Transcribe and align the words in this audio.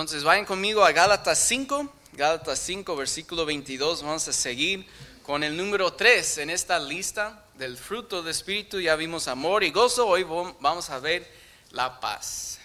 Entonces 0.00 0.24
vayan 0.24 0.46
conmigo 0.46 0.82
a 0.82 0.92
Gálatas 0.92 1.38
5, 1.40 1.92
Gálatas 2.14 2.58
5, 2.60 2.96
versículo 2.96 3.44
22. 3.44 4.02
Vamos 4.02 4.26
a 4.28 4.32
seguir 4.32 4.86
con 5.22 5.44
el 5.44 5.54
número 5.54 5.92
3 5.92 6.38
en 6.38 6.48
esta 6.48 6.78
lista 6.78 7.44
del 7.58 7.76
fruto 7.76 8.22
del 8.22 8.30
Espíritu. 8.30 8.80
Ya 8.80 8.96
vimos 8.96 9.28
amor 9.28 9.62
y 9.62 9.70
gozo, 9.70 10.06
hoy 10.06 10.22
vamos 10.22 10.88
a 10.88 10.98
ver 11.00 11.30
la 11.72 12.00
paz. 12.00 12.58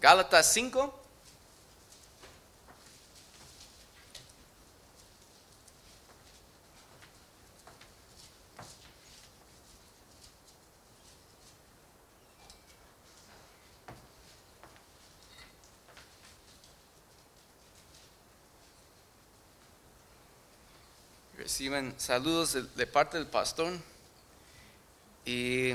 Gálatas 0.00 0.52
5. 0.52 1.05
Reciben 21.46 21.94
saludos 21.96 22.58
de, 22.74 22.86
parte 22.88 23.18
del 23.18 23.28
pastor 23.28 23.72
y 25.24 25.74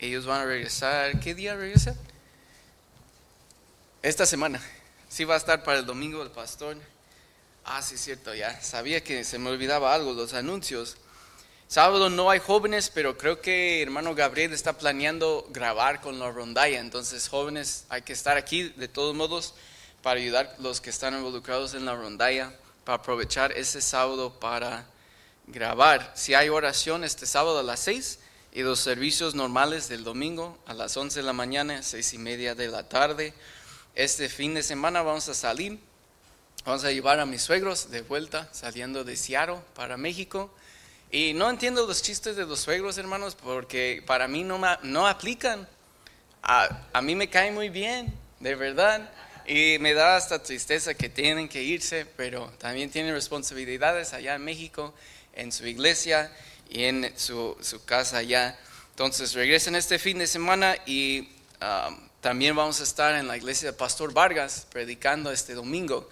ellos 0.00 0.26
van 0.26 0.40
a 0.40 0.44
regresar. 0.44 1.20
¿Qué 1.20 1.36
día 1.36 1.54
regresan? 1.54 1.94
Esta 4.02 4.26
semana. 4.26 4.60
Sí 5.08 5.22
va 5.22 5.34
a 5.34 5.36
estar 5.36 5.62
para 5.62 5.78
el 5.78 5.86
domingo 5.86 6.20
el 6.20 6.32
pastor. 6.32 6.76
Ah, 7.64 7.80
sí, 7.80 7.96
cierto, 7.96 8.34
ya. 8.34 8.60
Sabía 8.60 9.04
que 9.04 9.22
se 9.22 9.38
me 9.38 9.50
olvidaba 9.50 9.94
algo, 9.94 10.14
los 10.14 10.34
anuncios. 10.34 10.96
Sábado 11.68 12.10
no 12.10 12.28
hay 12.28 12.40
jóvenes, 12.40 12.90
pero 12.92 13.16
creo 13.16 13.40
que 13.40 13.82
hermano 13.82 14.16
Gabriel 14.16 14.52
está 14.52 14.72
planeando 14.72 15.46
grabar 15.50 16.00
con 16.00 16.18
la 16.18 16.28
rondalla. 16.32 16.80
Entonces, 16.80 17.28
jóvenes, 17.28 17.84
hay 17.88 18.02
que 18.02 18.14
estar 18.14 18.36
aquí 18.36 18.70
de 18.70 18.88
todos 18.88 19.14
modos 19.14 19.54
para 20.02 20.18
ayudar 20.18 20.56
a 20.58 20.60
los 20.60 20.80
que 20.80 20.90
están 20.90 21.14
involucrados 21.14 21.74
en 21.74 21.84
la 21.84 21.94
rondalla 21.94 22.52
para 22.84 22.96
aprovechar 22.96 23.52
ese 23.52 23.80
sábado 23.80 24.38
para 24.38 24.86
grabar. 25.46 26.12
Si 26.14 26.34
hay 26.34 26.48
oración 26.48 27.04
este 27.04 27.26
sábado 27.26 27.58
a 27.58 27.62
las 27.62 27.80
6 27.80 28.18
y 28.52 28.62
los 28.62 28.80
servicios 28.80 29.34
normales 29.34 29.88
del 29.88 30.04
domingo 30.04 30.58
a 30.66 30.74
las 30.74 30.96
11 30.96 31.20
de 31.20 31.26
la 31.26 31.32
mañana, 31.32 31.82
seis 31.82 32.12
y 32.12 32.18
media 32.18 32.54
de 32.54 32.68
la 32.68 32.86
tarde. 32.86 33.32
Este 33.94 34.28
fin 34.28 34.54
de 34.54 34.62
semana 34.62 35.02
vamos 35.02 35.28
a 35.28 35.34
salir, 35.34 35.78
vamos 36.64 36.84
a 36.84 36.92
llevar 36.92 37.18
a 37.18 37.26
mis 37.26 37.42
suegros 37.42 37.90
de 37.90 38.02
vuelta 38.02 38.48
saliendo 38.52 39.04
de 39.04 39.16
Seattle 39.16 39.60
para 39.74 39.96
México. 39.96 40.52
Y 41.10 41.32
no 41.34 41.48
entiendo 41.48 41.86
los 41.86 42.02
chistes 42.02 42.36
de 42.36 42.46
los 42.46 42.60
suegros, 42.60 42.98
hermanos, 42.98 43.34
porque 43.34 44.02
para 44.06 44.28
mí 44.28 44.44
no, 44.44 44.60
no 44.82 45.06
aplican. 45.06 45.66
A, 46.42 46.88
a 46.92 47.02
mí 47.02 47.14
me 47.14 47.28
cae 47.30 47.52
muy 47.52 47.68
bien, 47.68 48.12
de 48.40 48.54
verdad. 48.54 49.10
Y 49.46 49.78
me 49.80 49.94
da 49.94 50.16
hasta 50.16 50.42
tristeza 50.42 50.94
que 50.94 51.08
tienen 51.08 51.48
que 51.48 51.62
irse, 51.62 52.06
pero 52.16 52.48
también 52.58 52.90
tienen 52.90 53.14
responsabilidades 53.14 54.12
allá 54.12 54.34
en 54.34 54.44
México, 54.44 54.94
en 55.32 55.50
su 55.50 55.66
iglesia 55.66 56.30
y 56.70 56.84
en 56.84 57.12
su, 57.16 57.56
su 57.60 57.84
casa 57.84 58.18
allá. 58.18 58.58
Entonces 58.90 59.34
regresen 59.34 59.74
este 59.74 59.98
fin 59.98 60.18
de 60.18 60.26
semana 60.26 60.76
y 60.86 61.28
um, 61.60 61.98
también 62.20 62.54
vamos 62.54 62.80
a 62.80 62.84
estar 62.84 63.14
en 63.14 63.26
la 63.26 63.36
iglesia 63.36 63.72
de 63.72 63.76
Pastor 63.76 64.12
Vargas 64.12 64.66
predicando 64.70 65.32
este 65.32 65.54
domingo. 65.54 66.08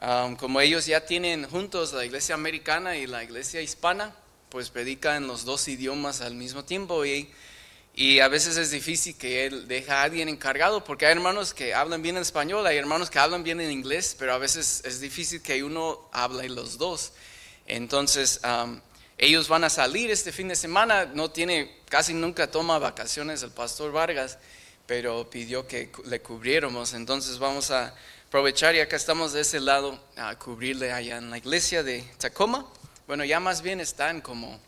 Um, 0.00 0.36
como 0.36 0.60
ellos 0.60 0.86
ya 0.86 1.04
tienen 1.04 1.48
juntos 1.48 1.92
la 1.92 2.04
iglesia 2.04 2.34
americana 2.34 2.96
y 2.96 3.06
la 3.06 3.22
iglesia 3.22 3.60
hispana, 3.60 4.14
pues 4.48 4.70
predican 4.70 5.26
los 5.26 5.44
dos 5.44 5.68
idiomas 5.68 6.20
al 6.20 6.34
mismo 6.34 6.64
tiempo 6.64 7.04
y 7.04 7.28
y 7.96 8.18
a 8.18 8.26
veces 8.26 8.56
es 8.56 8.72
difícil 8.72 9.16
que 9.16 9.46
él 9.46 9.68
deja 9.68 10.00
a 10.00 10.02
alguien 10.02 10.28
encargado, 10.28 10.82
porque 10.82 11.06
hay 11.06 11.12
hermanos 11.12 11.54
que 11.54 11.74
hablan 11.74 12.02
bien 12.02 12.16
en 12.16 12.22
español, 12.22 12.66
hay 12.66 12.76
hermanos 12.76 13.08
que 13.08 13.20
hablan 13.20 13.44
bien 13.44 13.60
en 13.60 13.70
inglés, 13.70 14.16
pero 14.18 14.32
a 14.32 14.38
veces 14.38 14.82
es 14.84 15.00
difícil 15.00 15.40
que 15.40 15.62
uno 15.62 16.08
hable 16.12 16.48
los 16.48 16.76
dos. 16.76 17.12
Entonces, 17.66 18.40
ellos 19.16 19.48
van 19.48 19.62
a 19.62 19.70
salir 19.70 20.10
este 20.10 20.32
fin 20.32 20.48
de 20.48 20.56
semana, 20.56 21.04
no 21.04 21.30
tiene, 21.30 21.82
casi 21.88 22.14
nunca 22.14 22.50
toma 22.50 22.80
vacaciones 22.80 23.44
el 23.44 23.52
pastor 23.52 23.92
Vargas, 23.92 24.38
pero 24.86 25.30
pidió 25.30 25.68
que 25.68 25.92
le 26.06 26.20
cubriéramos. 26.20 26.94
Entonces 26.94 27.38
vamos 27.38 27.70
a 27.70 27.94
aprovechar 28.26 28.74
y 28.74 28.80
acá 28.80 28.96
estamos 28.96 29.32
de 29.32 29.42
ese 29.42 29.60
lado 29.60 30.02
a 30.16 30.36
cubrirle 30.36 30.92
allá 30.92 31.18
en 31.18 31.30
la 31.30 31.38
iglesia 31.38 31.84
de 31.84 32.02
Tacoma. 32.18 32.66
Bueno, 33.06 33.24
ya 33.24 33.38
más 33.38 33.62
bien 33.62 33.80
están 33.80 34.20
como 34.20 34.60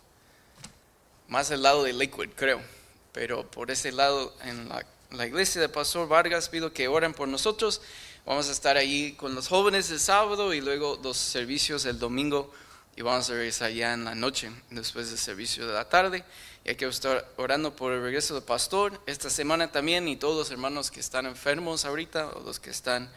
más 1.26 1.50
al 1.50 1.64
lado 1.64 1.82
de 1.82 1.92
Lakewood, 1.92 2.28
creo 2.36 2.75
pero 3.16 3.50
por 3.50 3.70
ese 3.70 3.92
lado 3.92 4.36
en 4.42 4.68
la, 4.68 5.26
iglesia 5.26 5.58
de 5.58 5.70
Pastor 5.70 6.06
Vargas 6.06 6.50
pido 6.50 6.74
que 6.74 6.86
oren 6.86 7.14
por 7.14 7.26
nosotros. 7.26 7.80
Vamos 8.26 8.50
a 8.50 8.52
estar 8.52 8.76
ahí 8.76 9.12
con 9.12 9.34
los 9.34 9.48
jóvenes 9.48 9.90
el 9.90 10.00
sábado 10.00 10.52
y 10.52 10.60
luego 10.60 11.00
los 11.02 11.16
servicios 11.16 11.86
el 11.86 11.98
domingo 11.98 12.52
y 12.94 13.00
vamos 13.00 13.30
a 13.30 13.32
regresar 13.32 13.70
ya 13.70 13.94
en 13.94 14.04
la 14.04 14.14
noche 14.14 14.50
después 14.68 15.08
del 15.08 15.16
servicio 15.16 15.66
de 15.66 15.72
la 15.72 15.88
tarde. 15.88 16.24
Y 16.62 16.68
hay 16.68 16.76
que 16.76 16.86
estar 16.86 17.26
orando 17.38 17.74
por 17.74 17.94
el 17.94 18.02
regreso 18.02 18.34
del 18.34 18.42
pastor 18.42 19.00
esta 19.06 19.30
semana 19.30 19.72
también 19.72 20.06
y 20.08 20.16
todos 20.16 20.36
los 20.36 20.50
hermanos 20.50 20.90
que 20.90 21.00
están 21.00 21.24
enfermos 21.24 21.86
ahorita 21.86 22.28
o 22.34 22.40
los 22.40 22.60
que 22.60 22.68
están 22.68 23.10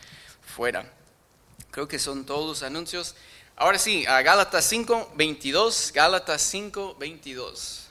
fuera. 0.56 0.90
Creo 1.72 1.90
que 1.90 2.00
son 2.00 2.26
todos 2.26 2.48
los 2.48 2.64
anuncios. 2.64 3.16
Ahora 3.58 3.78
sí, 3.78 4.06
a 4.06 4.22
Gálatas 4.22 4.64
5, 4.64 5.12
22. 5.18 5.92
Gálatas 5.94 6.42
5, 6.42 6.96
22. 6.98 7.89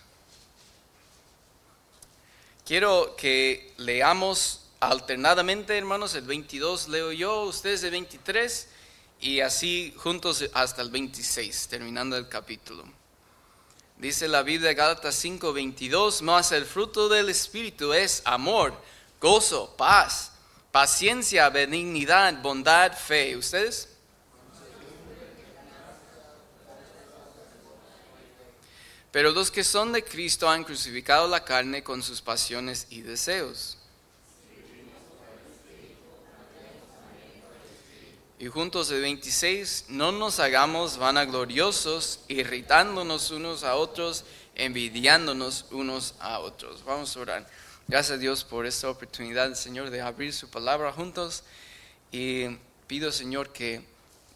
Quiero 2.69 3.17
que 3.17 3.73
leamos 3.79 4.61
alternadamente, 4.79 5.79
hermanos, 5.79 6.15
el 6.15 6.27
22 6.27 6.89
leo 6.89 7.13
yo, 7.13 7.45
ustedes 7.45 7.83
el 7.83 7.93
23 7.93 8.69
y 9.23 9.41
así 9.41 9.95
juntos 9.97 10.45
hasta 10.53 10.83
el 10.83 10.91
26, 10.91 11.69
terminando 11.69 12.15
el 12.19 12.29
capítulo. 12.29 12.85
Dice 13.97 14.29
la 14.29 14.43
Biblia 14.43 14.75
Gálatas 14.75 15.15
5, 15.15 15.51
22, 15.55 16.21
más 16.21 16.53
el 16.53 16.67
fruto 16.67 17.09
del 17.09 17.31
Espíritu 17.31 17.95
es 17.95 18.21
amor, 18.27 18.75
gozo, 19.19 19.75
paz, 19.79 20.33
paciencia, 20.71 21.49
benignidad, 21.49 22.43
bondad, 22.43 22.93
fe. 22.93 23.35
¿Ustedes? 23.35 23.89
Pero 29.11 29.33
los 29.33 29.51
que 29.51 29.65
son 29.65 29.93
de 29.93 30.05
Cristo 30.05 30.49
han 30.51 30.65
crucificado 30.65 31.29
la 31.29 31.45
carne 31.45 31.83
con 31.83 32.03
sus 32.03 32.21
pasiones 32.21 32.87
y 32.91 33.01
deseos. 33.01 33.79
Y 38.41 38.47
juntos 38.47 38.89
de 38.89 39.01
26, 39.01 39.87
no 39.89 40.13
nos 40.13 40.39
hagamos 40.39 40.97
vanagloriosos, 40.97 42.21
irritándonos 42.29 43.33
unos 43.33 43.65
a 43.65 43.75
otros, 43.75 44.25
envidiándonos 44.55 45.65
unos 45.73 46.15
a 46.21 46.39
otros. 46.39 46.85
Vamos 46.85 47.17
a 47.17 47.21
orar. 47.21 47.51
Gracias 47.89 48.17
a 48.17 48.21
Dios 48.21 48.45
por 48.45 48.65
esta 48.65 48.91
oportunidad, 48.91 49.55
Señor, 49.55 49.91
de 49.91 50.03
abrir 50.03 50.33
su 50.33 50.49
palabra 50.49 50.93
juntos. 50.93 51.43
Y 52.13 52.45
pido, 52.87 53.11
Señor, 53.11 53.53
que 53.53 53.83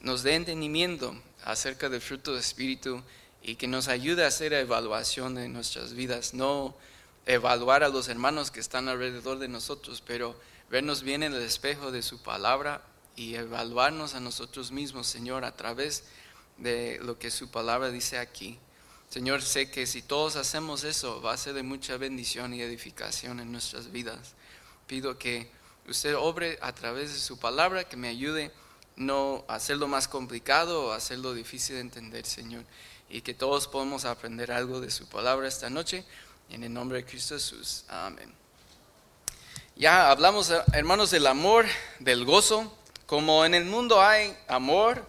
nos 0.01 0.25
dé 0.25 0.35
entendimiento 0.35 1.15
acerca 1.45 1.89
del 1.89 2.01
fruto 2.01 2.33
del 2.33 2.41
Espíritu 2.41 3.03
y 3.43 3.57
que 3.57 3.67
nos 3.67 3.89
ayude 3.89 4.25
a 4.25 4.29
hacer 4.29 4.53
evaluación 4.53 5.35
de 5.35 5.49
nuestras 5.49 5.95
vidas, 5.95 6.33
no 6.33 6.75
evaluar 7.27 7.83
a 7.83 7.89
los 7.89 8.09
hermanos 8.09 8.51
que 8.51 8.61
están 8.61 8.89
alrededor 8.89 9.39
de 9.39 9.49
nosotros, 9.49 10.03
pero 10.07 10.39
vernos 10.71 11.03
bien 11.03 11.23
en 11.23 11.35
el 11.35 11.43
espejo 11.43 11.91
de 11.91 12.03
su 12.03 12.23
palabra 12.23 12.83
y 13.17 13.35
evaluarnos 13.35 14.15
a 14.15 14.21
nosotros 14.21 14.71
mismos, 14.71 15.07
Señor, 15.07 15.45
a 15.45 15.57
través 15.57 16.05
de 16.59 16.99
lo 17.03 17.19
que 17.19 17.31
su 17.31 17.51
palabra 17.51 17.91
dice 17.91 18.19
aquí. 18.19 18.59
Señor, 19.11 19.43
sé 19.43 19.71
que 19.71 19.87
si 19.87 20.03
todos 20.03 20.37
hacemos 20.37 20.85
eso, 20.85 21.21
va 21.21 21.35
a 21.35 21.37
ser 21.37 21.55
de 21.55 21.63
mucha 21.63 21.97
bendición 21.97 22.55
y 22.55 22.63
edificación 22.63 23.41
en 23.41 23.53
nuestras 23.53 23.93
vidas. 23.93 24.35
Pido 24.87 25.19
que 25.19 25.51
usted 25.89 26.17
obre 26.17 26.59
a 26.63 26.73
través 26.73 27.13
de 27.13 27.19
su 27.19 27.39
palabra, 27.39 27.85
que 27.85 27.97
me 27.97 28.09
ayude 28.09 28.53
no 28.97 29.45
hacerlo 29.49 29.89
más 29.89 30.07
complicado 30.07 30.87
o 30.87 30.93
hacerlo 30.93 31.35
difícil 31.35 31.75
de 31.75 31.81
entender, 31.83 32.25
Señor 32.25 32.65
y 33.13 33.21
que 33.21 33.35
todos 33.35 33.69
podamos 33.69 34.07
aprender 34.07 34.51
algo 34.51 34.81
de 34.81 34.91
su 34.91 35.07
palabra 35.07 35.47
esta 35.47 35.69
noche. 35.69 36.03
En 36.49 36.65
el 36.65 36.73
nombre 36.73 36.99
de 36.99 37.05
Cristo 37.05 37.35
Jesús. 37.35 37.85
Amén. 37.89 38.33
Ya 39.77 40.11
hablamos, 40.11 40.51
hermanos, 40.73 41.11
del 41.11 41.27
amor, 41.27 41.67
del 41.99 42.25
gozo. 42.25 42.75
Como 43.05 43.45
en 43.45 43.53
el 43.53 43.67
mundo 43.67 44.01
hay 44.01 44.35
amor, 44.49 45.07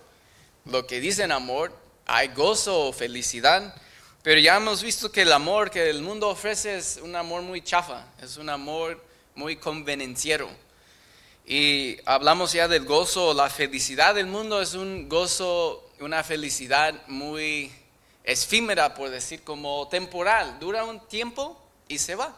lo 0.66 0.86
que 0.86 1.00
dicen 1.00 1.32
amor, 1.32 1.74
hay 2.06 2.28
gozo 2.28 2.88
o 2.88 2.94
felicidad. 2.94 3.74
Pero 4.22 4.42
ya 4.42 4.58
hemos 4.58 4.84
visto 4.84 5.10
que 5.10 5.22
el 5.22 5.32
amor 5.32 5.72
que 5.72 5.90
el 5.90 6.02
mundo 6.02 6.28
ofrece 6.28 6.78
es 6.78 7.00
un 7.02 7.16
amor 7.16 7.42
muy 7.42 7.62
chafa, 7.62 8.06
es 8.22 8.36
un 8.36 8.50
amor 8.50 9.02
muy 9.34 9.56
convenenciero. 9.56 10.50
Y 11.46 11.98
hablamos 12.06 12.52
ya 12.52 12.68
del 12.68 12.84
gozo, 12.84 13.34
la 13.34 13.50
felicidad 13.50 14.14
del 14.14 14.28
mundo 14.28 14.62
es 14.62 14.74
un 14.74 15.08
gozo, 15.08 15.90
una 16.00 16.22
felicidad 16.22 16.96
muy 17.08 17.72
efímera, 18.24 18.94
por 18.94 19.10
decir, 19.10 19.44
como 19.44 19.88
temporal, 19.90 20.60
dura 20.60 20.84
un 20.86 21.00
tiempo 21.08 21.62
y 21.88 22.00
se 22.00 22.16
va. 22.16 22.36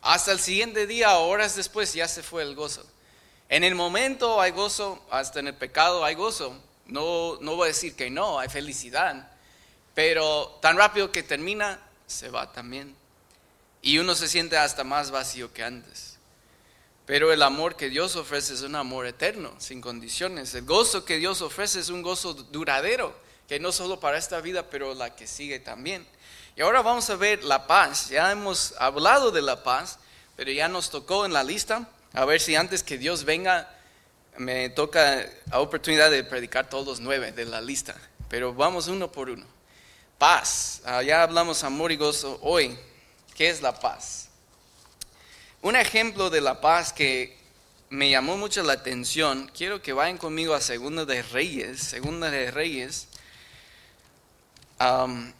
Hasta 0.00 0.32
el 0.32 0.40
siguiente 0.40 0.86
día, 0.86 1.16
horas 1.18 1.54
después, 1.54 1.92
ya 1.94 2.08
se 2.08 2.22
fue 2.22 2.42
el 2.42 2.54
gozo. 2.54 2.84
En 3.48 3.64
el 3.64 3.74
momento 3.74 4.40
hay 4.40 4.50
gozo, 4.50 5.04
hasta 5.10 5.40
en 5.40 5.48
el 5.48 5.54
pecado 5.54 6.04
hay 6.04 6.14
gozo. 6.14 6.58
No, 6.86 7.38
no 7.40 7.56
voy 7.56 7.66
a 7.66 7.68
decir 7.68 7.94
que 7.94 8.10
no, 8.10 8.38
hay 8.38 8.48
felicidad. 8.48 9.30
Pero 9.94 10.58
tan 10.60 10.76
rápido 10.76 11.12
que 11.12 11.22
termina, 11.22 11.78
se 12.06 12.30
va 12.30 12.50
también. 12.52 12.96
Y 13.82 13.98
uno 13.98 14.14
se 14.14 14.28
siente 14.28 14.56
hasta 14.56 14.84
más 14.84 15.10
vacío 15.10 15.52
que 15.52 15.62
antes. 15.62 16.18
Pero 17.04 17.32
el 17.32 17.42
amor 17.42 17.76
que 17.76 17.88
Dios 17.88 18.16
ofrece 18.16 18.54
es 18.54 18.62
un 18.62 18.74
amor 18.76 19.06
eterno, 19.06 19.52
sin 19.58 19.80
condiciones. 19.80 20.54
El 20.54 20.64
gozo 20.64 21.04
que 21.04 21.18
Dios 21.18 21.42
ofrece 21.42 21.80
es 21.80 21.90
un 21.90 22.02
gozo 22.02 22.34
duradero, 22.34 23.14
no 23.60 23.72
solo 23.72 24.00
para 24.00 24.18
esta 24.18 24.40
vida, 24.40 24.70
pero 24.70 24.94
la 24.94 25.14
que 25.14 25.26
sigue 25.26 25.58
también. 25.58 26.06
Y 26.56 26.62
ahora 26.62 26.82
vamos 26.82 27.08
a 27.10 27.16
ver 27.16 27.44
la 27.44 27.66
paz. 27.66 28.08
Ya 28.10 28.30
hemos 28.30 28.74
hablado 28.78 29.30
de 29.30 29.42
la 29.42 29.62
paz, 29.62 29.98
pero 30.36 30.50
ya 30.50 30.68
nos 30.68 30.90
tocó 30.90 31.24
en 31.26 31.32
la 31.32 31.44
lista. 31.44 31.88
A 32.12 32.24
ver 32.24 32.40
si 32.40 32.54
antes 32.56 32.82
que 32.82 32.98
Dios 32.98 33.24
venga 33.24 33.68
me 34.36 34.70
toca 34.70 35.26
la 35.50 35.60
oportunidad 35.60 36.10
de 36.10 36.24
predicar 36.24 36.68
todos 36.68 36.86
los 36.86 37.00
nueve 37.00 37.32
de 37.32 37.44
la 37.44 37.60
lista. 37.60 37.94
Pero 38.28 38.54
vamos 38.54 38.88
uno 38.88 39.10
por 39.10 39.30
uno. 39.30 39.46
Paz. 40.18 40.82
Ah, 40.84 41.02
ya 41.02 41.22
hablamos 41.22 41.64
amor 41.64 41.92
y 41.92 41.96
gozo 41.96 42.38
hoy. 42.42 42.78
¿Qué 43.34 43.48
es 43.48 43.62
la 43.62 43.78
paz? 43.78 44.28
Un 45.62 45.76
ejemplo 45.76 46.28
de 46.28 46.40
la 46.40 46.60
paz 46.60 46.92
que 46.92 47.38
me 47.92 48.08
llamó 48.08 48.38
mucho 48.38 48.62
la 48.62 48.72
atención, 48.72 49.50
quiero 49.54 49.82
que 49.82 49.92
vayan 49.92 50.16
conmigo 50.16 50.54
a 50.54 50.62
Segunda 50.62 51.04
de 51.04 51.22
Reyes, 51.22 51.78
Segunda 51.80 52.30
de 52.30 52.50
Reyes, 52.50 53.06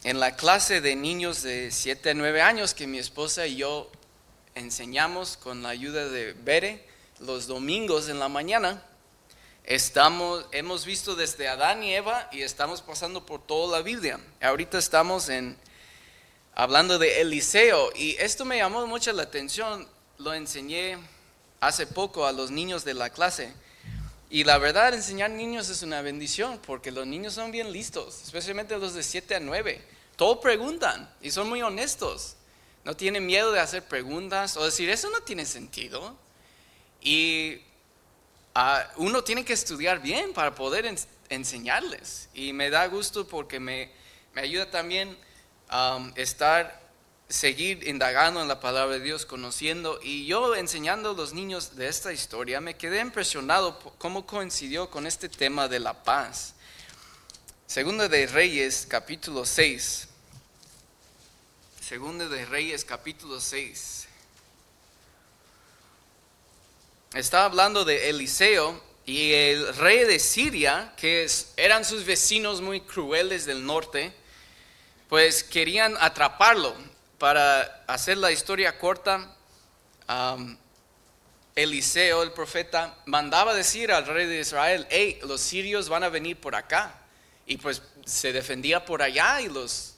en 0.03 0.19
la 0.21 0.37
clase 0.37 0.79
de 0.79 0.95
niños 0.95 1.43
de 1.43 1.69
7 1.69 2.11
a 2.11 2.13
9 2.13 2.41
años 2.41 2.73
que 2.73 2.87
mi 2.87 2.97
esposa 2.97 3.45
y 3.45 3.57
yo 3.57 3.91
enseñamos 4.55 5.35
con 5.35 5.63
la 5.63 5.69
ayuda 5.69 6.07
de 6.07 6.31
Bere 6.31 6.87
los 7.19 7.47
domingos 7.47 8.07
en 8.07 8.19
la 8.19 8.29
mañana. 8.29 8.81
Estamos, 9.65 10.45
hemos 10.53 10.85
visto 10.85 11.15
desde 11.15 11.49
Adán 11.49 11.83
y 11.83 11.93
Eva 11.93 12.29
y 12.31 12.41
estamos 12.41 12.81
pasando 12.81 13.25
por 13.25 13.45
toda 13.45 13.79
la 13.79 13.83
Biblia. 13.83 14.17
Ahorita 14.41 14.77
estamos 14.77 15.27
en, 15.27 15.57
hablando 16.55 16.97
de 16.97 17.19
Eliseo 17.19 17.91
y 17.97 18.15
esto 18.19 18.45
me 18.45 18.57
llamó 18.57 18.87
mucho 18.87 19.11
la 19.11 19.23
atención. 19.23 19.89
Lo 20.19 20.33
enseñé 20.33 20.97
hace 21.59 21.85
poco 21.85 22.25
a 22.25 22.31
los 22.31 22.49
niños 22.49 22.85
de 22.85 22.93
la 22.93 23.09
clase. 23.09 23.53
Y 24.33 24.45
la 24.45 24.57
verdad, 24.57 24.95
enseñar 24.95 25.29
niños 25.29 25.69
es 25.69 25.83
una 25.83 26.01
bendición 26.01 26.59
porque 26.65 26.91
los 26.91 27.05
niños 27.05 27.35
son 27.35 27.51
bien 27.51 27.71
listos, 27.71 28.19
especialmente 28.23 28.75
los 28.79 28.95
de 28.95 29.03
7 29.03 29.35
a 29.35 29.39
9. 29.39 29.79
Todo 30.15 30.41
preguntan 30.41 31.07
y 31.21 31.29
son 31.29 31.47
muy 31.47 31.61
honestos. 31.61 32.35
No 32.83 32.97
tienen 32.97 33.27
miedo 33.27 33.51
de 33.51 33.59
hacer 33.59 33.83
preguntas 33.83 34.57
o 34.57 34.65
decir, 34.65 34.89
eso 34.89 35.11
no 35.11 35.21
tiene 35.21 35.45
sentido. 35.45 36.17
Y 36.99 37.61
ah, 38.55 38.91
uno 38.95 39.23
tiene 39.23 39.45
que 39.45 39.53
estudiar 39.53 40.01
bien 40.01 40.33
para 40.33 40.55
poder 40.55 40.91
enseñarles. 41.29 42.27
Y 42.33 42.53
me 42.53 42.71
da 42.71 42.87
gusto 42.87 43.27
porque 43.27 43.59
me, 43.59 43.91
ayuda 44.33 44.71
también 44.71 45.15
a 45.69 45.97
um, 45.97 46.11
estar 46.15 46.81
seguir 47.33 47.87
indagando 47.87 48.43
en 48.43 48.47
la 48.47 48.59
palabra 48.59 48.93
de 48.93 49.03
Dios, 49.03 49.25
conociendo. 49.25 49.99
Y 50.03 50.27
yo 50.27 50.55
enseñando 50.55 51.11
a 51.11 51.13
los 51.13 51.33
niños 51.33 51.75
de 51.75 51.87
esta 51.87 52.13
historia, 52.13 52.61
me 52.61 52.77
quedé 52.77 53.01
impresionado 53.01 53.79
cómo 53.97 54.27
coincidió 54.27 54.91
con 54.91 55.07
este 55.07 55.29
tema 55.29 55.67
de 55.67 55.79
la 55.79 56.03
paz. 56.03 56.53
Segunda 57.65 58.07
de 58.07 58.27
Reyes, 58.27 58.85
capítulo 58.87 59.45
6. 59.45 60.07
Segunda 61.81 62.29
de 62.29 62.45
Reyes, 62.45 62.85
capítulo 62.85 63.41
6. 63.41 64.07
Está 67.15 67.45
hablando 67.45 67.83
de 67.83 68.09
Eliseo 68.09 68.79
y 69.07 69.33
el 69.33 69.75
rey 69.77 70.05
de 70.05 70.19
Siria, 70.19 70.93
que 70.97 71.27
eran 71.57 71.83
sus 71.83 72.05
vecinos 72.05 72.61
muy 72.61 72.81
crueles 72.81 73.45
del 73.45 73.65
norte, 73.65 74.13
pues 75.09 75.43
querían 75.43 75.95
atraparlo 75.99 76.92
para 77.23 77.85
hacer 77.87 78.17
la 78.17 78.33
historia 78.33 78.77
corta, 78.77 79.33
Eliseo, 81.55 82.21
el 82.21 82.33
profeta, 82.33 82.97
mandaba 83.05 83.53
decir 83.53 83.93
al 83.93 84.05
rey 84.05 84.25
de 84.25 84.41
Israel, 84.41 84.85
hey, 84.89 85.19
los 85.23 85.39
sirios 85.39 85.87
van 85.87 86.03
a 86.03 86.09
venir 86.09 86.35
por 86.35 86.53
acá. 86.53 86.99
Y 87.45 87.55
pues 87.55 87.81
se 88.03 88.33
defendía 88.33 88.83
por 88.83 89.01
allá 89.01 89.39
y 89.39 89.47
los, 89.47 89.95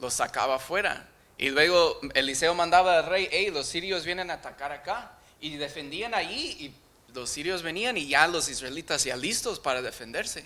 los 0.00 0.14
sacaba 0.14 0.56
afuera. 0.56 1.08
Y 1.36 1.50
luego 1.50 2.00
Eliseo 2.12 2.56
mandaba 2.56 2.98
al 2.98 3.06
rey, 3.06 3.28
hey, 3.30 3.52
los 3.52 3.68
sirios 3.68 4.04
vienen 4.04 4.28
a 4.28 4.34
atacar 4.34 4.72
acá. 4.72 5.12
Y 5.40 5.58
defendían 5.58 6.12
allí 6.12 6.56
y 6.58 6.74
los 7.14 7.30
sirios 7.30 7.62
venían 7.62 7.96
y 7.96 8.08
ya 8.08 8.26
los 8.26 8.48
israelitas 8.48 9.04
ya 9.04 9.16
listos 9.16 9.60
para 9.60 9.80
defenderse. 9.80 10.44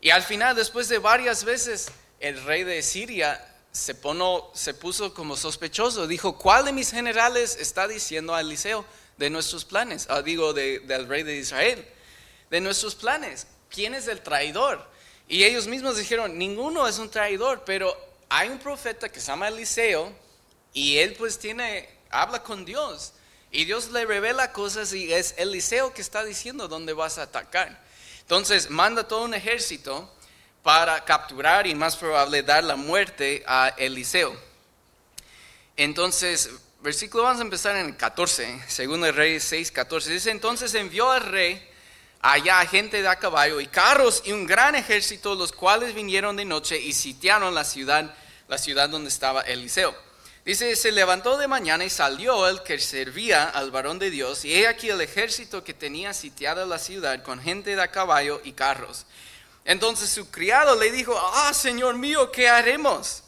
Y 0.00 0.08
al 0.08 0.22
final, 0.22 0.56
después 0.56 0.88
de 0.88 0.96
varias 0.96 1.44
veces, 1.44 1.92
el 2.18 2.42
rey 2.44 2.64
de 2.64 2.82
Siria 2.82 3.44
se, 3.72 3.94
puso 3.94 5.14
como 5.14 5.36
sospechoso. 5.36 6.06
Dijo, 6.06 6.36
¿cuál 6.36 6.64
de 6.64 6.72
mis 6.72 6.90
generales 6.90 7.56
está 7.60 7.86
diciendo 7.88 8.34
a 8.34 8.40
Eliseo 8.40 8.84
de 9.16 9.30
nuestros 9.30 9.64
planes? 9.64 10.06
Ah, 10.10 10.22
digo, 10.22 10.52
del 10.52 11.08
rey 11.08 11.22
de 11.22 11.36
Israel. 11.36 11.86
De 12.50 12.60
nuestros 12.60 12.94
planes. 12.94 13.46
¿Quién 13.70 13.94
es 13.94 14.08
el 14.08 14.22
traidor? 14.22 14.84
Y 15.28 15.44
ellos 15.44 15.66
mismos 15.66 15.96
dijeron, 15.96 16.38
ninguno 16.38 16.88
es 16.88 16.98
un 16.98 17.10
traidor, 17.10 17.62
pero 17.64 17.94
hay 18.28 18.48
un 18.48 18.58
profeta 18.58 19.10
que 19.10 19.20
se 19.20 19.26
llama 19.26 19.48
Eliseo 19.48 20.12
y 20.72 20.98
él 20.98 21.14
pues 21.14 21.38
tiene, 21.38 21.88
habla 22.10 22.42
con 22.42 22.64
Dios. 22.64 23.12
Y 23.50 23.64
Dios 23.64 23.90
le 23.90 24.04
revela 24.04 24.52
cosas 24.52 24.92
y 24.92 25.12
es 25.12 25.34
Eliseo 25.38 25.92
que 25.92 26.02
está 26.02 26.24
diciendo 26.24 26.68
dónde 26.68 26.92
vas 26.92 27.18
a 27.18 27.22
atacar. 27.22 27.82
Entonces 28.20 28.68
manda 28.70 29.08
todo 29.08 29.24
un 29.24 29.34
ejército 29.34 30.10
para 30.62 31.04
capturar 31.04 31.66
y 31.66 31.74
más 31.74 31.96
probable 31.96 32.42
dar 32.42 32.64
la 32.64 32.76
muerte 32.76 33.42
a 33.46 33.72
Eliseo. 33.76 34.36
Entonces, 35.76 36.50
versículo 36.80 37.24
vamos 37.24 37.40
a 37.40 37.44
empezar 37.44 37.76
en 37.76 37.86
el 37.86 37.96
14, 37.96 38.62
segundo 38.68 39.06
el 39.06 39.14
rey 39.14 39.40
6, 39.40 39.70
14. 39.70 40.10
Dice, 40.10 40.30
entonces 40.30 40.74
envió 40.74 41.10
al 41.10 41.22
rey 41.22 41.68
allá 42.20 42.64
gente 42.66 43.00
de 43.00 43.08
a 43.08 43.16
caballo 43.16 43.60
y 43.60 43.66
carros 43.66 44.22
y 44.24 44.32
un 44.32 44.46
gran 44.46 44.74
ejército, 44.74 45.34
los 45.34 45.52
cuales 45.52 45.94
vinieron 45.94 46.36
de 46.36 46.44
noche 46.44 46.78
y 46.78 46.92
sitiaron 46.92 47.54
la 47.54 47.64
ciudad, 47.64 48.14
la 48.48 48.58
ciudad 48.58 48.88
donde 48.88 49.08
estaba 49.08 49.42
Eliseo. 49.42 49.94
Dice, 50.44 50.74
se 50.76 50.92
levantó 50.92 51.36
de 51.36 51.46
mañana 51.46 51.84
y 51.84 51.90
salió 51.90 52.48
el 52.48 52.62
que 52.62 52.78
servía 52.78 53.44
al 53.44 53.70
varón 53.70 53.98
de 53.98 54.10
Dios, 54.10 54.44
y 54.44 54.54
he 54.54 54.66
aquí 54.66 54.88
el 54.88 55.00
ejército 55.00 55.62
que 55.62 55.74
tenía 55.74 56.14
sitiada 56.14 56.64
la 56.64 56.78
ciudad 56.78 57.22
con 57.22 57.38
gente 57.40 57.76
de 57.76 57.82
a 57.82 57.90
caballo 57.90 58.40
y 58.44 58.52
carros. 58.52 59.04
Entonces 59.68 60.08
su 60.08 60.30
criado 60.30 60.76
le 60.76 60.90
dijo, 60.90 61.14
ah, 61.34 61.52
Señor 61.52 61.94
mío, 61.94 62.32
¿qué 62.32 62.48
haremos? 62.48 63.22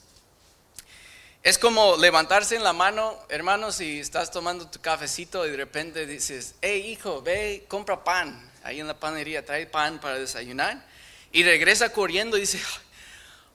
Es 1.42 1.58
como 1.58 1.98
levantarse 1.98 2.56
en 2.56 2.64
la 2.64 2.72
mano, 2.72 3.14
hermano, 3.28 3.70
si 3.70 4.00
estás 4.00 4.30
tomando 4.30 4.66
tu 4.66 4.80
cafecito 4.80 5.46
y 5.46 5.50
de 5.50 5.58
repente 5.58 6.06
dices, 6.06 6.54
hey 6.62 6.92
hijo, 6.92 7.20
ve, 7.20 7.66
compra 7.68 8.02
pan. 8.02 8.50
Ahí 8.62 8.80
en 8.80 8.86
la 8.86 8.98
panería 8.98 9.44
trae 9.44 9.66
pan 9.66 10.00
para 10.00 10.18
desayunar. 10.18 10.82
Y 11.30 11.42
regresa 11.42 11.92
corriendo 11.92 12.38
y 12.38 12.40
dice, 12.40 12.58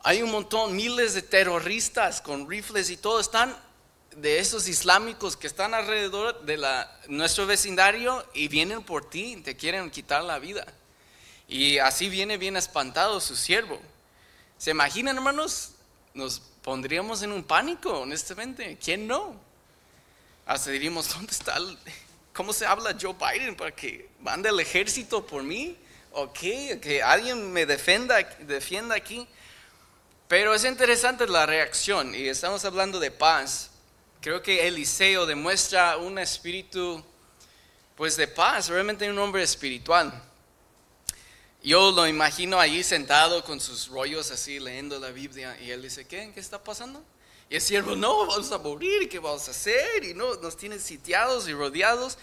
hay 0.04 0.22
un 0.22 0.30
montón, 0.30 0.76
miles 0.76 1.16
de 1.16 1.24
terroristas 1.24 2.22
con 2.22 2.48
rifles 2.48 2.92
y 2.92 2.98
todo, 2.98 3.20
están 3.20 3.58
de 4.16 4.38
esos 4.38 4.68
islámicos 4.68 5.36
que 5.36 5.48
están 5.48 5.74
alrededor 5.74 6.46
de 6.46 6.58
la, 6.58 7.00
nuestro 7.08 7.48
vecindario 7.48 8.24
y 8.36 8.48
vienen 8.48 8.84
por 8.84 9.10
ti, 9.10 9.42
te 9.44 9.58
quieren 9.58 9.90
quitar 9.90 10.24
la 10.24 10.38
vida. 10.38 10.68
Y 11.48 11.78
así 11.78 12.10
viene 12.10 12.38
bien 12.38 12.58
espantado 12.58 13.20
su 13.20 13.36
siervo. 13.36 13.80
¿Se 14.58 14.72
imaginan, 14.72 15.16
hermanos? 15.16 15.72
Nos 16.14 16.40
pondríamos 16.62 17.22
en 17.22 17.32
un 17.32 17.44
pánico, 17.44 18.00
honestamente. 18.00 18.78
¿Quién 18.84 19.08
no? 19.08 19.36
Hasta 20.46 20.72
diríamos, 20.72 21.14
¿dónde 21.14 21.32
está 21.32 21.58
¿Cómo 22.34 22.52
se 22.52 22.66
habla 22.66 22.98
Joe 23.00 23.14
Biden 23.14 23.56
para 23.56 23.72
que 23.72 24.10
mande 24.20 24.50
el 24.50 24.60
ejército 24.60 25.26
por 25.26 25.44
mí? 25.44 25.78
¿O 26.12 26.32
qué? 26.34 26.80
Que 26.82 27.02
alguien 27.02 27.52
me 27.52 27.66
defenda, 27.66 28.18
defienda 28.40 28.96
aquí. 28.96 29.28
Pero 30.28 30.54
es 30.54 30.66
interesante 30.66 31.28
la 31.28 31.46
reacción 31.46 32.16
y 32.16 32.28
estamos 32.28 32.66
hablando 32.66 33.00
de 33.00 33.12
paz. 33.12 33.70
Creo 34.22 34.42
que 34.42 34.68
Eliseo 34.68 35.26
demuestra 35.26 35.98
un 35.98 36.18
espíritu 36.18 37.04
pues 37.96 38.18
de 38.18 38.28
paz, 38.28 38.68
realmente 38.68 39.10
un 39.10 39.20
hombre 39.20 39.44
espiritual. 39.44 40.12
Yo 41.66 41.92
lo 41.92 42.08
imagino 42.08 42.60
allí 42.60 42.84
sentado 42.84 43.44
con 43.44 43.60
sus 43.60 43.88
rollos 43.88 44.30
así 44.30 44.60
leyendo 44.60 45.00
la 45.00 45.10
Biblia 45.10 45.60
y 45.60 45.72
él 45.72 45.82
dice, 45.82 46.06
¿qué? 46.06 46.30
¿Qué 46.32 46.40
está 46.40 46.64
pasando? 46.64 47.04
Y 47.50 47.56
el 47.56 47.62
siervo, 47.62 47.96
no, 47.96 48.28
vamos 48.28 48.52
a 48.52 48.60
morir, 48.60 49.10
¿qué 49.10 49.18
vamos 49.18 49.48
a 49.48 49.52
hacer? 49.52 50.04
Y 50.04 50.14
no, 50.14 50.36
nos 50.36 50.58
tienen 50.58 50.80
sitiados 50.80 51.48
y 51.48 51.54
rodeados. 51.54 52.20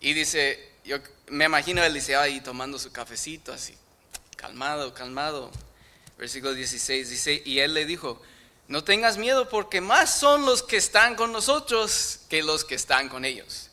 Y 0.00 0.14
dice, 0.14 0.72
yo 0.86 0.96
me 1.26 1.44
imagino 1.44 1.82
a 1.82 1.86
Eliseo 1.86 2.18
ahí 2.18 2.40
tomando 2.40 2.78
su 2.78 2.90
cafecito 2.90 3.52
así, 3.52 3.76
calmado, 4.36 4.94
calmado. 4.94 5.50
Versículo 6.16 6.54
16 6.54 7.10
dice, 7.10 7.42
y 7.44 7.58
él 7.58 7.74
le 7.74 7.84
dijo, 7.84 8.22
no 8.68 8.84
tengas 8.84 9.18
miedo 9.18 9.50
porque 9.50 9.82
más 9.82 10.18
son 10.18 10.46
los 10.46 10.62
que 10.62 10.78
están 10.78 11.14
con 11.14 11.30
nosotros 11.30 12.20
que 12.30 12.42
los 12.42 12.64
que 12.64 12.76
están 12.76 13.10
con 13.10 13.26
ellos. 13.26 13.68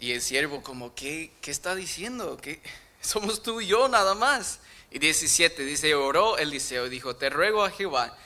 Y 0.00 0.10
el 0.10 0.20
siervo 0.20 0.60
como, 0.60 0.92
¿qué, 0.92 1.32
qué 1.40 1.52
está 1.52 1.76
diciendo? 1.76 2.36
¿Qué? 2.36 2.60
Somos 3.02 3.42
tú 3.42 3.60
y 3.60 3.66
yo 3.66 3.88
nada 3.88 4.14
más. 4.14 4.60
Y 4.90 4.98
17 4.98 5.64
dice, 5.64 5.94
oró 5.94 6.38
Eliseo 6.38 6.86
y 6.86 6.90
dijo, 6.90 7.16
te 7.16 7.28
ruego 7.28 7.64
a 7.64 7.70
Jehová 7.70 8.16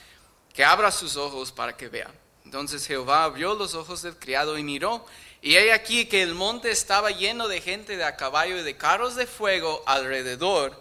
que 0.53 0.65
abra 0.65 0.91
sus 0.91 1.17
ojos 1.17 1.53
para 1.53 1.77
que 1.77 1.89
vea. 1.89 2.11
Entonces 2.45 2.87
Jehová 2.87 3.25
abrió 3.25 3.55
los 3.55 3.75
ojos 3.75 4.03
del 4.03 4.17
criado 4.17 4.57
y 4.57 4.63
miró, 4.63 5.05
y 5.43 5.57
hay 5.57 5.71
aquí 5.71 6.07
que 6.07 6.23
el 6.23 6.35
monte 6.35 6.71
estaba 6.71 7.11
lleno 7.11 7.47
de 7.47 7.61
gente 7.61 7.97
de 7.97 8.05
a 8.05 8.17
caballo 8.17 8.57
y 8.59 8.63
de 8.63 8.77
carros 8.77 9.17
de 9.17 9.27
fuego 9.27 9.83
alrededor 9.87 10.81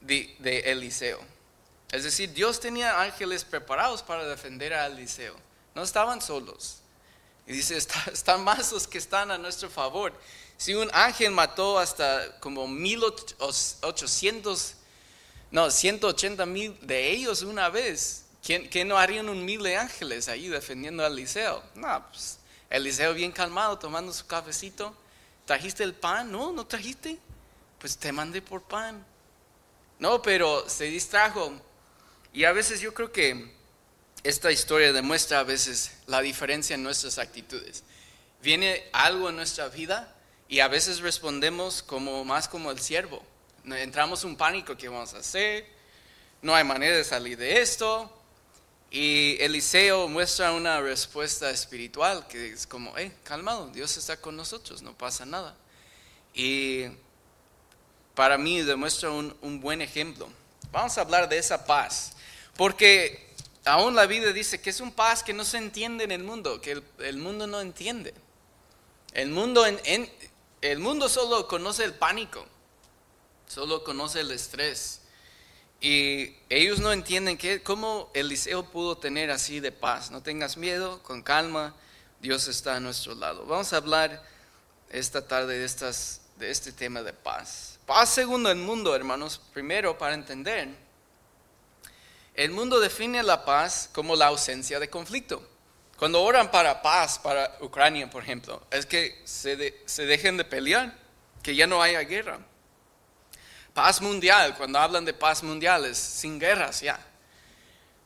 de, 0.00 0.62
Eliseo. 0.66 1.20
Es 1.90 2.04
decir, 2.04 2.32
Dios 2.32 2.60
tenía 2.60 3.00
ángeles 3.00 3.44
preparados 3.44 4.02
para 4.02 4.24
defender 4.24 4.72
a 4.72 4.86
Eliseo. 4.86 5.34
No 5.74 5.82
estaban 5.82 6.22
solos. 6.22 6.78
Y 7.46 7.52
dice, 7.52 7.76
están 7.76 8.44
más 8.44 8.72
los 8.72 8.86
que 8.86 8.98
están 8.98 9.30
a 9.30 9.38
nuestro 9.38 9.68
favor. 9.68 10.12
Si 10.58 10.74
un 10.74 10.90
ángel 10.92 11.30
mató 11.30 11.78
hasta 11.78 12.38
como 12.40 12.66
1800, 12.66 14.74
no, 15.52 15.70
180 15.70 16.44
mil 16.46 16.76
de 16.82 17.12
ellos 17.12 17.42
una 17.42 17.68
vez, 17.68 18.24
¿quién, 18.42 18.88
no 18.88 18.98
harían 18.98 19.28
un 19.28 19.44
mil 19.44 19.62
de 19.62 19.76
ángeles 19.76 20.28
ahí 20.28 20.48
defendiendo 20.48 21.04
a 21.04 21.06
Eliseo? 21.06 21.62
No, 21.76 22.04
pues 22.10 22.40
Eliseo 22.70 23.14
bien 23.14 23.30
calmado, 23.30 23.78
tomando 23.78 24.12
su 24.12 24.26
cafecito. 24.26 24.92
¿Trajiste 25.44 25.84
el 25.84 25.94
pan? 25.94 26.32
No, 26.32 26.52
no 26.52 26.66
trajiste. 26.66 27.20
Pues 27.78 27.96
te 27.96 28.10
mandé 28.10 28.42
por 28.42 28.62
pan. 28.62 29.06
No, 30.00 30.20
pero 30.20 30.68
se 30.68 30.86
distrajo. 30.86 31.52
Y 32.32 32.42
a 32.42 32.50
veces 32.50 32.80
yo 32.80 32.92
creo 32.92 33.12
que 33.12 33.56
esta 34.24 34.50
historia 34.50 34.92
demuestra 34.92 35.38
a 35.38 35.44
veces 35.44 35.92
la 36.08 36.20
diferencia 36.20 36.74
en 36.74 36.82
nuestras 36.82 37.18
actitudes. 37.18 37.84
Viene 38.42 38.82
algo 38.92 39.28
en 39.28 39.36
nuestra 39.36 39.68
vida 39.68 40.16
y 40.48 40.60
a 40.60 40.68
veces 40.68 41.00
respondemos 41.00 41.82
como 41.82 42.24
más 42.24 42.48
como 42.48 42.70
el 42.70 42.78
siervo. 42.78 43.22
Entramos 43.64 44.24
en 44.24 44.30
un 44.30 44.36
pánico, 44.36 44.76
¿qué 44.76 44.88
vamos 44.88 45.12
a 45.14 45.18
hacer? 45.18 45.66
No 46.40 46.54
hay 46.54 46.64
manera 46.64 46.96
de 46.96 47.04
salir 47.04 47.36
de 47.36 47.60
esto. 47.60 48.10
Y 48.90 49.36
Eliseo 49.40 50.08
muestra 50.08 50.52
una 50.52 50.80
respuesta 50.80 51.50
espiritual 51.50 52.26
que 52.26 52.52
es 52.52 52.66
como, 52.66 52.94
hey, 52.96 53.12
calmado, 53.22 53.68
Dios 53.68 53.96
está 53.98 54.18
con 54.18 54.36
nosotros, 54.36 54.80
no 54.80 54.96
pasa 54.96 55.26
nada. 55.26 55.54
Y 56.32 56.86
para 58.14 58.38
mí 58.38 58.62
demuestra 58.62 59.10
un, 59.10 59.36
un 59.42 59.60
buen 59.60 59.82
ejemplo. 59.82 60.28
Vamos 60.72 60.96
a 60.96 61.02
hablar 61.02 61.28
de 61.28 61.36
esa 61.36 61.66
paz, 61.66 62.14
porque 62.56 63.28
aún 63.64 63.94
la 63.94 64.06
Biblia 64.06 64.32
dice 64.32 64.60
que 64.60 64.70
es 64.70 64.80
un 64.80 64.92
paz 64.92 65.22
que 65.22 65.32
no 65.32 65.44
se 65.44 65.58
entiende 65.58 66.04
en 66.04 66.10
el 66.10 66.24
mundo, 66.24 66.60
que 66.60 66.82
el, 66.98 67.16
mundo 67.16 67.46
no 67.46 67.60
entiende. 67.60 68.14
El 69.12 69.30
mundo, 69.30 69.66
en, 69.66 70.10
el 70.60 70.78
mundo 70.78 71.08
solo 71.08 71.46
conoce 71.46 71.84
el 71.84 71.94
pánico, 71.94 72.44
solo 73.46 73.84
conoce 73.84 74.20
el 74.20 74.30
estrés. 74.30 75.02
Y 75.80 76.34
ellos 76.48 76.80
no 76.80 76.92
entienden 76.92 77.38
que, 77.38 77.62
cómo 77.62 78.10
Eliseo 78.12 78.64
pudo 78.64 78.98
tener 78.98 79.30
así 79.30 79.60
de 79.60 79.70
paz. 79.70 80.10
No 80.10 80.22
tengas 80.22 80.56
miedo, 80.56 81.00
con 81.04 81.22
calma, 81.22 81.74
Dios 82.20 82.48
está 82.48 82.76
a 82.76 82.80
nuestro 82.80 83.14
lado. 83.14 83.46
Vamos 83.46 83.72
a 83.72 83.76
hablar 83.76 84.24
esta 84.90 85.26
tarde 85.26 85.58
de, 85.58 85.64
estas, 85.64 86.22
de 86.36 86.50
este 86.50 86.72
tema 86.72 87.02
de 87.02 87.12
paz. 87.12 87.78
Paz 87.86 88.10
segundo 88.10 88.50
el 88.50 88.58
mundo, 88.58 88.94
hermanos. 88.94 89.40
Primero, 89.52 89.96
para 89.96 90.14
entender, 90.14 90.68
el 92.34 92.50
mundo 92.50 92.80
define 92.80 93.22
la 93.22 93.44
paz 93.44 93.88
como 93.92 94.16
la 94.16 94.26
ausencia 94.26 94.80
de 94.80 94.90
conflicto. 94.90 95.48
Cuando 95.98 96.22
oran 96.22 96.48
para 96.52 96.80
paz 96.80 97.18
para 97.18 97.56
Ucrania, 97.60 98.08
por 98.08 98.22
ejemplo, 98.22 98.62
es 98.70 98.86
que 98.86 99.20
se, 99.24 99.82
se 99.84 100.06
dejen 100.06 100.36
de 100.36 100.44
pelear, 100.44 100.94
que 101.42 101.56
ya 101.56 101.66
no 101.66 101.82
haya 101.82 102.00
guerra. 102.02 102.38
Paz 103.74 104.00
mundial, 104.00 104.54
cuando 104.56 104.78
hablan 104.78 105.04
de 105.04 105.12
paz 105.12 105.42
mundial, 105.42 105.84
es 105.86 105.98
sin 105.98 106.38
guerras 106.38 106.82
ya. 106.82 107.00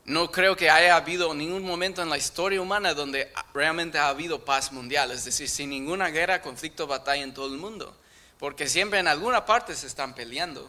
No 0.05 0.31
creo 0.31 0.55
que 0.55 0.71
haya 0.71 0.95
habido 0.95 1.35
ningún 1.35 1.63
momento 1.63 2.01
en 2.01 2.09
la 2.09 2.17
historia 2.17 2.59
humana 2.59 2.95
donde 2.95 3.31
realmente 3.53 3.99
ha 3.99 4.07
habido 4.07 4.43
paz 4.43 4.71
mundial, 4.71 5.11
es 5.11 5.23
decir, 5.23 5.47
sin 5.47 5.69
ninguna 5.69 6.09
guerra, 6.09 6.41
conflicto, 6.41 6.87
batalla 6.87 7.23
en 7.23 7.33
todo 7.33 7.53
el 7.53 7.59
mundo. 7.59 7.95
Porque 8.39 8.67
siempre 8.67 8.99
en 8.99 9.07
alguna 9.07 9.45
parte 9.45 9.75
se 9.75 9.85
están 9.85 10.15
peleando, 10.15 10.67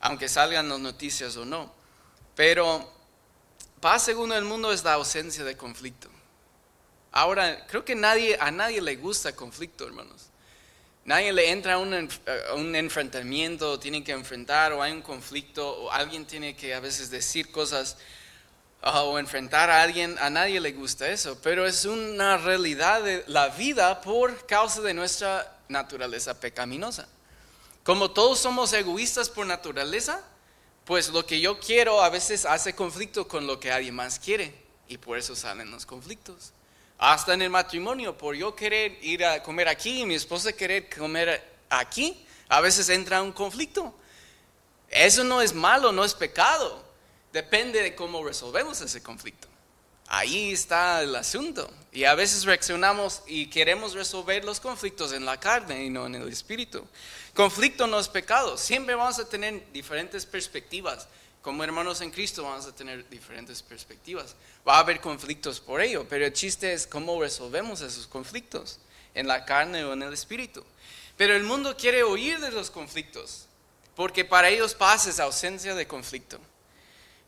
aunque 0.00 0.28
salgan 0.28 0.68
las 0.68 0.78
noticias 0.78 1.36
o 1.36 1.44
no. 1.44 1.72
Pero 2.36 2.92
paz 3.80 4.04
según 4.04 4.32
el 4.32 4.44
mundo 4.44 4.72
es 4.72 4.84
la 4.84 4.94
ausencia 4.94 5.42
de 5.42 5.56
conflicto. 5.56 6.13
Ahora, 7.16 7.64
creo 7.68 7.84
que 7.84 7.92
a 7.92 8.50
nadie 8.50 8.80
le 8.82 8.96
gusta 8.96 9.36
conflicto, 9.36 9.86
hermanos. 9.86 10.26
Nadie 11.04 11.32
le 11.32 11.48
entra 11.48 11.74
a 11.74 11.78
un, 11.78 12.10
un 12.56 12.74
enfrentamiento, 12.74 13.78
tiene 13.78 14.02
que 14.02 14.10
enfrentar 14.10 14.72
o 14.72 14.82
hay 14.82 14.90
un 14.90 15.00
conflicto 15.00 15.64
o 15.64 15.92
alguien 15.92 16.26
tiene 16.26 16.56
que 16.56 16.74
a 16.74 16.80
veces 16.80 17.10
decir 17.10 17.52
cosas 17.52 17.98
ah, 18.82 19.04
o 19.04 19.16
enfrentar 19.20 19.70
a 19.70 19.80
alguien. 19.80 20.16
A 20.18 20.28
nadie 20.28 20.58
le 20.60 20.72
gusta 20.72 21.08
eso, 21.08 21.38
pero 21.40 21.68
es 21.68 21.84
una 21.84 22.36
realidad 22.36 23.04
de 23.04 23.22
la 23.28 23.48
vida 23.50 24.00
por 24.00 24.44
causa 24.46 24.80
de 24.80 24.92
nuestra 24.92 25.56
naturaleza 25.68 26.40
pecaminosa. 26.40 27.06
Como 27.84 28.10
todos 28.10 28.40
somos 28.40 28.72
egoístas 28.72 29.30
por 29.30 29.46
naturaleza, 29.46 30.20
pues 30.84 31.10
lo 31.10 31.24
que 31.24 31.40
yo 31.40 31.60
quiero 31.60 32.02
a 32.02 32.08
veces 32.08 32.44
hace 32.44 32.74
conflicto 32.74 33.28
con 33.28 33.46
lo 33.46 33.60
que 33.60 33.70
alguien 33.70 33.94
más 33.94 34.18
quiere 34.18 34.52
y 34.88 34.98
por 34.98 35.16
eso 35.16 35.36
salen 35.36 35.70
los 35.70 35.86
conflictos. 35.86 36.53
Hasta 36.98 37.34
en 37.34 37.42
el 37.42 37.50
matrimonio, 37.50 38.16
por 38.16 38.34
yo 38.34 38.54
querer 38.54 38.98
ir 39.02 39.24
a 39.24 39.42
comer 39.42 39.68
aquí 39.68 40.02
y 40.02 40.06
mi 40.06 40.14
esposa 40.14 40.52
querer 40.52 40.88
comer 40.88 41.42
aquí, 41.68 42.24
a 42.48 42.60
veces 42.60 42.88
entra 42.88 43.22
un 43.22 43.32
conflicto. 43.32 43.94
Eso 44.88 45.24
no 45.24 45.42
es 45.42 45.52
malo, 45.52 45.90
no 45.92 46.04
es 46.04 46.14
pecado. 46.14 46.84
Depende 47.32 47.82
de 47.82 47.94
cómo 47.94 48.24
resolvemos 48.24 48.80
ese 48.80 49.02
conflicto. 49.02 49.48
Ahí 50.06 50.52
está 50.52 51.02
el 51.02 51.16
asunto. 51.16 51.68
Y 51.90 52.04
a 52.04 52.14
veces 52.14 52.44
reaccionamos 52.44 53.22
y 53.26 53.46
queremos 53.48 53.94
resolver 53.94 54.44
los 54.44 54.60
conflictos 54.60 55.12
en 55.12 55.24
la 55.24 55.40
carne 55.40 55.84
y 55.84 55.90
no 55.90 56.06
en 56.06 56.14
el 56.14 56.28
espíritu. 56.28 56.86
Conflicto 57.34 57.86
no 57.86 57.98
es 57.98 58.08
pecado. 58.08 58.56
Siempre 58.56 58.94
vamos 58.94 59.18
a 59.18 59.28
tener 59.28 59.72
diferentes 59.72 60.26
perspectivas. 60.26 61.08
Como 61.44 61.62
hermanos 61.62 62.00
en 62.00 62.10
Cristo 62.10 62.42
vamos 62.42 62.64
a 62.64 62.74
tener 62.74 63.06
diferentes 63.10 63.62
perspectivas. 63.62 64.34
Va 64.66 64.76
a 64.76 64.78
haber 64.78 64.98
conflictos 64.98 65.60
por 65.60 65.82
ello, 65.82 66.06
pero 66.08 66.24
el 66.24 66.32
chiste 66.32 66.72
es 66.72 66.86
cómo 66.86 67.20
resolvemos 67.20 67.82
esos 67.82 68.06
conflictos, 68.06 68.78
en 69.12 69.28
la 69.28 69.44
carne 69.44 69.84
o 69.84 69.92
en 69.92 70.02
el 70.02 70.14
espíritu. 70.14 70.64
Pero 71.18 71.36
el 71.36 71.42
mundo 71.42 71.76
quiere 71.76 72.02
huir 72.02 72.40
de 72.40 72.50
los 72.50 72.70
conflictos, 72.70 73.46
porque 73.94 74.24
para 74.24 74.48
ellos 74.48 74.74
paz 74.74 75.06
es 75.06 75.20
ausencia 75.20 75.74
de 75.74 75.86
conflicto. 75.86 76.40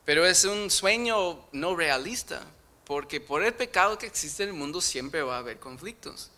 Pero 0.06 0.24
es 0.24 0.46
un 0.46 0.70
sueño 0.70 1.46
no 1.52 1.76
realista, 1.76 2.42
porque 2.86 3.20
por 3.20 3.44
el 3.44 3.52
pecado 3.52 3.98
que 3.98 4.06
existe 4.06 4.44
en 4.44 4.48
el 4.48 4.54
mundo 4.54 4.80
siempre 4.80 5.20
va 5.20 5.36
a 5.36 5.40
haber 5.40 5.58
conflictos. 5.58 6.30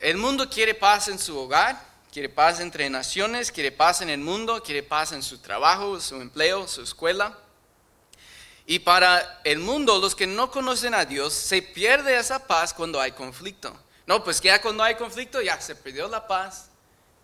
El 0.00 0.16
mundo 0.16 0.50
quiere 0.50 0.74
paz 0.74 1.06
en 1.06 1.20
su 1.20 1.38
hogar, 1.38 1.80
quiere 2.16 2.30
paz 2.30 2.60
entre 2.60 2.88
naciones, 2.88 3.52
quiere 3.52 3.70
paz 3.70 4.00
en 4.00 4.08
el 4.08 4.20
mundo, 4.20 4.62
quiere 4.62 4.82
paz 4.82 5.12
en 5.12 5.22
su 5.22 5.36
trabajo, 5.36 6.00
su 6.00 6.18
empleo, 6.18 6.66
su 6.66 6.80
escuela. 6.80 7.38
Y 8.64 8.78
para 8.78 9.42
el 9.44 9.58
mundo, 9.58 9.98
los 9.98 10.14
que 10.14 10.26
no 10.26 10.50
conocen 10.50 10.94
a 10.94 11.04
Dios, 11.04 11.34
se 11.34 11.60
pierde 11.60 12.16
esa 12.16 12.46
paz 12.46 12.72
cuando 12.72 13.02
hay 13.02 13.12
conflicto. 13.12 13.78
No, 14.06 14.24
pues 14.24 14.40
ya 14.40 14.62
cuando 14.62 14.82
hay 14.82 14.94
conflicto 14.94 15.42
ya 15.42 15.60
se 15.60 15.76
perdió 15.76 16.08
la 16.08 16.26
paz, 16.26 16.70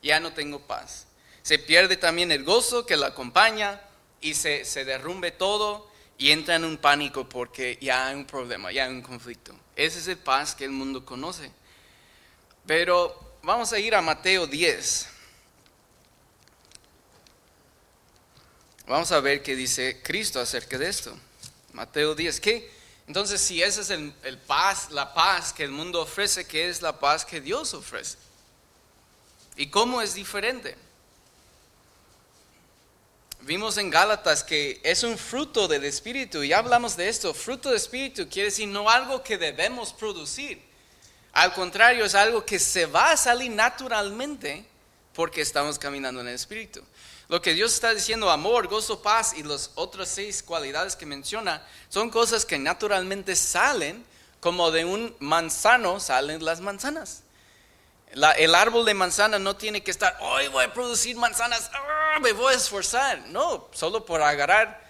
ya 0.03 0.21
no 0.21 0.35
tengo 0.35 0.61
paz. 0.61 1.07
Se 1.41 1.59
pierde 1.59 1.97
también 1.97 2.31
el 2.31 2.45
gozo 2.45 2.85
que 2.85 2.99
la 2.99 3.07
acompaña 3.07 3.81
y 4.21 4.35
se, 4.35 4.67
se 4.67 4.85
derrumbe 4.85 5.31
todo 5.31 5.91
y 6.19 6.33
entra 6.33 6.57
en 6.57 6.65
un 6.65 6.77
pánico 6.77 7.27
porque 7.27 7.79
ya 7.81 8.09
hay 8.09 8.15
un 8.15 8.27
problema, 8.27 8.71
ya 8.71 8.85
hay 8.85 8.91
un 8.91 9.01
conflicto. 9.01 9.55
Ese 9.75 10.01
es 10.01 10.09
el 10.09 10.19
paz 10.19 10.55
que 10.55 10.67
el 10.67 10.71
mundo 10.71 11.07
conoce. 11.07 11.51
Pero 12.67 13.32
vamos 13.43 13.73
a 13.73 13.79
ir 13.79 13.95
a 13.95 14.01
Mateo 14.01 14.47
10. 14.47 15.09
Vamos 18.87 19.13
a 19.13 19.21
ver 19.21 19.43
qué 19.43 19.55
dice 19.55 20.01
Cristo 20.03 20.41
acerca 20.41 20.79
de 20.79 20.89
esto. 20.89 21.17
Mateo 21.73 22.15
10. 22.15 22.41
¿Qué? 22.41 22.71
Entonces, 23.07 23.41
si 23.41 23.63
esa 23.63 23.81
es 23.81 23.91
el, 23.91 24.15
el, 24.23 24.39
paz, 24.39 24.91
la 24.91 25.13
paz 25.13 25.53
que 25.53 25.65
el 25.65 25.71
mundo 25.71 26.01
ofrece, 26.03 26.47
¿qué 26.47 26.69
es 26.69 26.83
la 26.83 26.99
paz 26.99 27.25
que 27.25 27.41
Dios 27.41 27.75
ofrece? 27.75 28.17
¿Y 29.57 29.69
cómo 29.69 30.01
es 30.01 30.15
diferente? 30.15 30.77
Vimos 33.41 33.77
en 33.77 33.91
Gálatas 33.91 34.45
que 34.45 34.81
es 34.85 35.03
un 35.03 35.19
fruto 35.19 35.67
del 35.67 35.85
Espíritu, 35.85 36.45
y 36.45 36.53
hablamos 36.53 36.97
de 36.97 37.09
esto. 37.09 37.35
Fruto 37.35 37.71
del 37.71 37.77
Espíritu 37.77 38.29
quiere 38.29 38.51
decir 38.51 38.69
no 38.69 38.89
algo 38.89 39.23
que 39.23 39.37
debemos 39.37 39.93
producir. 39.93 40.72
Al 41.33 41.55
contrario, 41.55 42.05
es 42.05 42.15
algo 42.15 42.45
que 42.45 42.59
se 42.59 42.87
va 42.87 43.13
a 43.13 43.17
salir 43.17 43.51
naturalmente 43.51 44.67
porque 45.15 45.41
estamos 45.41 45.79
caminando 45.79 46.21
en 46.21 46.29
el 46.29 46.35
Espíritu. 46.35 46.83
Lo 47.29 47.41
que 47.41 47.55
Dios 47.55 47.73
está 47.73 47.95
diciendo, 47.95 48.31
amor, 48.31 48.69
gozo, 48.69 49.01
paz 49.01 49.33
y 49.35 49.43
las 49.43 49.71
otras 49.75 50.09
seis 50.09 50.43
cualidades 50.43 50.97
que 50.97 51.07
menciona, 51.07 51.67
son 51.89 52.11
cosas 52.11 52.45
que 52.45 52.59
naturalmente 52.59 53.37
salen, 53.37 54.05
como 54.41 54.71
de 54.71 54.85
un 54.85 55.17
manzano 55.21 56.01
salen 56.01 56.45
las 56.45 56.61
manzanas. 56.61 57.23
el 58.11 58.55
árbol 58.55 58.85
de 58.85 58.93
manzana 58.93 59.39
no 59.39 59.57
tiene 59.57 59.83
que 59.83 59.91
estar, 59.91 60.19
hoy 60.21 60.49
voy 60.49 60.65
a 60.65 60.75
producir 60.75 61.17
manzanas, 61.17 61.71
ah, 61.73 62.19
me 62.21 62.33
voy 62.33 62.53
a 62.53 62.57
esforzar. 62.57 63.21
No, 63.29 63.69
solo 63.73 64.05
por 64.05 64.21
agarrar 64.21 64.87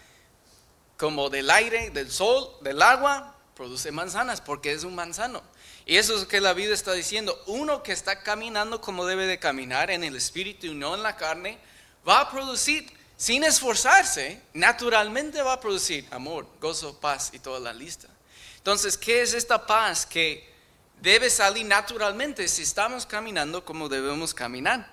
como 0.96 1.30
del 1.30 1.50
aire, 1.50 1.90
del 1.90 2.10
sol, 2.10 2.56
del 2.62 2.82
agua, 2.82 3.36
produce 3.54 3.92
manzanas 3.92 4.40
porque 4.40 4.72
es 4.72 4.82
un 4.82 4.94
manzano. 4.94 5.42
Y 5.84 5.96
eso 5.96 6.14
es 6.14 6.22
lo 6.22 6.28
que 6.28 6.40
la 6.40 6.52
vida 6.52 6.74
está 6.74 6.92
diciendo. 6.92 7.40
Uno 7.46 7.82
que 7.82 7.92
está 7.92 8.22
caminando 8.22 8.80
como 8.80 9.04
debe 9.04 9.26
de 9.26 9.38
caminar 9.38 9.90
en 9.90 10.04
el 10.04 10.16
espíritu 10.16 10.66
y 10.66 10.74
no 10.74 10.94
en 10.94 11.02
la 11.02 11.16
carne, 11.16 11.58
va 12.06 12.20
a 12.20 12.30
producir, 12.30 12.90
sin 13.16 13.44
esforzarse, 13.44 14.40
naturalmente 14.52 15.42
va 15.42 15.54
a 15.54 15.60
producir 15.60 16.06
amor, 16.10 16.46
gozo, 16.60 16.98
paz 17.00 17.30
y 17.32 17.38
toda 17.38 17.60
la 17.60 17.72
lista. 17.72 18.08
Entonces, 18.56 18.96
¿qué 18.96 19.22
es 19.22 19.34
esta 19.34 19.66
paz 19.66 20.06
que 20.06 20.48
debe 21.00 21.30
salir 21.30 21.66
naturalmente 21.66 22.46
si 22.46 22.62
estamos 22.62 23.06
caminando 23.06 23.64
como 23.64 23.88
debemos 23.88 24.32
caminar? 24.34 24.92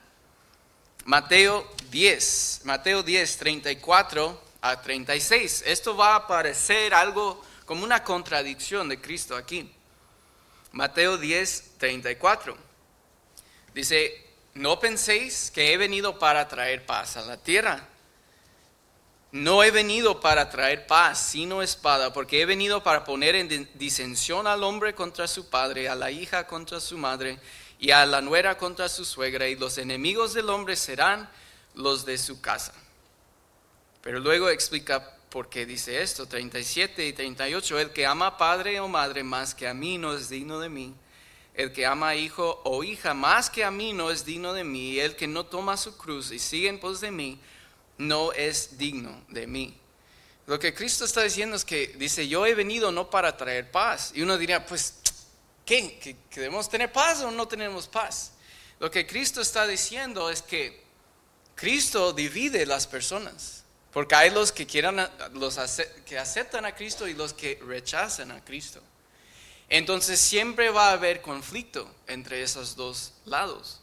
Mateo 1.06 1.68
10, 1.92 2.62
Mateo 2.66 3.04
10, 3.04 3.38
34 3.38 4.42
a 4.62 4.82
36. 4.82 5.64
Esto 5.66 5.96
va 5.96 6.16
a 6.16 6.28
parecer 6.28 6.94
algo 6.94 7.44
como 7.66 7.84
una 7.84 8.04
contradicción 8.04 8.90
de 8.90 9.00
Cristo 9.00 9.36
aquí. 9.36 9.72
Mateo 10.72 11.18
10, 11.18 11.78
34. 11.78 12.58
Dice, 13.74 14.26
no 14.54 14.80
penséis 14.80 15.52
que 15.52 15.74
he 15.74 15.78
venido 15.78 16.20
para 16.20 16.48
traer 16.48 16.86
paz 16.86 17.18
a 17.18 17.22
la 17.22 17.38
tierra. 17.38 17.88
No 19.32 19.64
he 19.64 19.70
venido 19.70 20.20
para 20.20 20.50
traer 20.50 20.88
paz, 20.88 21.20
sino 21.20 21.62
espada, 21.62 22.12
porque 22.12 22.42
he 22.42 22.46
venido 22.46 22.82
para 22.82 23.04
poner 23.04 23.36
en 23.36 23.70
disensión 23.76 24.48
al 24.48 24.64
hombre 24.64 24.96
contra 24.96 25.28
su 25.28 25.50
padre, 25.50 25.88
a 25.88 25.96
la 25.96 26.10
hija 26.10 26.48
contra 26.48 26.80
su 26.80 26.98
madre, 26.98 27.40
y 27.80 27.92
a 27.92 28.06
la 28.06 28.22
nuera 28.22 28.58
contra 28.58 28.90
su 28.90 29.06
suegra, 29.06 29.48
y 29.48 29.56
los 29.56 29.78
enemigos 29.78 30.34
del 30.34 30.50
hombre 30.50 30.76
serán 30.76 31.30
los 31.76 32.06
de 32.06 32.18
su 32.18 32.42
casa. 32.42 32.74
Pero 34.02 34.20
luego 34.20 34.50
explica 34.50 35.16
por 35.30 35.50
qué 35.50 35.66
dice 35.66 36.02
esto, 36.02 36.28
37 36.28 37.06
y 37.06 37.14
38, 37.14 37.80
el 37.80 37.92
que 37.92 38.06
ama 38.06 38.38
padre 38.38 38.80
o 38.80 38.88
madre 38.88 39.24
más 39.24 39.54
que 39.54 39.68
a 39.68 39.74
mí 39.74 39.98
no 39.98 40.14
es 40.14 40.30
digno 40.30 40.60
de 40.60 40.70
mí. 40.70 40.94
El 41.54 41.74
que 41.74 41.86
ama 41.86 42.16
hijo 42.16 42.62
o 42.64 42.84
hija 42.84 43.14
más 43.14 43.50
que 43.50 43.64
a 43.64 43.72
mí 43.72 43.94
no 43.94 44.12
es 44.12 44.26
digno 44.26 44.54
de 44.54 44.64
mí. 44.64 45.00
El 45.00 45.16
que 45.16 45.28
no 45.28 45.46
toma 45.46 45.78
su 45.78 45.98
cruz 45.98 46.32
y 46.32 46.40
sigue 46.40 46.70
en 46.70 46.80
pos 46.80 47.02
de 47.02 47.12
mí 47.12 47.40
no 47.98 48.32
es 48.32 48.78
digno 48.78 49.24
de 49.28 49.46
mí. 49.46 49.78
Lo 50.48 50.58
que 50.58 50.74
Cristo 50.74 51.06
está 51.06 51.22
diciendo 51.22 51.56
es 51.56 51.64
que 51.64 51.96
dice, 51.98 52.28
yo 52.28 52.46
he 52.46 52.56
venido 52.56 52.92
no 52.92 53.10
para 53.10 53.38
traer 53.38 53.70
paz. 53.70 54.12
Y 54.16 54.24
uno 54.24 54.38
diría, 54.38 54.66
pues, 54.66 54.96
¿qué? 55.64 56.00
¿Que, 56.00 56.16
debemos 56.40 56.70
tener 56.70 56.92
paz 56.92 57.22
o 57.22 57.30
no 57.30 57.48
tenemos 57.48 57.88
paz? 57.88 58.32
Lo 58.80 58.90
que 58.90 59.06
Cristo 59.06 59.42
está 59.42 59.68
diciendo 59.68 60.30
es 60.30 60.42
que 60.42 60.82
Cristo 61.54 62.14
divide 62.14 62.66
las 62.66 62.88
personas. 62.88 63.59
Porque 63.92 64.16
hay 64.16 64.30
los 64.30 64.52
que 64.52 64.68
quieran, 64.68 65.10
los 65.34 65.60
que 66.06 66.18
aceptan 66.18 66.66
a 66.66 66.76
Cristo 66.76 67.08
y 67.08 67.14
los 67.14 67.34
que 67.34 67.60
rechazan 67.66 68.32
a 68.32 68.44
Cristo. 68.44 68.82
Entonces 69.68 70.20
siempre 70.20 70.70
va 70.70 70.90
a 70.90 70.94
haber 70.94 71.22
conflicto 71.22 71.90
entre 72.08 72.42
esos 72.42 72.76
dos 72.76 73.14
lados. 73.26 73.82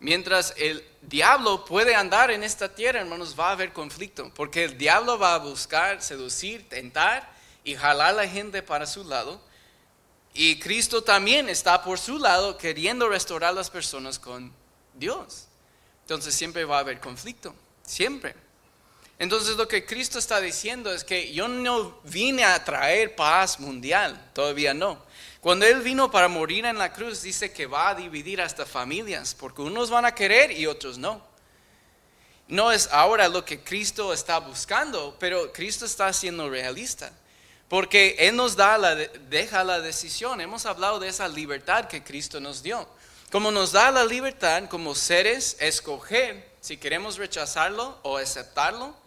Mientras 0.00 0.54
el 0.56 0.84
diablo 1.02 1.64
puede 1.64 1.94
andar 1.94 2.30
en 2.30 2.42
esta 2.42 2.74
tierra, 2.74 3.00
hermanos, 3.00 3.38
va 3.38 3.50
a 3.50 3.52
haber 3.52 3.72
conflicto, 3.72 4.32
porque 4.34 4.64
el 4.64 4.78
diablo 4.78 5.18
va 5.18 5.34
a 5.34 5.38
buscar, 5.38 6.02
seducir, 6.02 6.68
tentar 6.68 7.30
y 7.64 7.74
jalar 7.74 8.08
a 8.08 8.12
la 8.12 8.28
gente 8.28 8.62
para 8.62 8.86
su 8.86 9.04
lado. 9.04 9.40
Y 10.32 10.58
Cristo 10.58 11.02
también 11.02 11.48
está 11.48 11.82
por 11.82 11.98
su 11.98 12.18
lado 12.18 12.56
queriendo 12.56 13.08
restaurar 13.08 13.50
a 13.50 13.54
las 13.54 13.68
personas 13.68 14.18
con 14.18 14.52
Dios. 14.94 15.46
Entonces 16.02 16.34
siempre 16.34 16.64
va 16.64 16.78
a 16.78 16.80
haber 16.80 16.98
conflicto, 16.98 17.54
siempre. 17.82 18.34
Entonces 19.20 19.56
lo 19.56 19.68
que 19.68 19.84
Cristo 19.84 20.18
está 20.18 20.40
diciendo 20.40 20.90
es 20.90 21.04
que 21.04 21.30
yo 21.30 21.46
no 21.46 22.00
vine 22.04 22.42
a 22.42 22.64
traer 22.64 23.14
paz 23.14 23.60
mundial, 23.60 24.30
todavía 24.32 24.72
no. 24.72 24.98
Cuando 25.42 25.66
Él 25.66 25.82
vino 25.82 26.10
para 26.10 26.26
morir 26.26 26.64
en 26.64 26.78
la 26.78 26.90
cruz, 26.90 27.20
dice 27.20 27.52
que 27.52 27.66
va 27.66 27.90
a 27.90 27.94
dividir 27.94 28.40
hasta 28.40 28.64
familias, 28.64 29.36
porque 29.38 29.60
unos 29.60 29.90
van 29.90 30.06
a 30.06 30.14
querer 30.14 30.50
y 30.52 30.66
otros 30.66 30.96
no. 30.96 31.22
No 32.48 32.72
es 32.72 32.88
ahora 32.92 33.28
lo 33.28 33.44
que 33.44 33.62
Cristo 33.62 34.14
está 34.14 34.38
buscando, 34.38 35.14
pero 35.20 35.52
Cristo 35.52 35.84
está 35.84 36.10
siendo 36.14 36.48
realista, 36.48 37.12
porque 37.68 38.16
Él 38.20 38.36
nos 38.36 38.56
da 38.56 38.78
la, 38.78 38.94
deja 38.94 39.62
la 39.64 39.80
decisión. 39.80 40.40
Hemos 40.40 40.64
hablado 40.64 40.98
de 40.98 41.08
esa 41.08 41.28
libertad 41.28 41.88
que 41.88 42.02
Cristo 42.02 42.40
nos 42.40 42.62
dio. 42.62 42.88
Como 43.30 43.50
nos 43.50 43.72
da 43.72 43.90
la 43.90 44.06
libertad 44.06 44.64
como 44.70 44.94
seres, 44.94 45.58
escoger 45.60 46.48
si 46.62 46.78
queremos 46.78 47.18
rechazarlo 47.18 47.98
o 48.02 48.16
aceptarlo, 48.16 48.99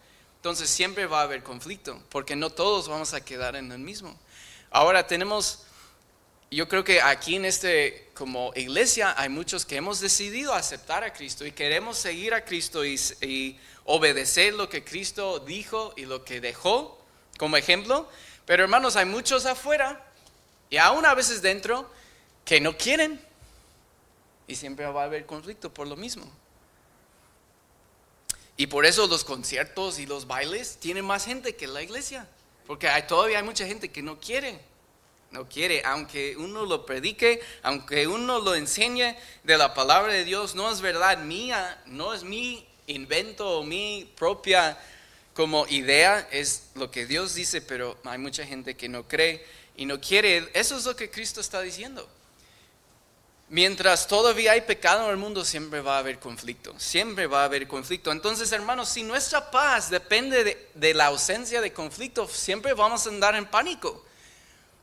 entonces 0.44 0.68
siempre 0.68 1.06
va 1.06 1.20
a 1.20 1.22
haber 1.22 1.42
conflicto, 1.42 1.98
porque 2.10 2.36
no 2.36 2.50
todos 2.50 2.86
vamos 2.86 3.14
a 3.14 3.24
quedar 3.24 3.56
en 3.56 3.72
el 3.72 3.78
mismo. 3.78 4.14
Ahora 4.70 5.06
tenemos 5.06 5.64
yo 6.50 6.68
creo 6.68 6.84
que 6.84 7.00
aquí 7.00 7.36
en 7.36 7.46
este, 7.46 8.10
como 8.12 8.52
iglesia, 8.54 9.14
hay 9.16 9.30
muchos 9.30 9.64
que 9.64 9.76
hemos 9.76 10.00
decidido 10.00 10.52
aceptar 10.52 11.02
a 11.02 11.14
Cristo 11.14 11.46
y 11.46 11.52
queremos 11.52 11.96
seguir 11.96 12.34
a 12.34 12.44
Cristo 12.44 12.84
y, 12.84 13.58
obedecer 13.86 14.52
lo 14.52 14.68
que 14.68 14.84
Cristo 14.84 15.38
dijo 15.40 15.94
y 15.96 16.04
lo 16.04 16.26
que 16.26 16.42
dejó 16.42 17.02
como 17.38 17.56
ejemplo. 17.56 18.06
Pero 18.44 18.64
hermanos, 18.64 18.96
hay 18.96 19.06
muchos 19.06 19.46
afuera 19.46 20.04
y 20.68 20.76
aún 20.76 21.06
a 21.06 21.14
veces 21.14 21.40
dentro 21.40 21.90
que 22.44 22.60
no 22.60 22.76
quieren. 22.76 23.18
Y 24.46 24.56
siempre 24.56 24.84
va 24.84 25.00
a 25.00 25.04
haber 25.06 25.24
conflicto 25.24 25.72
por 25.72 25.86
lo 25.86 25.96
mismo. 25.96 26.30
Y 28.56 28.66
por 28.68 28.86
eso 28.86 29.06
los 29.06 29.24
conciertos 29.24 29.98
y 29.98 30.06
los 30.06 30.26
bailes 30.26 30.76
tienen 30.78 31.04
más 31.04 31.24
gente 31.24 31.56
que 31.56 31.66
la 31.66 31.82
iglesia. 31.82 32.28
Porque 32.66 32.88
hay, 32.88 33.02
todavía 33.02 33.38
hay 33.38 33.44
mucha 33.44 33.66
gente 33.66 33.90
que 33.90 34.02
no 34.02 34.18
quiere 34.20 34.60
no 35.34 35.48
quiere, 35.48 35.82
aunque 35.84 36.36
uno 36.36 36.64
lo 36.64 36.86
predique, 36.86 37.42
aunque 37.62 38.06
uno 38.06 38.38
lo 38.38 38.54
enseñe 38.54 39.16
de 39.42 39.58
la 39.58 39.74
palabra 39.74 40.12
de 40.12 40.24
Dios, 40.24 40.54
no 40.54 40.70
es 40.70 40.80
verdad 40.80 41.18
mía, 41.18 41.82
no 41.86 42.14
es 42.14 42.22
mi 42.22 42.64
invento 42.86 43.58
o 43.58 43.64
mi 43.64 44.08
propia 44.16 44.78
como 45.34 45.66
idea, 45.66 46.28
es 46.30 46.68
lo 46.76 46.92
que 46.92 47.06
Dios 47.06 47.34
dice, 47.34 47.60
pero 47.60 47.98
hay 48.04 48.18
mucha 48.18 48.46
gente 48.46 48.76
que 48.76 48.88
no 48.88 49.08
cree 49.08 49.44
y 49.76 49.86
no 49.86 50.00
quiere. 50.00 50.48
Eso 50.54 50.78
es 50.78 50.84
lo 50.84 50.94
que 50.94 51.10
Cristo 51.10 51.40
está 51.40 51.60
diciendo. 51.60 52.08
Mientras 53.48 54.08
todavía 54.08 54.52
hay 54.52 54.62
pecado 54.62 55.04
en 55.04 55.10
el 55.10 55.16
mundo, 55.16 55.44
siempre 55.44 55.80
va 55.80 55.96
a 55.96 55.98
haber 55.98 56.18
conflicto, 56.18 56.74
siempre 56.78 57.26
va 57.26 57.42
a 57.42 57.44
haber 57.44 57.68
conflicto. 57.68 58.10
Entonces, 58.10 58.50
hermanos, 58.52 58.88
si 58.88 59.02
nuestra 59.02 59.50
paz 59.50 59.90
depende 59.90 60.70
de, 60.74 60.94
la 60.94 61.06
ausencia 61.06 61.60
de 61.60 61.72
conflicto, 61.72 62.26
siempre 62.26 62.72
vamos 62.72 63.06
a 63.06 63.10
andar 63.10 63.34
en 63.36 63.46
pánico. 63.46 64.02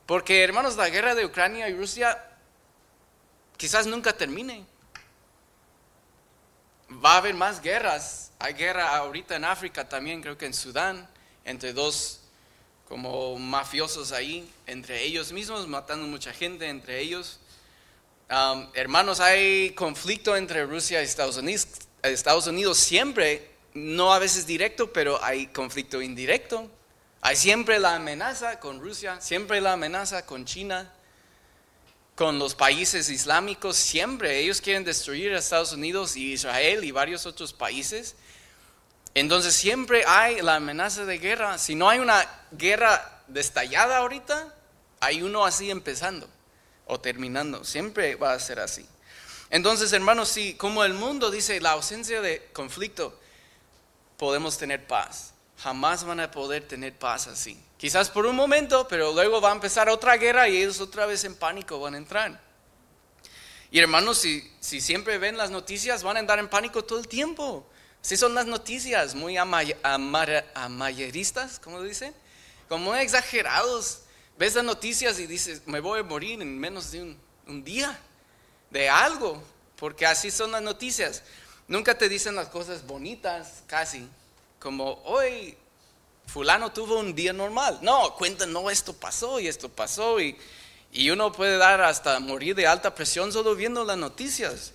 Porque, 0.06 0.44
hermanos, 0.44 0.76
la 0.76 0.90
guerra 0.90 1.16
de 1.16 1.26
Ucrania 1.26 1.68
y 1.70 1.76
Rusia 1.76 2.24
quizás 3.58 3.88
nunca 3.88 4.14
termine. 4.14 4.64
Va 7.04 7.14
a 7.14 7.18
haber 7.18 7.34
más 7.34 7.62
guerras. 7.62 8.32
Hay 8.38 8.54
guerra 8.54 8.96
ahorita 8.96 9.36
en 9.36 9.46
África 9.46 9.90
también, 9.90 10.22
creo 10.22 10.38
que 10.38 10.46
en 10.46 10.54
Sudán, 10.54 11.10
entre 11.46 11.74
dos 11.74 12.22
como 12.88 13.38
mafiosos 13.40 14.12
ahí, 14.12 14.52
entre 14.68 15.04
ellos 15.04 15.32
mismos, 15.32 15.68
matando 15.68 16.06
mucha 16.08 16.32
gente 16.32 16.68
entre 16.68 17.00
ellos. 17.00 17.41
Hermanos, 18.74 19.20
hay 19.20 19.72
conflicto 19.72 20.38
entre 20.38 20.66
Rusia 20.66 21.02
y 21.02 21.06
Estados 21.06 21.38
Unidos. 21.38 21.68
Estados 22.02 22.48
Unidos 22.48 22.78
siempre, 22.78 23.52
no 23.74 24.14
a 24.14 24.20
veces 24.20 24.48
directo, 24.48 24.94
pero 24.94 25.22
hay 25.24 25.48
conflicto 25.48 26.02
indirecto. 26.02 26.70
Hay 27.22 27.36
siempre 27.36 27.78
la 27.80 27.96
amenaza 27.96 28.60
con 28.60 28.80
Rusia, 28.80 29.20
siempre 29.22 29.62
la 29.62 29.74
amenaza 29.74 30.26
con 30.26 30.46
China, 30.46 30.92
con 32.16 32.40
los 32.40 32.56
países 32.56 33.10
islámicos, 33.10 33.76
siempre 33.76 34.40
ellos 34.40 34.62
quieren 34.62 34.84
destruir 34.84 35.34
a 35.34 35.40
Estados 35.40 35.74
Unidos 35.74 36.16
y 36.16 36.34
Israel 36.34 36.84
y 36.84 36.92
varios 36.92 37.26
otros 37.26 37.54
países. 37.54 38.16
Entonces 39.14 39.54
siempre 39.54 40.04
hay 40.08 40.42
la 40.42 40.56
amenaza 40.56 41.06
de 41.06 41.20
guerra. 41.20 41.58
Si 41.58 41.76
no 41.76 41.90
hay 41.90 42.00
una 42.00 42.26
guerra 42.52 43.24
destallada 43.28 43.98
ahorita, 43.98 44.56
hay 45.00 45.22
uno 45.22 45.46
así 45.46 45.70
empezando 45.70 46.28
o 46.92 47.00
terminando. 47.00 47.64
Siempre 47.64 48.16
va 48.16 48.34
a 48.34 48.40
ser 48.40 48.60
así. 48.60 48.86
Entonces, 49.50 49.92
hermanos, 49.94 50.30
si 50.30 50.56
como 50.56 50.84
el 50.84 50.94
mundo 50.94 51.32
dice 51.32 51.60
la 51.60 51.72
ausencia 51.72 52.22
de 52.22 52.50
conflicto, 52.54 53.18
podemos 54.18 54.58
tener 54.58 54.86
paz 54.86 55.32
jamás 55.62 56.04
van 56.04 56.20
a 56.20 56.32
poder 56.32 56.68
tener 56.68 56.98
paz 56.98 57.28
así. 57.28 57.56
Quizás 57.78 58.10
por 58.10 58.26
un 58.26 58.36
momento, 58.36 58.88
pero 58.88 59.14
luego 59.14 59.40
va 59.42 59.52
a 59.52 59.54
empezar 59.54 59.90
otra 59.90 60.18
guerra 60.18 60.50
y 60.50 60.58
ellos 60.58 60.80
otra 60.80 61.06
vez 61.06 61.24
en 61.24 61.36
pánico 61.36 61.80
van 61.80 61.94
a 61.96 61.98
entrar. 61.98 62.42
Y 63.70 63.78
hermanos, 63.80 64.18
si, 64.18 64.52
si 64.60 64.82
siempre 64.82 65.18
ven 65.18 65.38
las 65.38 65.52
noticias, 65.52 66.04
van 66.04 66.18
a 66.18 66.20
andar 66.20 66.40
en 66.40 66.50
pánico 66.50 66.84
todo 66.84 67.00
el 67.00 67.08
tiempo. 67.08 67.66
Si 68.02 68.18
son 68.18 68.34
las 68.34 68.48
noticias 68.48 69.16
muy 69.16 69.38
amayeristas, 69.38 71.60
como 71.60 71.82
dicen, 71.82 72.14
como 72.68 72.94
exagerados. 72.96 74.02
Ves 74.42 74.56
las 74.56 74.64
noticias 74.64 75.20
y 75.20 75.28
dices, 75.28 75.62
me 75.68 75.82
voy 75.82 76.00
a 76.00 76.04
morir 76.04 76.42
en 76.42 76.58
menos 76.58 76.90
de 76.90 77.04
un, 77.04 77.16
un 77.46 77.64
día. 77.64 77.96
de 78.72 78.90
algo, 78.90 79.40
porque 79.76 80.04
así 80.08 80.32
son 80.32 80.52
las 80.54 80.64
noticias. 80.64 81.22
Nunca 81.68 81.96
te 81.96 82.10
dicen 82.10 82.34
las 82.36 82.48
cosas 82.48 82.88
bonitas, 82.88 83.62
casi, 83.68 84.08
como 84.58 85.00
hoy 85.04 85.56
fulano 86.26 86.72
tuvo 86.72 86.98
un 86.98 87.14
día 87.14 87.34
normal. 87.34 87.78
No, 87.84 88.16
cuentan, 88.16 88.52
no, 88.52 88.72
esto 88.72 88.94
pasó 88.94 89.40
y 89.40 89.48
esto 89.48 89.70
pasó 89.70 90.20
y, 90.20 90.36
y 90.92 91.12
uno 91.12 91.32
puede 91.32 91.58
dar 91.58 91.80
hasta 91.82 92.20
morir 92.20 92.56
de 92.56 92.66
alta 92.66 92.96
presión 92.96 93.32
solo 93.32 93.54
viendo 93.54 93.86
las 93.86 93.98
noticias. 94.00 94.72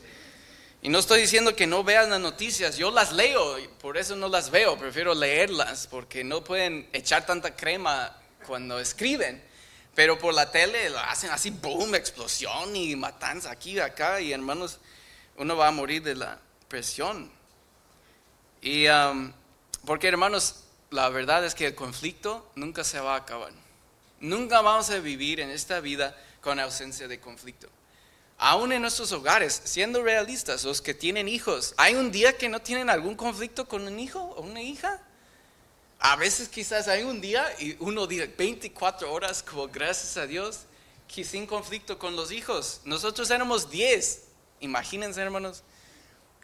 Y 0.81 0.91
no 0.91 1.01
estoy 1.01 1.23
diciendo 1.23 1.57
que 1.57 1.67
no 1.67 1.83
vean 1.83 2.11
las 2.11 2.21
noticias, 2.21 2.77
yo 2.77 2.93
las 2.93 3.11
leo, 3.11 3.57
por 3.81 3.97
eso 3.97 4.15
no 4.15 4.29
las 4.29 4.49
veo, 4.49 4.79
prefiero 4.79 5.13
leerlas, 5.13 5.89
porque 5.89 6.23
no 6.23 6.45
pueden 6.45 6.89
echar 6.93 7.27
tanta 7.27 7.57
crema 7.57 8.17
cuando 8.47 8.79
escriben. 8.79 9.56
Pero 9.97 10.19
por 10.19 10.35
la 10.35 10.51
tele 10.51 10.91
lo 10.91 10.99
hacen 10.99 11.31
así, 11.31 11.49
boom, 11.49 11.95
explosión 11.95 12.77
y 12.77 12.95
matanza 12.95 13.51
aquí 13.51 13.73
y 13.73 13.81
acá, 13.81 14.21
y 14.21 14.31
hermanos, 14.31 14.79
uno 15.39 15.57
va 15.57 15.69
a 15.69 15.71
morir 15.71 16.03
de 16.03 16.15
la 16.15 16.39
presión. 16.69 17.33
Y 18.61 18.87
um, 18.89 19.33
porque 19.87 20.09
hermanos, 20.09 20.65
la 20.91 21.09
verdad 21.09 21.47
es 21.47 21.55
que 21.55 21.69
el 21.69 21.75
conflicto 21.75 22.47
nunca 22.57 22.85
se 22.85 23.01
va 23.01 23.15
a 23.15 23.21
acabar. 23.21 23.53
Nunca 24.21 24.61
vamos 24.61 24.91
a 24.91 24.99
vivir 24.99 25.41
en 25.41 25.49
esta 25.49 25.81
vida 25.81 26.15
con 26.43 26.61
ausencia 26.61 27.09
de 27.09 27.19
conflicto. 27.19 27.69
Aún 28.37 28.73
en 28.73 28.83
nuestros 28.83 29.13
hogares, 29.13 29.63
siendo 29.65 30.03
realistas, 30.03 30.65
los 30.65 30.83
que 30.83 30.93
tienen 30.93 31.27
hijos, 31.27 31.73
¿hay 31.79 31.95
un 31.95 32.13
día 32.13 32.37
que 32.37 32.51
no 32.51 32.61
tienen 32.61 32.91
algún 32.91 33.15
conflicto 33.15 33.67
con 33.67 33.87
un 33.87 33.99
hijo 33.99 34.21
o 34.21 34.43
una 34.43 34.61
hija? 34.61 35.01
A 35.99 36.17
veces 36.17 36.49
quizás 36.49 36.89
hay 36.89 37.03
un 37.03 37.21
día 37.21 37.47
y 37.59 37.77
uno 37.81 38.07
dice 38.07 38.27
24 38.27 39.13
horas, 39.13 39.43
como 39.43 39.69
gracias 39.69 40.17
a 40.17 40.27
Dios, 40.27 40.61
que 41.13 41.25
sin 41.25 41.47
conflicto 41.47 41.99
con 41.99 42.17
los 42.17 42.31
hijos. 42.33 42.81
Nosotros 42.85 43.31
éramos 43.31 43.71
10, 43.71 44.23
imagínense 44.61 45.21
hermanos. 45.21 45.63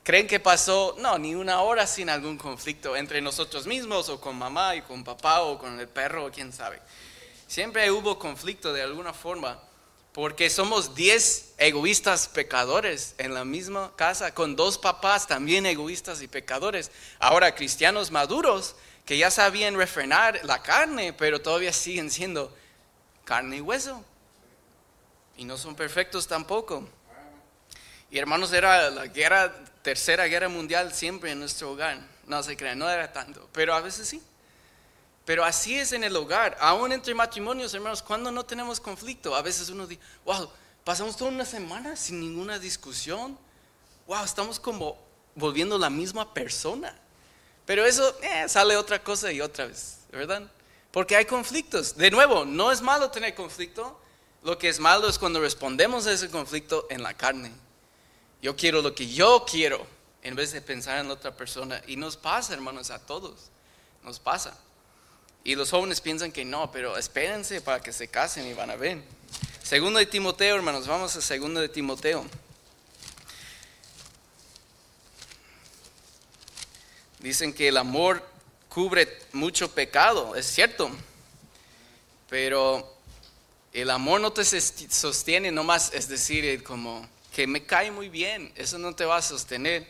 ¿Creen 0.03 0.27
que 0.27 0.41
pasó? 0.41 0.97
No, 0.99 1.17
ni 1.17 1.35
una 1.35 1.61
hora 1.61 1.87
sin 1.87 2.09
algún 2.09 2.37
conflicto 2.37 2.97
entre 2.97 3.21
nosotros 3.21 3.67
mismos 3.67 4.09
o 4.09 4.21
con 4.21 4.37
mamá 4.37 4.75
y 4.75 4.83
con 4.83 5.05
papá 5.05 5.43
o 5.43 5.59
con 5.59 5.79
el 5.79 5.89
perro 5.89 6.27
o 6.27 6.31
quién 6.33 6.53
sabe. 6.53 6.81
Siempre 7.47 7.91
hubo 7.91 8.19
conflicto 8.19 8.73
de 8.73 8.83
alguna 8.83 9.13
forma 9.13 9.63
porque 10.13 10.51
somos 10.51 10.95
10 10.95 11.55
egoístas 11.59 12.29
pecadores 12.29 13.15
en 13.19 13.33
la 13.33 13.45
misma 13.45 13.93
casa, 13.97 14.35
con 14.35 14.57
dos 14.57 14.77
papás 14.77 15.27
también 15.27 15.67
egoístas 15.67 16.21
y 16.21 16.29
pecadores. 16.29 16.91
Ahora 17.19 17.55
cristianos 17.55 18.11
maduros 18.11 18.75
que 19.05 19.19
ya 19.19 19.31
sabían 19.31 19.77
refrenar 19.77 20.41
la 20.45 20.63
carne, 20.63 21.13
pero 21.13 21.41
todavía 21.41 21.73
siguen 21.73 22.11
siendo 22.11 22.55
carne 23.25 23.57
y 23.57 23.61
hueso. 23.61 24.05
Y 25.37 25.45
no 25.45 25.57
son 25.57 25.75
perfectos 25.75 26.27
tampoco. 26.27 26.89
Y 28.11 28.19
hermanos, 28.19 28.53
era 28.53 28.91
la 28.91 29.07
guerra, 29.07 29.53
tercera 29.83 30.27
guerra 30.27 30.49
mundial 30.49 30.93
siempre 30.93 31.31
en 31.31 31.41
nuestro 31.41 31.73
hogar. 31.73 31.99
No 32.27 32.43
se 32.43 32.57
crean, 32.57 32.79
no 32.79 32.89
era 32.89 33.13
tanto, 33.13 33.49
pero 33.53 33.75
a 33.75 33.81
veces 33.81 34.09
sí. 34.09 34.23
Pero 35.25 35.45
así 35.45 35.79
es 35.79 35.93
en 35.93 36.05
el 36.05 36.17
hogar, 36.17 36.57
aún 36.61 36.93
entre 36.93 37.15
matrimonios, 37.15 37.73
hermanos, 37.75 38.03
cuando 38.03 38.33
no 38.33 38.45
tenemos 38.45 38.81
conflicto, 38.81 39.35
a 39.37 39.43
veces 39.43 39.69
uno 39.71 39.87
dice, 39.87 40.03
wow, 40.25 40.51
pasamos 40.85 41.17
toda 41.17 41.31
una 41.31 41.45
semana 41.45 41.95
sin 41.95 42.19
ninguna 42.19 42.59
discusión, 42.59 43.39
wow, 44.07 44.25
estamos 44.25 44.59
como 44.59 44.99
volviendo 45.35 45.79
la 45.79 45.91
misma 45.91 46.35
persona. 46.35 46.99
Pero 47.67 47.85
eso 47.85 48.17
eh, 48.23 48.49
sale 48.49 48.77
otra 48.77 49.03
cosa 49.03 49.31
y 49.33 49.41
otra 49.41 49.67
vez, 49.67 49.99
¿verdad? 50.11 50.51
Porque 50.91 51.17
hay 51.17 51.25
conflictos. 51.25 51.97
De 51.97 52.11
nuevo, 52.11 52.45
no 52.45 52.73
es 52.73 52.83
malo 52.83 53.11
tener 53.11 53.35
conflicto, 53.35 53.99
lo 54.43 54.59
que 54.59 54.69
es 54.69 54.81
malo 54.81 55.09
es 55.09 55.19
cuando 55.19 55.41
respondemos 55.41 56.07
a 56.07 56.13
ese 56.13 56.29
conflicto 56.29 56.87
en 56.91 57.03
la 57.03 57.15
carne. 57.15 57.53
Yo 58.43 58.57
quiero 58.57 58.83
lo 58.83 58.95
que 58.95 59.07
yo 59.07 59.45
quiero 59.49 59.87
en 60.23 60.35
vez 60.35 60.53
de 60.53 60.61
pensar 60.61 60.99
en 60.99 61.09
la 61.09 61.15
otra 61.15 61.37
persona. 61.37 61.81
Y 61.87 61.97
nos 61.97 62.17
pasa, 62.17 62.53
hermanos, 62.55 62.91
a 62.91 62.99
todos. 62.99 63.51
Nos 64.03 64.19
pasa. 64.19 64.57
Y 65.45 65.55
los 65.55 65.71
jóvenes 65.71 66.01
piensan 66.01 66.33
que 66.33 66.45
no, 66.45 66.71
pero 66.71 66.97
espérense 66.97 67.61
para 67.61 67.81
que 67.81 67.93
se 67.93 68.09
casen 68.09 68.47
y 68.47 68.55
van 68.55 68.71
a 68.71 68.77
ver. 68.77 69.03
Segundo 69.63 69.99
de 69.99 70.07
Timoteo, 70.07 70.57
hermanos, 70.57 70.87
vamos 70.87 71.15
a 71.17 71.21
segundo 71.21 71.61
de 71.61 71.69
Timoteo. 71.69 72.25
Dicen 77.23 77.53
que 77.55 77.69
el 77.69 77.77
amor 77.77 78.23
cubre 78.69 79.09
mucho 79.33 79.71
pecado, 79.73 80.35
es 80.35 80.47
cierto, 80.47 80.91
pero 82.29 82.97
el 83.73 83.91
amor 83.91 84.21
no 84.21 84.33
te 84.33 84.45
sostiene 84.45 85.51
nomás, 85.51 85.93
es 85.95 86.09
decir, 86.09 86.63
como 86.63 87.09
que 87.35 87.47
me 87.47 87.65
cae 87.65 87.91
muy 87.91 88.09
bien, 88.09 88.53
eso 88.57 88.79
no 88.79 88.95
te 88.95 89.05
va 89.05 89.17
a 89.17 89.23
sostener 89.23 89.87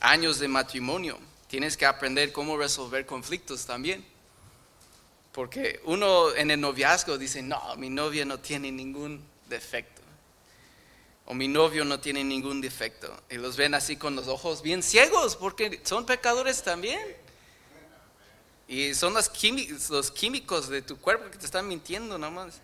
años 0.00 0.38
de 0.38 0.48
matrimonio. 0.48 1.18
Tienes 1.48 1.76
que 1.76 1.86
aprender 1.86 2.32
cómo 2.32 2.56
resolver 2.56 3.06
conflictos 3.06 3.64
también. 3.66 4.04
Porque 5.32 5.80
uno 5.84 6.34
en 6.34 6.50
el 6.50 6.60
noviazgo 6.60 7.18
dice, 7.18 7.42
no, 7.42 7.60
mi 7.76 7.90
novia 7.90 8.24
no 8.24 8.38
tiene 8.38 8.70
ningún 8.70 9.24
defecto. 9.48 9.93
O 11.26 11.34
mi 11.34 11.48
novio 11.48 11.84
no 11.84 12.00
tiene 12.00 12.22
ningún 12.22 12.60
defecto. 12.60 13.14
Y 13.30 13.36
los 13.36 13.56
ven 13.56 13.74
así 13.74 13.96
con 13.96 14.14
los 14.14 14.28
ojos 14.28 14.62
bien 14.62 14.82
ciegos, 14.82 15.36
porque 15.36 15.80
son 15.84 16.04
pecadores 16.04 16.62
también. 16.62 17.00
Y 18.68 18.94
son 18.94 19.14
los 19.14 19.28
químicos, 19.28 19.90
los 19.90 20.10
químicos 20.10 20.68
de 20.68 20.82
tu 20.82 20.98
cuerpo 20.98 21.30
que 21.30 21.38
te 21.38 21.46
están 21.46 21.68
mintiendo 21.68 22.18
nomás. 22.18 22.60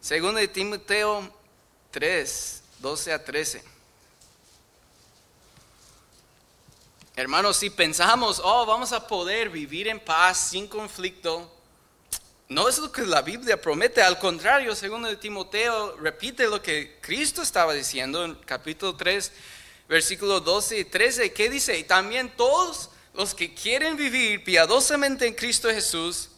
Segundo 0.00 0.40
de 0.40 0.48
Timoteo 0.48 1.30
3, 1.90 2.62
12 2.80 3.12
a 3.12 3.24
13. 3.24 3.64
Hermanos, 7.16 7.56
si 7.58 7.70
pensamos, 7.70 8.40
oh, 8.42 8.66
vamos 8.66 8.92
a 8.92 9.06
poder 9.06 9.48
vivir 9.48 9.86
en 9.86 10.00
paz, 10.00 10.50
sin 10.50 10.66
conflicto, 10.66 11.53
no 12.48 12.68
es 12.68 12.78
lo 12.78 12.92
que 12.92 13.02
la 13.02 13.22
Biblia 13.22 13.60
promete, 13.60 14.02
al 14.02 14.18
contrario, 14.18 14.74
segundo 14.74 15.08
de 15.08 15.16
Timoteo 15.16 15.96
repite 15.96 16.46
lo 16.46 16.60
que 16.62 16.98
Cristo 17.00 17.42
estaba 17.42 17.72
diciendo 17.72 18.24
en 18.24 18.34
capítulo 18.34 18.94
3, 18.94 19.32
versículo 19.88 20.40
12 20.40 20.80
y 20.80 20.84
13, 20.84 21.32
¿qué 21.32 21.48
dice? 21.48 21.78
Y 21.78 21.84
también 21.84 22.30
todos 22.36 22.90
los 23.14 23.34
que 23.34 23.54
quieren 23.54 23.96
vivir 23.96 24.44
piadosamente 24.44 25.26
en 25.26 25.34
Cristo 25.34 25.70
Jesús 25.70 26.30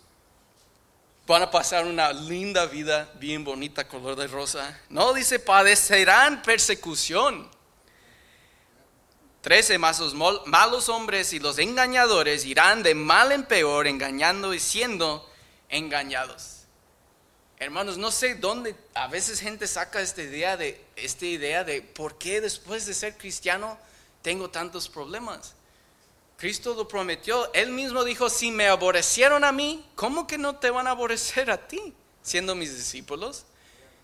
van 1.27 1.42
a 1.42 1.51
pasar 1.51 1.85
una 1.85 2.12
linda 2.12 2.66
vida 2.66 3.11
bien 3.19 3.42
bonita, 3.42 3.88
color 3.88 4.14
de 4.14 4.29
rosa. 4.29 4.81
No 4.88 5.12
dice, 5.12 5.40
padecerán 5.40 6.40
persecución. 6.42 7.51
13 9.40 9.79
más 9.79 9.99
los 9.99 10.14
malos 10.14 10.88
hombres 10.88 11.33
y 11.33 11.40
los 11.40 11.59
engañadores 11.59 12.45
irán 12.45 12.83
de 12.83 12.95
mal 12.95 13.33
en 13.33 13.45
peor, 13.45 13.87
engañando 13.87 14.55
y 14.55 14.61
siendo 14.61 15.29
engañados. 15.68 16.62
Hermanos, 17.59 17.96
no 17.96 18.11
sé 18.11 18.35
dónde 18.35 18.76
a 18.94 19.07
veces 19.09 19.40
gente 19.40 19.66
saca 19.66 20.00
esta 20.00 20.22
idea 20.22 20.57
de 20.57 20.79
esta 20.94 21.24
idea 21.24 21.64
de 21.64 21.81
por 21.81 22.18
qué 22.18 22.40
después 22.40 22.85
de 22.85 22.92
ser 22.92 23.16
cristiano 23.16 23.79
tengo 24.20 24.50
tantos 24.50 24.88
problemas. 24.88 25.55
Cristo 26.37 26.74
lo 26.74 26.87
prometió, 26.87 27.50
él 27.55 27.70
mismo 27.70 28.05
dijo, 28.05 28.29
si 28.29 28.50
me 28.50 28.68
aborrecieron 28.68 29.42
a 29.42 29.52
mí, 29.52 29.87
¿cómo 29.94 30.26
que 30.26 30.37
no 30.37 30.57
te 30.57 30.68
van 30.68 30.87
a 30.87 30.90
aborrecer 30.90 31.50
a 31.50 31.66
ti 31.66 31.94
siendo 32.22 32.55
mis 32.55 32.76
discípulos? 32.76 33.46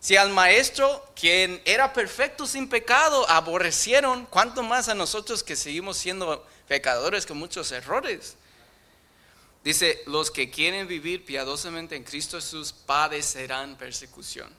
Si 0.00 0.16
al 0.16 0.30
maestro, 0.30 1.06
quien 1.14 1.60
era 1.64 1.92
perfecto 1.92 2.46
sin 2.46 2.68
pecado, 2.68 3.28
aborrecieron, 3.28 4.26
¿cuánto 4.26 4.62
más 4.62 4.88
a 4.88 4.94
nosotros 4.94 5.42
que 5.42 5.56
seguimos 5.56 5.98
siendo 5.98 6.44
pecadores 6.66 7.26
con 7.26 7.36
muchos 7.36 7.70
errores? 7.70 8.36
Dice, 9.64 10.02
los 10.06 10.30
que 10.30 10.50
quieren 10.50 10.88
vivir 10.88 11.24
piadosamente 11.24 11.94
en 11.94 12.04
Cristo 12.04 12.38
Jesús 12.38 12.72
padecerán 12.72 13.76
persecución. 13.76 14.50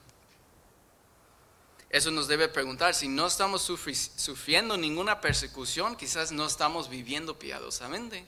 Eso 1.90 2.10
nos 2.10 2.26
debe 2.26 2.48
preguntar, 2.48 2.94
si 2.94 3.06
no 3.06 3.26
estamos 3.26 3.62
sufriendo 3.62 4.76
ninguna 4.76 5.20
persecución, 5.20 5.96
quizás 5.96 6.32
no 6.32 6.46
estamos 6.46 6.88
viviendo 6.88 7.38
piadosamente. 7.38 8.26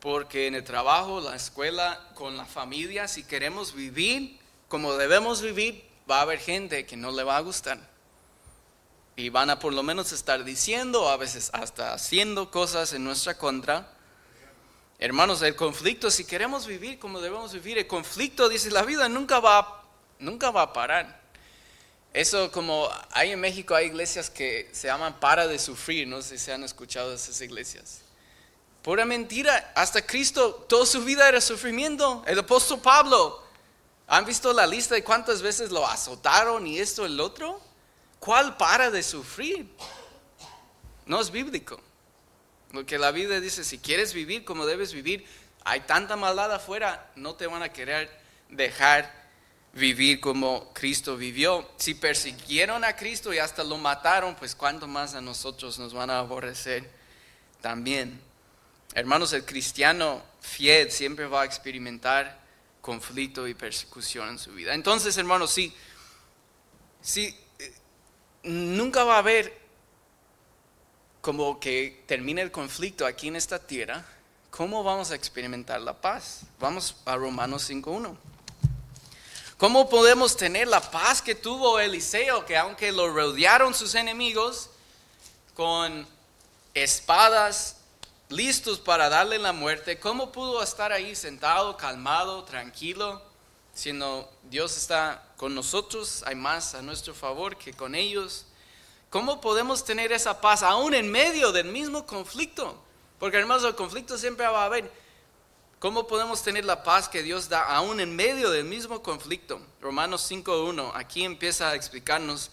Porque 0.00 0.48
en 0.48 0.56
el 0.56 0.64
trabajo, 0.64 1.20
la 1.20 1.36
escuela, 1.36 2.10
con 2.14 2.36
la 2.36 2.46
familia, 2.46 3.06
si 3.06 3.22
queremos 3.22 3.74
vivir 3.74 4.42
como 4.72 4.94
debemos 4.94 5.42
vivir, 5.42 5.84
va 6.10 6.20
a 6.20 6.22
haber 6.22 6.38
gente 6.38 6.86
que 6.86 6.96
no 6.96 7.10
le 7.12 7.24
va 7.24 7.36
a 7.36 7.40
gustar. 7.40 7.78
Y 9.16 9.28
van 9.28 9.50
a 9.50 9.58
por 9.58 9.74
lo 9.74 9.82
menos 9.82 10.12
estar 10.12 10.44
diciendo, 10.44 11.10
a 11.10 11.18
veces 11.18 11.50
hasta 11.52 11.92
haciendo 11.92 12.50
cosas 12.50 12.94
en 12.94 13.04
nuestra 13.04 13.36
contra 13.36 13.92
Hermanos, 15.02 15.42
el 15.42 15.56
conflicto, 15.56 16.12
si 16.12 16.24
queremos 16.24 16.64
vivir 16.64 17.00
como 17.00 17.20
debemos 17.20 17.52
vivir, 17.52 17.76
el 17.76 17.88
conflicto, 17.88 18.48
dice 18.48 18.70
la 18.70 18.82
vida, 18.82 19.08
nunca 19.08 19.40
va, 19.40 19.82
nunca 20.20 20.52
va 20.52 20.62
a 20.62 20.72
parar. 20.72 21.20
Eso 22.12 22.52
como 22.52 22.88
hay 23.10 23.32
en 23.32 23.40
México, 23.40 23.74
hay 23.74 23.86
iglesias 23.86 24.30
que 24.30 24.70
se 24.70 24.86
llaman 24.86 25.18
para 25.18 25.48
de 25.48 25.58
sufrir, 25.58 26.06
no 26.06 26.22
sé 26.22 26.38
si 26.38 26.44
se 26.44 26.52
han 26.52 26.62
escuchado 26.62 27.12
esas 27.12 27.40
iglesias. 27.40 28.02
Pura 28.82 29.04
mentira, 29.04 29.72
hasta 29.74 30.06
Cristo, 30.06 30.66
toda 30.68 30.86
su 30.86 31.02
vida 31.02 31.28
era 31.28 31.40
sufrimiento. 31.40 32.22
El 32.24 32.38
apóstol 32.38 32.80
Pablo, 32.80 33.42
¿han 34.06 34.24
visto 34.24 34.52
la 34.52 34.68
lista 34.68 34.94
de 34.94 35.02
cuántas 35.02 35.42
veces 35.42 35.72
lo 35.72 35.84
azotaron 35.84 36.64
y 36.64 36.78
esto, 36.78 37.04
el 37.04 37.18
otro? 37.18 37.60
¿cuál 38.20 38.56
para 38.56 38.88
de 38.88 39.02
sufrir? 39.02 39.68
No 41.06 41.20
es 41.20 41.28
bíblico. 41.28 41.80
Lo 42.72 42.86
que 42.86 42.98
la 42.98 43.10
Biblia 43.10 43.40
dice, 43.40 43.64
si 43.64 43.78
quieres 43.78 44.14
vivir 44.14 44.44
como 44.44 44.66
debes 44.66 44.92
vivir, 44.92 45.26
hay 45.64 45.80
tanta 45.80 46.16
maldad 46.16 46.52
afuera, 46.52 47.10
no 47.16 47.34
te 47.34 47.46
van 47.46 47.62
a 47.62 47.72
querer 47.72 48.10
dejar 48.48 49.22
vivir 49.72 50.20
como 50.20 50.72
Cristo 50.72 51.16
vivió. 51.16 51.68
Si 51.76 51.94
persiguieron 51.94 52.84
a 52.84 52.96
Cristo 52.96 53.32
y 53.32 53.38
hasta 53.38 53.64
lo 53.64 53.78
mataron, 53.78 54.34
pues 54.34 54.54
cuánto 54.54 54.86
más 54.86 55.14
a 55.14 55.20
nosotros 55.20 55.78
nos 55.78 55.94
van 55.94 56.10
a 56.10 56.18
aborrecer 56.18 56.88
también. 57.60 58.20
Hermanos, 58.94 59.32
el 59.32 59.44
cristiano 59.44 60.22
fiel 60.40 60.90
siempre 60.90 61.26
va 61.26 61.42
a 61.42 61.44
experimentar 61.44 62.40
conflicto 62.80 63.46
y 63.48 63.54
persecución 63.54 64.28
en 64.30 64.38
su 64.38 64.52
vida. 64.52 64.74
Entonces, 64.74 65.16
hermanos, 65.16 65.50
si, 65.50 65.72
si 67.00 67.34
eh, 67.58 67.72
nunca 68.42 69.04
va 69.04 69.16
a 69.16 69.18
haber 69.18 69.61
como 71.22 71.60
que 71.60 72.02
termine 72.06 72.42
el 72.42 72.50
conflicto 72.50 73.06
aquí 73.06 73.28
en 73.28 73.36
esta 73.36 73.60
tierra, 73.60 74.04
¿cómo 74.50 74.82
vamos 74.82 75.12
a 75.12 75.14
experimentar 75.14 75.80
la 75.80 75.94
paz? 75.94 76.40
Vamos 76.58 76.96
a 77.06 77.14
Romanos 77.14 77.70
5.1. 77.70 78.16
¿Cómo 79.56 79.88
podemos 79.88 80.36
tener 80.36 80.66
la 80.66 80.80
paz 80.80 81.22
que 81.22 81.36
tuvo 81.36 81.78
Eliseo, 81.78 82.44
que 82.44 82.56
aunque 82.56 82.90
lo 82.90 83.14
rodearon 83.14 83.72
sus 83.72 83.94
enemigos 83.94 84.70
con 85.54 86.04
espadas 86.74 87.76
listos 88.28 88.80
para 88.80 89.08
darle 89.08 89.38
la 89.38 89.52
muerte, 89.52 90.00
cómo 90.00 90.32
pudo 90.32 90.60
estar 90.60 90.90
ahí 90.90 91.14
sentado, 91.14 91.76
calmado, 91.76 92.42
tranquilo, 92.42 93.22
siendo 93.72 94.28
Dios 94.50 94.76
está 94.76 95.22
con 95.36 95.54
nosotros, 95.54 96.24
hay 96.26 96.34
más 96.34 96.74
a 96.74 96.82
nuestro 96.82 97.14
favor 97.14 97.56
que 97.56 97.72
con 97.72 97.94
ellos? 97.94 98.46
¿Cómo 99.12 99.42
podemos 99.42 99.84
tener 99.84 100.10
esa 100.10 100.40
paz 100.40 100.62
aún 100.62 100.94
en 100.94 101.10
medio 101.10 101.52
del 101.52 101.66
mismo 101.66 102.06
conflicto? 102.06 102.82
Porque 103.18 103.36
hermanos, 103.36 103.62
el 103.62 103.74
conflicto 103.74 104.16
siempre 104.16 104.46
va 104.46 104.62
a 104.62 104.64
haber. 104.64 104.90
¿Cómo 105.78 106.06
podemos 106.06 106.42
tener 106.42 106.64
la 106.64 106.82
paz 106.82 107.10
que 107.10 107.22
Dios 107.22 107.50
da 107.50 107.60
aún 107.60 108.00
en 108.00 108.16
medio 108.16 108.50
del 108.50 108.64
mismo 108.64 109.02
conflicto? 109.02 109.60
Romanos 109.82 110.30
5.1, 110.30 110.92
aquí 110.94 111.24
empieza 111.24 111.68
a 111.68 111.74
explicarnos, 111.74 112.50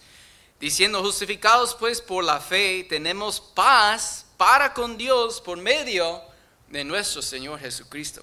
diciendo, 0.60 1.02
justificados 1.02 1.74
pues 1.74 2.02
por 2.02 2.24
la 2.24 2.40
fe, 2.40 2.84
tenemos 2.86 3.40
paz 3.40 4.26
para 4.36 4.74
con 4.74 4.98
Dios 4.98 5.40
por 5.40 5.56
medio 5.56 6.20
de 6.68 6.84
nuestro 6.84 7.22
Señor 7.22 7.58
Jesucristo. 7.58 8.22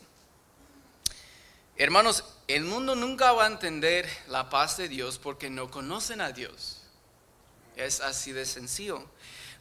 Hermanos, 1.75 2.23
el 2.47 2.65
mundo 2.65 2.93
nunca 2.93 3.31
va 3.31 3.45
a 3.45 3.47
entender 3.47 4.07
la 4.27 4.47
paz 4.51 4.77
de 4.77 4.87
Dios 4.89 5.17
porque 5.17 5.49
no 5.49 5.71
conocen 5.71 6.21
a 6.21 6.31
Dios. 6.31 6.76
Es 7.77 8.01
así 8.01 8.31
de 8.31 8.45
sencillo. 8.45 9.05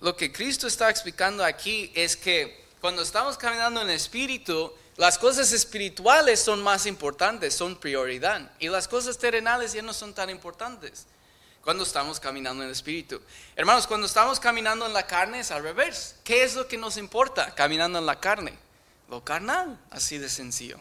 Lo 0.01 0.17
que 0.17 0.33
Cristo 0.33 0.67
está 0.67 0.91
explicando 0.91 1.45
aquí 1.45 1.93
es 1.95 2.17
que 2.17 2.67
cuando 2.81 3.03
estamos 3.03 3.37
caminando 3.37 3.83
en 3.83 3.91
el 3.91 3.97
Espíritu, 3.97 4.73
las 4.97 5.19
cosas 5.19 5.53
espirituales 5.53 6.41
son 6.41 6.63
más 6.63 6.87
importantes, 6.87 7.55
son 7.55 7.77
prioridad. 7.77 8.51
Y 8.59 8.69
las 8.69 8.89
cosas 8.89 9.19
terrenales 9.19 9.75
ya 9.75 9.83
no 9.83 9.93
son 9.93 10.15
tan 10.15 10.31
importantes 10.31 11.07
cuando 11.63 11.83
estamos 11.83 12.19
caminando 12.19 12.63
en 12.63 12.69
el 12.69 12.73
Espíritu. 12.73 13.21
Hermanos, 13.55 13.87
cuando 13.87 14.07
estamos 14.07 14.41
caminando 14.41 14.87
en 14.87 14.95
la 14.95 15.07
carne 15.07 15.41
es 15.41 15.51
al 15.51 15.63
revés. 15.63 16.17
¿Qué 16.25 16.43
es 16.43 16.55
lo 16.55 16.67
que 16.67 16.79
nos 16.79 16.97
importa 16.97 17.55
caminando 17.55 17.99
en 17.99 18.07
la 18.07 18.19
carne? 18.19 18.57
Lo 19.11 19.23
carnal, 19.23 19.79
así 19.91 20.17
de 20.17 20.29
sencillo. 20.29 20.79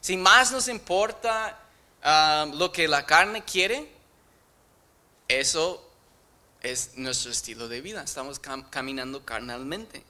Si 0.00 0.16
más 0.16 0.50
nos 0.50 0.68
importa 0.68 1.60
ah, 2.02 2.46
lo 2.52 2.72
que 2.72 2.88
la 2.88 3.06
carne 3.06 3.44
quiere, 3.44 3.90
eso 5.28 5.93
es 6.64 6.96
nuestro 6.96 7.30
estilo 7.30 7.68
de 7.68 7.80
vida. 7.80 8.02
Estamos 8.02 8.40
caminando 8.70 9.24
carnalmente. 9.24 10.02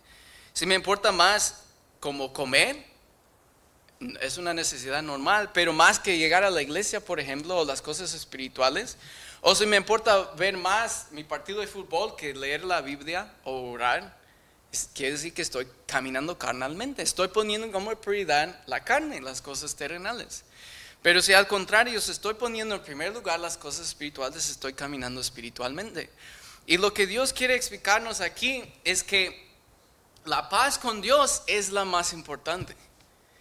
Si 0.55 0.65
me 0.65 0.77
importa 0.77 1.13
más 1.13 1.65
como 2.01 2.33
comer, 2.33 2.83
es 4.21 4.39
una 4.39 4.55
necesidad 4.55 5.03
normal, 5.03 5.51
pero 5.53 5.73
más 5.73 5.99
que 5.99 6.17
llegar 6.17 6.45
a 6.45 6.51
la 6.51 6.63
iglesia, 6.63 7.05
por 7.05 7.21
ejemplo, 7.21 7.59
o 7.59 7.65
las 7.65 7.83
cosas 7.83 8.15
espirituales, 8.15 8.97
o 9.41 9.55
si 9.55 9.67
me 9.67 9.77
importa 9.77 10.33
ver 10.37 10.57
más 10.57 11.09
mi 11.11 11.25
partido 11.25 11.61
de 11.61 11.67
fútbol 11.67 12.17
que 12.17 12.33
leer 12.35 12.65
la 12.65 12.81
Biblia 12.81 13.35
o 13.45 13.73
orar, 13.73 14.17
quiere 14.95 15.13
decir 15.13 15.35
que 15.35 15.43
estoy 15.43 15.67
caminando 15.87 16.39
carnalmente, 16.39 17.03
estoy 17.03 17.29
poniendo 17.29 17.71
como 17.73 17.95
prioridad 17.97 18.63
la 18.67 18.85
carne, 18.85 19.21
las 19.21 19.43
cosas 19.43 19.75
terrenales. 19.75 20.45
Pero 21.03 21.21
si 21.21 21.33
al 21.33 21.47
contrario, 21.47 22.01
si 22.01 22.13
estoy 22.13 22.35
poniendo 22.35 22.77
en 22.77 22.83
primer 22.83 23.13
lugar 23.13 23.39
las 23.39 23.59
cosas 23.59 23.89
espirituales, 23.89 24.49
estoy 24.49 24.73
caminando 24.73 25.21
espiritualmente. 25.21 26.09
Y 26.67 26.79
lo 26.79 26.95
que 26.95 27.07
Dios 27.07 27.33
quiere 27.33 27.55
explicarnos 27.55 28.21
aquí 28.21 28.65
es 28.85 29.03
que 29.05 29.45
la 30.25 30.49
paz 30.49 30.79
con 30.79 31.03
Dios 31.03 31.43
es 31.47 31.71
la 31.71 31.85
más 31.85 32.13
importante. 32.13 32.75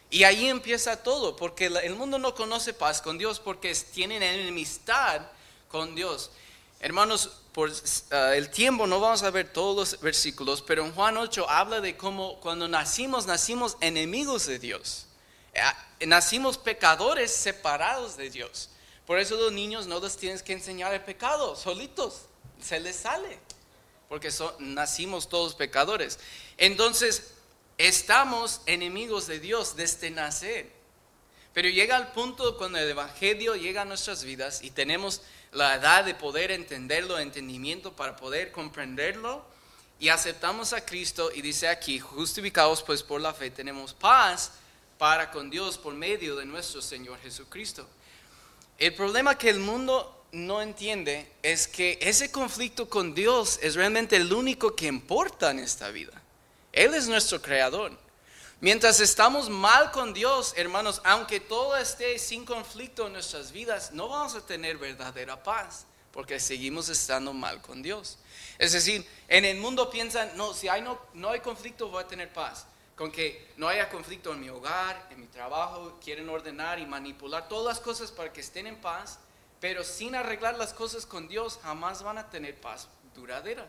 Y 0.10 0.26
ahí 0.26 0.48
empieza 0.48 1.02
todo, 1.02 1.36
porque 1.36 1.68
el 1.68 1.96
mundo 1.96 2.20
no 2.20 2.36
conoce 2.36 2.74
paz 2.74 3.02
con 3.02 3.18
Dios 3.18 3.40
porque 3.40 3.74
tienen 3.74 4.22
enemistad 4.22 5.22
con 5.70 5.96
Dios. 5.96 6.32
Hermanos, 6.80 7.32
por 7.54 7.72
ah, 8.12 8.36
el 8.36 8.50
tiempo 8.50 8.86
no 8.86 9.00
vamos 9.00 9.24
a 9.24 9.32
ver 9.32 9.52
todos 9.52 9.76
los 9.94 10.02
versículos, 10.02 10.62
pero 10.62 10.86
en 10.86 10.94
Juan 10.94 11.18
8 11.18 11.50
habla 11.50 11.80
de 11.80 11.96
cómo 11.96 12.40
cuando 12.42 12.68
nacimos, 12.68 13.26
nacimos 13.26 13.78
enemigos 13.80 14.46
de 14.46 14.60
Dios. 14.60 15.08
Ah, 15.58 15.76
nacimos 16.06 16.58
pecadores 16.58 17.32
separados 17.32 18.18
de 18.18 18.30
Dios. 18.30 18.70
Por 19.08 19.18
eso 19.18 19.36
los 19.38 19.54
niños 19.54 19.88
no 19.88 20.00
los 20.00 20.18
tienes 20.18 20.44
que 20.44 20.54
enseñar 20.54 20.94
el 20.94 21.02
pecado, 21.02 21.56
solitos 21.56 22.28
se 22.64 22.80
les 22.80 22.96
sale, 22.96 23.40
porque 24.10 24.30
nacimos 24.60 25.30
todos 25.30 25.56
pecadores. 25.56 26.20
Entonces, 26.58 27.34
estamos 27.78 28.62
enemigos 28.66 29.28
de 29.28 29.40
Dios 29.40 29.76
desde 29.76 30.10
nacer. 30.10 30.72
Pero 31.54 31.70
llega 31.70 31.98
el 31.98 32.08
punto 32.08 32.58
cuando 32.58 32.80
el 32.80 32.90
Evangelio 32.90 33.56
llega 33.56 33.84
a 33.84 33.86
nuestras 33.86 34.24
vidas 34.24 34.64
y 34.64 34.72
tenemos 34.72 35.22
la 35.52 35.76
edad 35.76 36.04
de 36.04 36.16
poder 36.16 36.50
entenderlo, 36.52 37.20
entendimiento 37.20 37.94
para 37.94 38.16
poder 38.16 38.52
comprenderlo 38.52 39.46
y 40.00 40.10
aceptamos 40.10 40.74
a 40.74 40.84
Cristo 40.84 41.32
y 41.34 41.42
dice 41.42 41.68
aquí, 41.68 42.00
justificados 42.00 42.82
pues 42.82 43.04
por 43.04 43.22
la 43.22 43.34
fe, 43.34 43.52
tenemos 43.52 43.94
paz 43.94 44.52
para 44.98 45.30
con 45.32 45.50
Dios 45.50 45.78
por 45.78 45.94
medio 45.94 46.36
de 46.36 46.46
nuestro 46.46 46.82
Señor 46.82 47.20
Jesucristo. 47.22 47.88
El 48.80 48.96
problema 48.96 49.38
que 49.38 49.50
el 49.50 49.60
mundo 49.60 50.23
no 50.34 50.62
entiende 50.62 51.32
es 51.44 51.68
que 51.68 52.00
ese 52.02 52.32
conflicto 52.32 52.90
con 52.90 53.14
Dios 53.14 53.60
es 53.62 53.76
realmente 53.76 54.16
el 54.16 54.34
único 54.34 54.76
que 54.76 54.88
importa 54.88 55.52
en 55.52 55.60
esta 55.60 55.90
vida. 55.90 56.22
Él 56.74 56.94
es 56.96 57.08
nuestro 57.08 57.42
creador. 57.42 57.96
Mientras 58.60 59.00
estamos 59.00 59.50
mal 59.50 59.92
con 59.92 60.14
Dios, 60.14 60.54
hermanos, 60.58 61.02
aunque 61.06 61.40
todo 61.40 61.78
esté 61.78 62.18
sin 62.18 62.46
conflicto 62.46 63.08
en 63.08 63.14
nuestras 63.14 63.52
vidas, 63.52 63.92
no 63.92 64.10
vamos 64.10 64.34
a 64.36 64.46
tener 64.46 64.78
verdadera 64.78 65.42
paz 65.42 65.86
porque 66.12 66.40
seguimos 66.40 66.90
estando 66.90 67.32
mal 67.34 67.62
con 67.62 67.84
Dios. 67.84 68.18
Es 68.58 68.72
decir, 68.72 69.08
en 69.28 69.46
el 69.46 69.58
mundo 69.58 69.90
piensan, 69.92 70.36
no, 70.36 70.54
si 70.54 70.68
hay 70.68 70.82
no, 70.82 71.00
no 71.14 71.30
hay 71.30 71.42
conflicto 71.42 71.90
voy 71.90 72.04
a 72.04 72.08
tener 72.08 72.34
paz. 72.34 72.66
Con 72.96 73.12
que 73.12 73.52
no 73.58 73.68
haya 73.68 73.90
conflicto 73.90 74.34
en 74.34 74.40
mi 74.40 74.50
hogar, 74.50 75.08
en 75.12 75.20
mi 75.20 75.28
trabajo, 75.28 76.00
quieren 76.04 76.30
ordenar 76.30 76.80
y 76.80 76.86
manipular 76.86 77.48
todas 77.48 77.76
las 77.76 77.84
cosas 77.84 78.12
para 78.12 78.32
que 78.32 78.42
estén 78.42 78.66
en 78.66 78.78
paz 78.78 79.20
pero 79.64 79.86
sin 79.86 80.14
arreglar 80.14 80.58
las 80.58 80.74
cosas 80.74 81.06
con 81.06 81.30
Dios 81.30 81.58
jamás 81.64 82.04
van 82.04 82.18
a 82.18 82.30
tener 82.30 82.54
paz 82.60 82.90
duradera. 83.16 83.66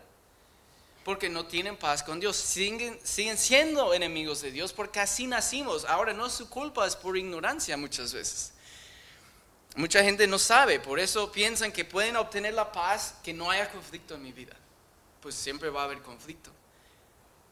Porque 1.05 1.29
no 1.29 1.47
tienen 1.47 1.77
paz 1.77 2.03
con 2.03 2.19
Dios. 2.19 2.37
Siguen, 2.37 2.99
siguen 3.05 3.39
siendo 3.39 3.95
enemigos 3.95 4.41
de 4.41 4.51
Dios 4.51 4.73
porque 4.73 4.99
así 4.99 5.29
nacimos. 5.29 5.85
Ahora 5.85 6.13
no 6.13 6.27
es 6.27 6.33
su 6.33 6.51
culpa, 6.51 6.85
es 6.85 6.97
por 6.97 7.17
ignorancia 7.17 7.77
muchas 7.77 8.13
veces. 8.13 8.55
Mucha 9.77 10.03
gente 10.03 10.27
no 10.27 10.41
sabe, 10.41 10.81
por 10.81 10.99
eso 10.99 11.31
piensan 11.31 11.71
que 11.71 11.85
pueden 11.85 12.17
obtener 12.17 12.55
la 12.55 12.73
paz 12.73 13.15
que 13.23 13.33
no 13.33 13.49
haya 13.49 13.71
conflicto 13.71 14.17
en 14.17 14.23
mi 14.25 14.33
vida. 14.33 14.57
Pues 15.21 15.37
siempre 15.37 15.71
va 15.71 15.83
a 15.83 15.85
haber 15.85 16.03
conflicto. 16.03 16.51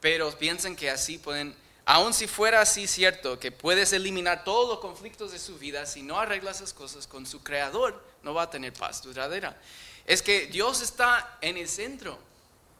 Pero 0.00 0.36
piensan 0.36 0.74
que 0.74 0.90
así 0.90 1.16
pueden 1.16 1.54
Aun 1.84 2.14
si 2.14 2.28
fuera 2.28 2.60
así 2.60 2.86
cierto 2.86 3.40
que 3.40 3.50
puedes 3.50 3.92
eliminar 3.92 4.44
todos 4.44 4.68
los 4.68 4.78
conflictos 4.78 5.32
de 5.32 5.38
su 5.38 5.58
vida, 5.58 5.84
si 5.84 6.02
no 6.02 6.18
arreglas 6.18 6.56
esas 6.56 6.72
cosas 6.72 7.06
con 7.06 7.26
su 7.26 7.42
creador, 7.42 8.02
no 8.22 8.34
va 8.34 8.42
a 8.42 8.50
tener 8.50 8.72
paz 8.72 9.02
duradera. 9.02 9.60
Es 10.06 10.22
que 10.22 10.46
Dios 10.46 10.80
está 10.80 11.38
en 11.40 11.56
el 11.56 11.68
centro. 11.68 12.18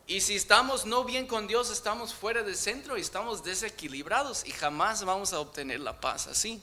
Y 0.06 0.20
si 0.20 0.36
estamos 0.36 0.84
no 0.84 1.04
bien 1.04 1.26
con 1.26 1.46
Dios, 1.46 1.70
estamos 1.70 2.14
fuera 2.14 2.42
del 2.42 2.56
centro 2.56 2.96
y 2.96 3.00
estamos 3.00 3.42
desequilibrados 3.42 4.46
y 4.46 4.50
jamás 4.50 5.04
vamos 5.04 5.32
a 5.32 5.40
obtener 5.40 5.80
la 5.80 6.00
paz 6.00 6.26
así. 6.26 6.62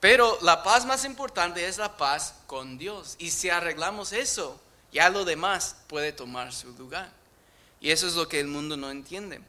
Pero 0.00 0.38
la 0.42 0.62
paz 0.62 0.84
más 0.84 1.04
importante 1.06 1.66
es 1.66 1.78
la 1.78 1.96
paz 1.96 2.34
con 2.46 2.76
Dios. 2.76 3.16
Y 3.18 3.30
si 3.30 3.48
arreglamos 3.48 4.12
eso, 4.12 4.60
ya 4.92 5.08
lo 5.08 5.24
demás 5.24 5.76
puede 5.86 6.12
tomar 6.12 6.52
su 6.52 6.72
lugar. 6.72 7.10
Y 7.80 7.90
eso 7.90 8.06
es 8.06 8.14
lo 8.14 8.28
que 8.28 8.40
el 8.40 8.48
mundo 8.48 8.76
no 8.76 8.90
entiende. 8.90 9.40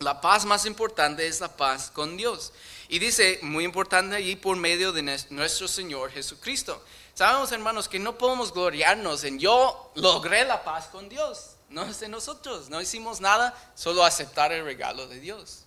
La 0.00 0.18
paz 0.18 0.46
más 0.46 0.64
importante 0.64 1.26
es 1.26 1.40
la 1.40 1.54
paz 1.54 1.90
con 1.90 2.16
Dios. 2.16 2.54
Y 2.88 2.98
dice, 2.98 3.38
muy 3.42 3.64
importante 3.64 4.16
allí, 4.16 4.34
por 4.34 4.56
medio 4.56 4.92
de 4.92 5.02
nuestro 5.02 5.68
Señor 5.68 6.10
Jesucristo. 6.10 6.82
Sabemos, 7.12 7.52
hermanos, 7.52 7.86
que 7.86 7.98
no 7.98 8.16
podemos 8.16 8.50
gloriarnos 8.54 9.24
en 9.24 9.38
yo 9.38 9.92
logré 9.96 10.46
la 10.46 10.64
paz 10.64 10.86
con 10.86 11.10
Dios. 11.10 11.50
No 11.68 11.84
es 11.84 12.00
de 12.00 12.08
nosotros, 12.08 12.70
no 12.70 12.80
hicimos 12.80 13.20
nada, 13.20 13.54
solo 13.74 14.02
aceptar 14.02 14.52
el 14.52 14.64
regalo 14.64 15.06
de 15.06 15.20
Dios. 15.20 15.64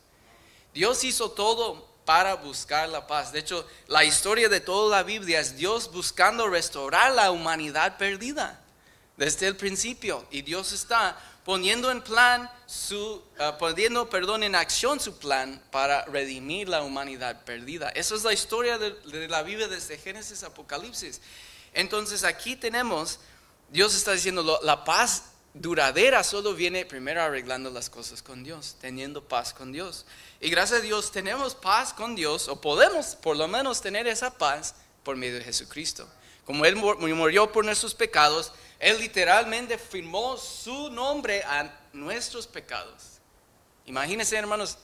Dios 0.74 1.04
hizo 1.04 1.30
todo 1.30 1.88
para 2.04 2.34
buscar 2.34 2.90
la 2.90 3.06
paz. 3.06 3.32
De 3.32 3.40
hecho, 3.40 3.68
la 3.86 4.04
historia 4.04 4.50
de 4.50 4.62
toda 4.62 4.98
la 4.98 5.04
Biblia 5.04 5.42
es 5.42 5.58
Dios 5.58 5.92
buscando 5.92 6.48
restaurar 6.48 7.12
la 7.12 7.30
humanidad 7.30 8.00
perdida 8.00 8.64
desde 9.16 9.46
el 9.46 9.56
principio. 9.56 10.26
Y 10.32 10.42
Dios 10.42 10.72
está 10.72 11.16
poniendo 11.44 11.92
en 11.92 12.02
plan 12.02 12.50
su, 12.66 12.98
uh, 12.98 13.58
poniendo, 13.60 14.10
perdón, 14.10 14.44
en 14.44 14.56
acción 14.56 15.00
su 15.00 15.18
plan 15.18 15.62
para 15.72 16.06
redimir 16.06 16.70
la 16.70 16.84
humanidad 16.84 17.44
perdida. 17.44 17.90
Esa 17.90 18.16
es 18.16 18.24
la 18.24 18.34
historia 18.34 18.78
de, 18.78 18.92
de 18.92 19.28
la 19.28 19.44
Biblia 19.44 19.68
desde 19.68 19.98
Génesis 19.98 20.44
a 20.44 20.48
Apocalipsis. 20.48 21.22
Entonces 21.74 22.24
aquí 22.24 22.56
tenemos, 22.56 23.20
Dios 23.70 23.96
está 23.96 24.14
diciendo, 24.14 24.60
la 24.64 24.84
paz 24.84 25.24
duradera 25.54 26.24
solo 26.24 26.54
viene 26.54 26.86
primero 26.86 27.22
arreglando 27.22 27.70
las 27.70 27.90
cosas 27.90 28.22
con 28.22 28.44
Dios, 28.44 28.76
teniendo 28.82 29.24
paz 29.24 29.54
con 29.54 29.72
Dios. 29.72 30.06
Y 30.40 30.50
gracias 30.50 30.80
a 30.80 30.84
Dios 30.84 31.12
tenemos 31.12 31.56
paz 31.56 31.94
con 31.94 32.16
Dios, 32.16 32.48
o 32.48 32.60
podemos 32.60 33.16
por 33.16 33.38
lo 33.38 33.48
menos 33.48 33.82
tener 33.82 34.08
esa 34.08 34.38
paz 34.38 34.76
por 35.04 35.16
medio 35.16 35.36
de 35.36 35.44
Jesucristo. 35.44 36.08
Como 36.46 36.66
Él 36.66 36.76
murió 36.76 37.52
por 37.52 37.64
nuestros 37.64 37.94
pecados, 37.94 38.52
Él 38.80 39.00
literalmente 39.00 39.78
firmó 39.78 40.38
su 40.38 40.90
nombre 40.90 41.44
a 41.44 41.72
nuestros 41.94 42.48
pecados. 42.48 43.20
Imagínense, 43.86 44.36
hermanos, 44.36 44.78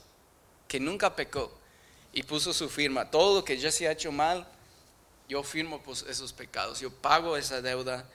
que 0.68 0.80
nunca 0.80 1.16
pecó 1.16 1.52
y 2.14 2.24
puso 2.24 2.54
su 2.54 2.70
firma. 2.70 3.10
Todo 3.10 3.36
lo 3.36 3.46
que 3.46 3.58
ya 3.58 3.72
se 3.72 3.88
ha 3.88 3.92
hecho 3.92 4.12
mal, 4.12 4.48
yo 5.28 5.44
firmo 5.44 5.82
pues, 5.82 6.04
esos 6.04 6.34
pecados. 6.34 6.80
Yo 6.80 6.92
pago 6.92 7.38
esa 7.38 7.62
deuda 7.62 8.08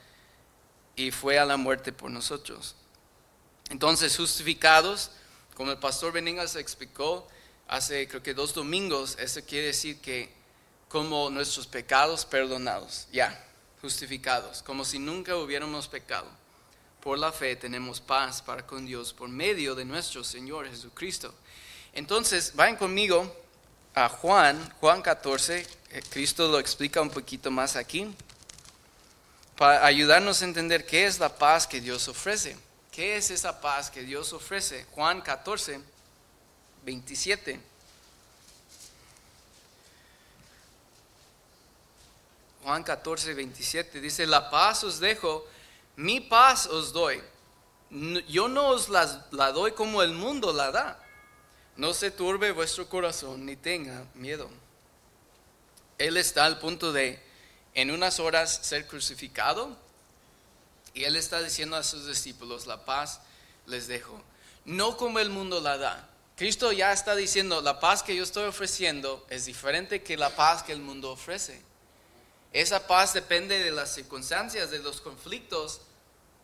y 0.97 1.11
fue 1.11 1.39
a 1.39 1.45
la 1.45 1.57
muerte 1.57 1.93
por 1.93 2.11
nosotros. 2.11 2.75
Entonces, 3.71 4.17
justificados, 4.17 5.11
como 5.55 5.71
el 5.71 5.79
pastor 5.79 6.13
Beningas 6.13 6.57
explicó 6.57 7.27
hace 7.69 8.07
creo 8.09 8.23
que 8.23 8.35
dos 8.35 8.53
domingos, 8.53 9.17
eso 9.19 9.41
quiere 9.47 9.69
decir 9.69 10.01
que 10.01 10.31
como 10.89 11.31
nuestros 11.31 11.67
pecados 11.67 12.25
perdonados, 12.25 13.09
ya, 13.11 13.43
justificados, 13.85 14.62
como 14.62 14.83
si 14.83 14.99
nunca 14.99 15.37
hubiéramos 15.37 15.88
pecado. 15.88 16.27
Por 17.03 17.18
la 17.18 17.33
fe 17.33 17.55
tenemos 17.55 18.01
paz 18.01 18.40
para 18.40 18.66
con 18.66 18.87
Dios 18.87 19.12
por 19.12 19.29
medio 19.29 19.75
de 19.75 19.85
nuestro 19.85 20.25
Señor 20.25 20.66
Jesucristo. 20.66 21.35
Entonces, 21.92 22.53
vayan 22.55 22.77
conmigo 22.77 23.31
a 23.94 24.09
Juan, 24.09 24.73
Juan 24.81 25.03
14, 25.03 25.66
eh, 25.90 26.03
Cristo 26.09 26.49
lo 26.49 26.59
explica 26.59 27.03
un 27.03 27.11
poquito 27.11 27.51
más 27.51 27.77
aquí 27.77 28.11
para 29.55 29.85
ayudarnos 29.85 30.40
a 30.40 30.47
entender 30.47 30.87
qué 30.87 31.05
es 31.05 31.18
la 31.18 31.37
paz 31.37 31.66
que 31.66 31.83
Dios 31.83 32.09
ofrece. 32.09 32.57
¿Qué 32.90 33.18
es 33.18 33.31
esa 33.31 33.61
paz 33.61 33.90
que 33.90 34.03
Dios 34.03 34.33
ofrece? 34.33 34.87
Juan 34.92 35.20
14, 35.20 35.79
27. 36.87 37.61
Juan 42.64 42.83
14, 42.83 43.35
27 43.35 44.00
dice, 44.00 44.27
la 44.27 44.50
paz 44.50 44.85
os 44.85 44.98
dejo, 44.98 45.46
mi 45.96 46.20
paz 46.20 46.66
os 46.66 46.92
doy. 46.92 47.22
Yo 48.27 48.48
no 48.48 48.68
os 48.68 48.88
la, 48.88 49.27
la 49.33 49.53
doy 49.53 49.72
como 49.72 50.03
el 50.03 50.14
mundo 50.14 50.53
la 50.53 50.72
da. 50.72 50.98
No 51.77 51.92
se 51.92 52.11
turbe 52.11 52.53
vuestro 52.53 52.88
corazón 52.88 53.44
ni 53.44 53.55
tenga 53.55 54.07
miedo. 54.14 54.48
Él 55.98 56.16
está 56.16 56.46
al 56.46 56.59
punto 56.59 56.92
de 56.92 57.22
en 57.74 57.90
unas 57.90 58.18
horas 58.18 58.61
ser 58.62 58.87
crucificado. 58.87 59.77
Y 60.94 61.05
él 61.05 61.16
está 61.16 61.42
diciendo 61.42 61.77
a 61.77 61.83
sus 61.83 62.07
discípulos, 62.07 62.66
la 62.66 62.85
paz 62.85 63.20
les 63.66 63.88
dejo. 63.88 64.22
No 64.64 64.96
como 64.96 65.18
el 65.18 65.29
mundo 65.29 65.61
la 65.61 65.77
da. 65.77 66.09
Cristo 66.37 66.72
ya 66.72 66.92
está 66.92 67.14
diciendo, 67.14 67.61
la 67.61 67.79
paz 67.79 68.03
que 68.03 68.16
yo 68.16 68.22
estoy 68.22 68.44
ofreciendo 68.44 69.24
es 69.29 69.44
diferente 69.44 70.03
que 70.03 70.16
la 70.16 70.31
paz 70.31 70.62
que 70.62 70.72
el 70.72 70.81
mundo 70.81 71.11
ofrece. 71.11 71.61
Esa 72.55 72.87
paz 72.87 73.12
depende 73.12 73.59
de 73.59 73.73
las 73.73 73.93
circunstancias, 73.93 74.71
de 74.71 74.79
los 74.79 75.01
conflictos. 75.01 75.81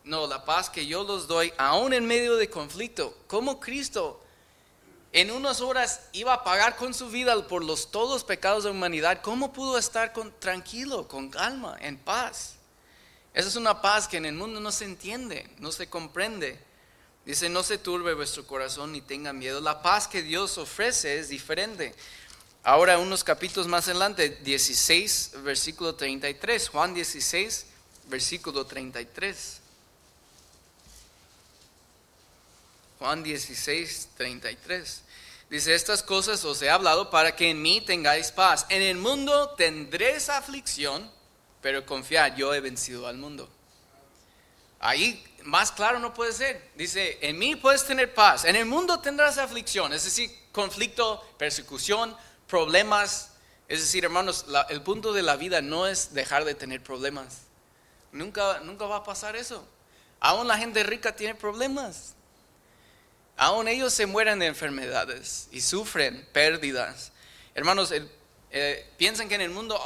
No, 0.03 0.27
la 0.27 0.43
paz 0.43 0.69
que 0.69 0.85
yo 0.85 1.03
los 1.03 1.25
doy, 1.25 1.53
aún 1.57 1.93
en 1.93 2.05
medio 2.05 2.35
de 2.35 2.49
conflicto, 2.49 3.17
como 3.27 3.61
Cristo 3.61 4.21
en 5.13 5.31
unas 5.31 5.61
horas 5.61 6.01
iba 6.11 6.33
a 6.33 6.43
pagar 6.43 6.75
con 6.75 6.93
su 6.93 7.09
vida 7.09 7.47
por 7.47 7.63
los 7.63 7.91
todos 7.91 8.09
los 8.09 8.23
pecados 8.25 8.63
de 8.63 8.69
la 8.69 8.75
humanidad, 8.75 9.21
¿cómo 9.21 9.53
pudo 9.53 9.77
estar 9.77 10.13
tranquilo, 10.39 11.07
con 11.07 11.29
calma, 11.29 11.77
en 11.79 11.97
paz? 11.97 12.55
Esa 13.33 13.47
es 13.47 13.55
una 13.55 13.81
paz 13.81 14.09
que 14.09 14.17
en 14.17 14.25
el 14.25 14.35
mundo 14.35 14.59
no 14.59 14.71
se 14.73 14.83
entiende, 14.83 15.49
no 15.59 15.71
se 15.71 15.89
comprende. 15.89 16.59
Dice, 17.25 17.49
no 17.49 17.63
se 17.63 17.77
turbe 17.77 18.15
vuestro 18.15 18.45
corazón 18.45 18.91
ni 18.91 19.01
tenga 19.01 19.31
miedo. 19.31 19.61
La 19.61 19.81
paz 19.81 20.07
que 20.07 20.23
Dios 20.23 20.57
ofrece 20.57 21.19
es 21.19 21.29
diferente. 21.29 21.95
Ahora, 22.63 22.99
unos 22.99 23.23
capítulos 23.23 23.67
más 23.67 23.87
adelante, 23.87 24.29
16, 24.43 25.31
versículo 25.43 25.95
33. 25.95 26.69
Juan 26.69 26.93
16, 26.93 27.65
versículo 28.05 28.65
33. 28.67 29.61
Juan 32.99 33.23
16, 33.23 34.09
33. 34.15 35.01
Dice, 35.49 35.73
estas 35.73 36.03
cosas 36.03 36.45
os 36.45 36.61
he 36.61 36.69
hablado 36.69 37.09
para 37.09 37.35
que 37.35 37.49
en 37.49 37.59
mí 37.59 37.81
tengáis 37.81 38.31
paz. 38.31 38.67
En 38.69 38.83
el 38.83 38.97
mundo 38.97 39.49
tendréis 39.57 40.29
aflicción, 40.29 41.09
pero 41.63 41.83
confiad, 41.83 42.35
yo 42.35 42.53
he 42.53 42.59
vencido 42.59 43.07
al 43.07 43.17
mundo. 43.17 43.49
Ahí 44.79 45.23
más 45.43 45.71
claro 45.71 45.97
no 45.97 46.13
puede 46.13 46.31
ser. 46.31 46.71
Dice, 46.75 47.17
en 47.21 47.39
mí 47.39 47.55
puedes 47.55 47.85
tener 47.85 48.13
paz. 48.13 48.45
En 48.45 48.55
el 48.55 48.65
mundo 48.67 48.99
tendrás 48.99 49.39
aflicción, 49.39 49.93
es 49.93 50.03
decir, 50.03 50.31
conflicto, 50.51 51.21
persecución, 51.39 52.15
problemas. 52.51 53.29
Es 53.67 53.79
decir, 53.79 54.03
hermanos, 54.03 54.45
el 54.69 54.81
punto 54.83 55.13
de 55.13 55.23
la 55.23 55.37
vida 55.37 55.61
no 55.61 55.87
es 55.87 56.13
dejar 56.13 56.43
de 56.43 56.53
tener 56.53 56.83
problemas. 56.83 57.43
Nunca, 58.11 58.59
nunca 58.59 58.85
va 58.85 58.97
a 58.97 59.03
pasar 59.03 59.37
eso. 59.37 59.65
Aún 60.19 60.47
la 60.47 60.57
gente 60.57 60.83
rica 60.83 61.15
tiene 61.15 61.33
problemas. 61.33 62.13
Aún 63.37 63.69
ellos 63.69 63.93
se 63.93 64.05
mueren 64.05 64.37
de 64.39 64.47
enfermedades 64.47 65.47
y 65.51 65.61
sufren 65.61 66.27
pérdidas. 66.33 67.13
Hermanos, 67.55 67.93
eh, 68.51 68.91
piensan 68.97 69.29
que 69.29 69.35
en 69.35 69.41
el 69.41 69.49
mundo, 69.49 69.81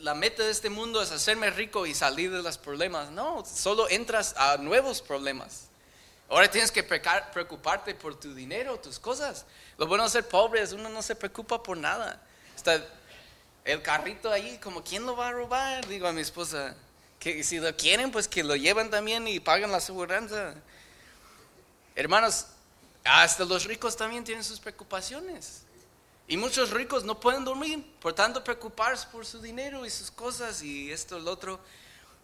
la 0.00 0.14
meta 0.14 0.42
de 0.42 0.50
este 0.50 0.70
mundo 0.70 1.02
es 1.02 1.12
hacerme 1.12 1.50
rico 1.50 1.86
y 1.86 1.94
salir 1.94 2.32
de 2.32 2.42
los 2.42 2.56
problemas. 2.56 3.10
No, 3.10 3.44
solo 3.44 3.88
entras 3.90 4.34
a 4.38 4.56
nuevos 4.56 5.02
problemas. 5.02 5.67
Ahora 6.28 6.50
tienes 6.50 6.70
que 6.70 6.82
preocuparte 6.82 7.94
por 7.94 8.18
tu 8.18 8.34
dinero, 8.34 8.78
tus 8.78 8.98
cosas. 8.98 9.46
Lo 9.78 9.86
bueno 9.86 10.04
de 10.04 10.10
ser 10.10 10.28
pobre 10.28 10.60
es 10.60 10.72
uno 10.72 10.88
no 10.88 11.02
se 11.02 11.14
preocupa 11.14 11.62
por 11.62 11.76
nada. 11.76 12.20
Está 12.54 12.84
el 13.64 13.82
carrito 13.82 14.30
ahí, 14.30 14.58
como 14.58 14.84
quién 14.84 15.06
lo 15.06 15.16
va 15.16 15.28
a 15.28 15.32
robar, 15.32 15.86
digo 15.88 16.06
a 16.06 16.12
mi 16.12 16.20
esposa. 16.20 16.76
Que 17.18 17.42
si 17.42 17.58
lo 17.58 17.74
quieren, 17.76 18.10
pues 18.10 18.28
que 18.28 18.44
lo 18.44 18.56
llevan 18.56 18.90
también 18.90 19.26
y 19.26 19.40
pagan 19.40 19.70
la 19.70 19.78
aseguranza. 19.78 20.54
Hermanos, 21.94 22.46
hasta 23.04 23.44
los 23.44 23.64
ricos 23.64 23.96
también 23.96 24.22
tienen 24.22 24.44
sus 24.44 24.60
preocupaciones. 24.60 25.62
Y 26.26 26.36
muchos 26.36 26.70
ricos 26.70 27.04
no 27.04 27.18
pueden 27.18 27.44
dormir 27.44 27.84
por 28.00 28.12
tanto 28.12 28.44
preocuparse 28.44 29.06
por 29.10 29.24
su 29.24 29.40
dinero 29.40 29.86
y 29.86 29.90
sus 29.90 30.10
cosas 30.10 30.62
y 30.62 30.92
esto 30.92 31.18
lo 31.18 31.30
otro. 31.30 31.58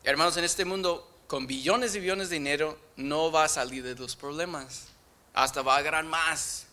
Hermanos, 0.02 0.36
en 0.36 0.44
este 0.44 0.66
mundo, 0.66 1.10
con 1.26 1.46
billones 1.46 1.94
y 1.94 2.00
billones 2.00 2.28
de 2.28 2.36
dinero, 2.36 2.78
no 2.96 3.32
va 3.32 3.44
a 3.44 3.48
salir 3.48 3.82
de 3.82 3.94
los 3.94 4.16
problemas. 4.16 4.88
Hasta 5.32 5.62
va 5.62 5.76
a 5.76 5.82
ganar 5.82 6.04
más. 6.04 6.66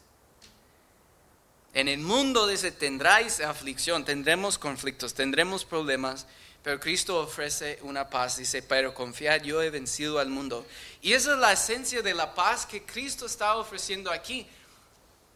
En 1.73 1.87
el 1.87 1.99
mundo 1.99 2.47
dice, 2.47 2.71
tendráis 2.71 3.39
aflicción, 3.39 4.03
tendremos 4.03 4.57
conflictos, 4.57 5.13
tendremos 5.13 5.63
problemas, 5.63 6.27
pero 6.63 6.79
Cristo 6.79 7.19
ofrece 7.19 7.79
una 7.81 8.09
paz, 8.09 8.37
dice, 8.37 8.61
pero 8.61 8.93
confiad, 8.93 9.41
yo 9.41 9.61
he 9.61 9.69
vencido 9.69 10.19
al 10.19 10.29
mundo. 10.29 10.65
Y 11.01 11.13
esa 11.13 11.33
es 11.33 11.39
la 11.39 11.53
esencia 11.53 12.01
de 12.01 12.13
la 12.13 12.35
paz 12.35 12.65
que 12.65 12.83
Cristo 12.83 13.25
está 13.25 13.55
ofreciendo 13.55 14.11
aquí. 14.11 14.45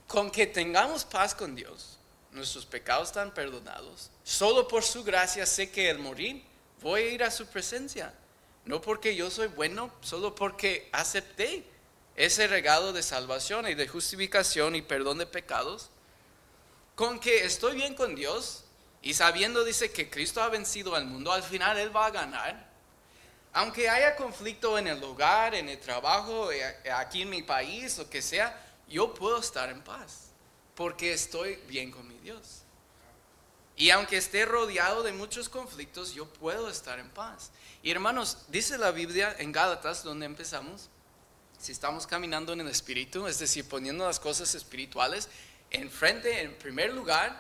Con 0.07 0.29
que 0.29 0.45
tengamos 0.45 1.03
paz 1.03 1.33
con 1.33 1.55
Dios, 1.55 1.97
nuestros 2.31 2.65
pecados 2.65 3.07
están 3.07 3.33
perdonados. 3.33 4.11
Solo 4.23 4.67
por 4.67 4.83
su 4.83 5.03
gracia 5.03 5.45
sé 5.45 5.71
que 5.71 5.89
al 5.89 5.97
morir 5.97 6.43
voy 6.81 7.01
a 7.01 7.09
ir 7.09 7.23
a 7.23 7.31
su 7.31 7.47
presencia. 7.47 8.13
No 8.65 8.81
porque 8.81 9.15
yo 9.15 9.29
soy 9.29 9.47
bueno, 9.47 9.91
solo 10.01 10.35
porque 10.35 10.89
acepté 10.91 11.63
ese 12.15 12.47
regalo 12.47 12.93
de 12.93 13.03
salvación 13.03 13.67
y 13.67 13.75
de 13.75 13.87
justificación 13.87 14.75
y 14.75 14.81
perdón 14.81 15.19
de 15.19 15.25
pecados. 15.25 15.89
Con 16.95 17.19
que 17.19 17.45
estoy 17.45 17.75
bien 17.75 17.93
con 17.93 18.15
Dios, 18.15 18.65
y 19.05 19.13
sabiendo, 19.13 19.63
dice, 19.63 19.91
que 19.91 20.09
Cristo 20.09 20.41
ha 20.41 20.49
vencido 20.49 20.95
al 20.95 21.05
mundo, 21.05 21.31
al 21.31 21.43
final 21.43 21.77
Él 21.77 21.95
va 21.95 22.07
a 22.07 22.11
ganar. 22.11 22.67
Aunque 23.53 23.87
haya 23.87 24.15
conflicto 24.15 24.79
en 24.79 24.87
el 24.87 25.01
hogar, 25.03 25.53
en 25.53 25.69
el 25.69 25.79
trabajo, 25.79 26.51
eh, 26.51 26.75
aquí 26.91 27.21
en 27.21 27.29
mi 27.29 27.43
país, 27.43 27.99
o 27.99 28.09
que 28.09 28.23
sea, 28.23 28.59
yo 28.89 29.13
puedo 29.13 29.37
estar 29.37 29.69
en 29.69 29.81
paz, 29.83 30.31
porque 30.73 31.13
estoy 31.13 31.57
bien 31.67 31.91
con 31.91 32.07
mi 32.07 32.17
Dios. 32.17 32.63
Y 33.77 33.91
aunque 33.91 34.17
esté 34.17 34.43
rodeado 34.43 35.03
de 35.03 35.11
muchos 35.11 35.49
conflictos, 35.49 36.15
yo 36.15 36.25
puedo 36.25 36.67
estar 36.67 36.97
en 36.97 37.09
paz. 37.11 37.51
Y 37.85 37.91
hermanos, 37.91 38.39
dice 38.47 38.79
la 38.79 38.89
Biblia 38.89 39.35
en 39.37 39.51
Gálatas, 39.51 40.03
donde 40.03 40.25
empezamos, 40.25 40.89
si 41.59 41.71
estamos 41.71 42.07
caminando 42.07 42.51
en 42.51 42.61
el 42.61 42.67
Espíritu, 42.67 43.27
es 43.27 43.37
decir, 43.37 43.69
poniendo 43.69 44.07
las 44.07 44.19
cosas 44.19 44.55
espirituales 44.55 45.29
enfrente, 45.69 46.41
en 46.41 46.57
primer 46.57 46.91
lugar, 46.91 47.39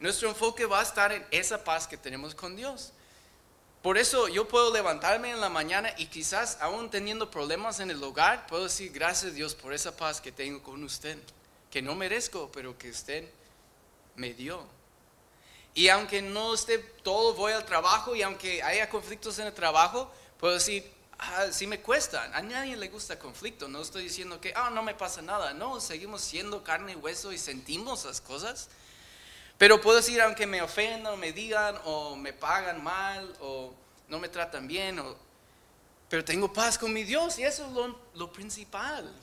nuestro 0.00 0.28
enfoque 0.28 0.66
va 0.66 0.80
a 0.80 0.82
estar 0.82 1.12
en 1.12 1.24
esa 1.30 1.62
paz 1.62 1.86
que 1.86 1.96
tenemos 1.96 2.34
con 2.34 2.56
Dios. 2.56 2.92
Por 3.80 3.96
eso 3.96 4.26
yo 4.26 4.48
puedo 4.48 4.72
levantarme 4.72 5.30
en 5.30 5.40
la 5.40 5.48
mañana 5.48 5.94
y 5.96 6.06
quizás 6.06 6.58
aún 6.60 6.90
teniendo 6.90 7.30
problemas 7.30 7.78
en 7.78 7.92
el 7.92 8.02
hogar, 8.02 8.48
puedo 8.48 8.64
decir 8.64 8.90
gracias 8.90 9.30
a 9.30 9.34
Dios 9.36 9.54
por 9.54 9.72
esa 9.72 9.96
paz 9.96 10.20
que 10.20 10.32
tengo 10.32 10.60
con 10.64 10.82
usted, 10.82 11.16
que 11.70 11.80
no 11.80 11.94
merezco, 11.94 12.50
pero 12.52 12.76
que 12.76 12.90
usted 12.90 13.30
me 14.16 14.34
dio. 14.34 14.79
Y 15.74 15.88
aunque 15.88 16.20
no 16.20 16.54
esté 16.54 16.78
todo, 16.78 17.34
voy 17.34 17.52
al 17.52 17.64
trabajo 17.64 18.14
y 18.14 18.22
aunque 18.22 18.62
haya 18.62 18.88
conflictos 18.88 19.38
en 19.38 19.46
el 19.46 19.54
trabajo, 19.54 20.10
puedo 20.38 20.54
decir, 20.54 20.90
ah, 21.18 21.46
sí 21.52 21.66
me 21.66 21.80
cuesta. 21.80 22.24
A 22.34 22.42
nadie 22.42 22.76
le 22.76 22.88
gusta 22.88 23.18
conflicto. 23.18 23.68
No 23.68 23.80
estoy 23.80 24.04
diciendo 24.04 24.40
que, 24.40 24.52
ah, 24.56 24.70
no 24.70 24.82
me 24.82 24.94
pasa 24.94 25.22
nada. 25.22 25.54
No, 25.54 25.80
seguimos 25.80 26.22
siendo 26.22 26.64
carne 26.64 26.92
y 26.92 26.96
hueso 26.96 27.32
y 27.32 27.38
sentimos 27.38 28.04
las 28.04 28.20
cosas. 28.20 28.68
Pero 29.58 29.80
puedo 29.80 29.98
decir, 29.98 30.20
aunque 30.22 30.46
me 30.46 30.62
ofendan, 30.62 31.18
me 31.20 31.32
digan, 31.32 31.78
o 31.84 32.16
me 32.16 32.32
pagan 32.32 32.82
mal, 32.82 33.32
o 33.40 33.74
no 34.08 34.18
me 34.18 34.28
tratan 34.28 34.66
bien, 34.66 34.98
o... 34.98 35.16
pero 36.08 36.24
tengo 36.24 36.52
paz 36.52 36.78
con 36.78 36.92
mi 36.92 37.04
Dios 37.04 37.38
y 37.38 37.44
eso 37.44 37.66
es 37.66 37.72
lo, 37.72 37.96
lo 38.14 38.32
principal. 38.32 39.14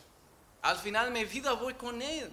Al 0.62 0.78
final 0.78 1.12
de 1.12 1.20
mi 1.20 1.26
vida 1.26 1.54
voy 1.54 1.74
con 1.74 2.02
Él. 2.02 2.32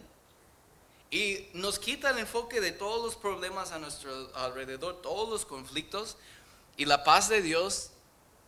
Y 1.15 1.49
nos 1.53 1.79
quita 1.79 2.11
el 2.11 2.19
enfoque 2.19 2.61
de 2.61 2.73
todos 2.73 3.01
los 3.01 3.15
problemas 3.15 3.71
a 3.71 3.79
nuestro 3.79 4.35
alrededor, 4.35 5.01
todos 5.01 5.29
los 5.29 5.45
conflictos, 5.45 6.17
y 6.77 6.87
la 6.87 7.05
paz 7.05 7.29
de 7.29 7.41
Dios 7.41 7.91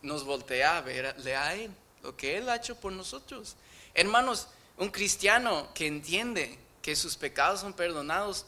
nos 0.01 0.25
voltea 0.25 0.75
a 0.75 0.81
verle 0.81 1.33
a 1.33 1.55
Él, 1.55 1.71
lo 2.03 2.17
que 2.17 2.35
Él 2.35 2.49
ha 2.49 2.57
hecho 2.57 2.75
por 2.75 2.91
nosotros. 2.91 3.55
Hermanos, 3.93 4.49
un 4.75 4.89
cristiano 4.89 5.69
que 5.73 5.87
entiende 5.87 6.59
que 6.81 6.93
sus 6.97 7.15
pecados 7.15 7.61
son 7.61 7.71
perdonados, 7.71 8.45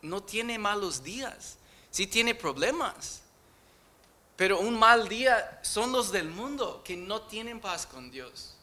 no 0.00 0.24
tiene 0.24 0.58
malos 0.58 1.04
días, 1.04 1.56
sí 1.92 2.08
tiene 2.08 2.34
problemas. 2.34 3.20
Pero 4.34 4.58
un 4.58 4.76
mal 4.76 5.08
día 5.08 5.60
son 5.62 5.92
los 5.92 6.10
del 6.10 6.28
mundo 6.28 6.82
que 6.84 6.96
no 6.96 7.22
tienen 7.28 7.60
paz 7.60 7.86
con 7.86 8.10
Dios. 8.10 8.56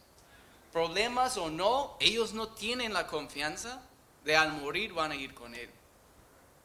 Problemas 0.74 1.38
o 1.38 1.50
no, 1.50 1.95
ellos 2.02 2.34
no 2.34 2.50
tienen 2.50 2.91
la 2.91 3.08
confianza 3.08 3.82
de 4.24 4.36
al 4.36 4.53
morir 4.53 4.93
van 4.93 5.11
a 5.11 5.15
ir 5.15 5.34
con 5.34 5.53
Él. 5.55 5.70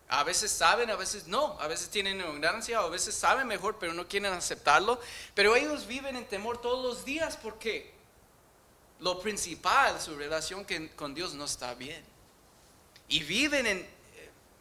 A 0.08 0.22
veces 0.22 0.52
saben, 0.52 0.90
a 0.90 0.96
veces 0.96 1.26
no, 1.26 1.58
a 1.60 1.66
veces 1.66 1.88
tienen 1.88 2.20
ignorancia, 2.20 2.78
a 2.78 2.88
veces 2.88 3.14
saben 3.14 3.46
mejor, 3.46 3.78
pero 3.78 3.94
no 3.94 4.06
quieren 4.06 4.32
aceptarlo. 4.32 5.00
Pero 5.34 5.56
ellos 5.56 5.86
viven 5.86 6.16
en 6.16 6.26
temor 6.26 6.60
todos 6.60 6.84
los 6.84 7.04
días 7.04 7.36
porque 7.36 7.92
lo 9.00 9.20
principal, 9.20 10.00
su 10.00 10.14
relación 10.16 10.66
con 10.94 11.14
Dios 11.14 11.34
no 11.34 11.44
está 11.44 11.74
bien. 11.74 12.04
Y 13.08 13.22
viven 13.22 13.66
en 13.66 13.86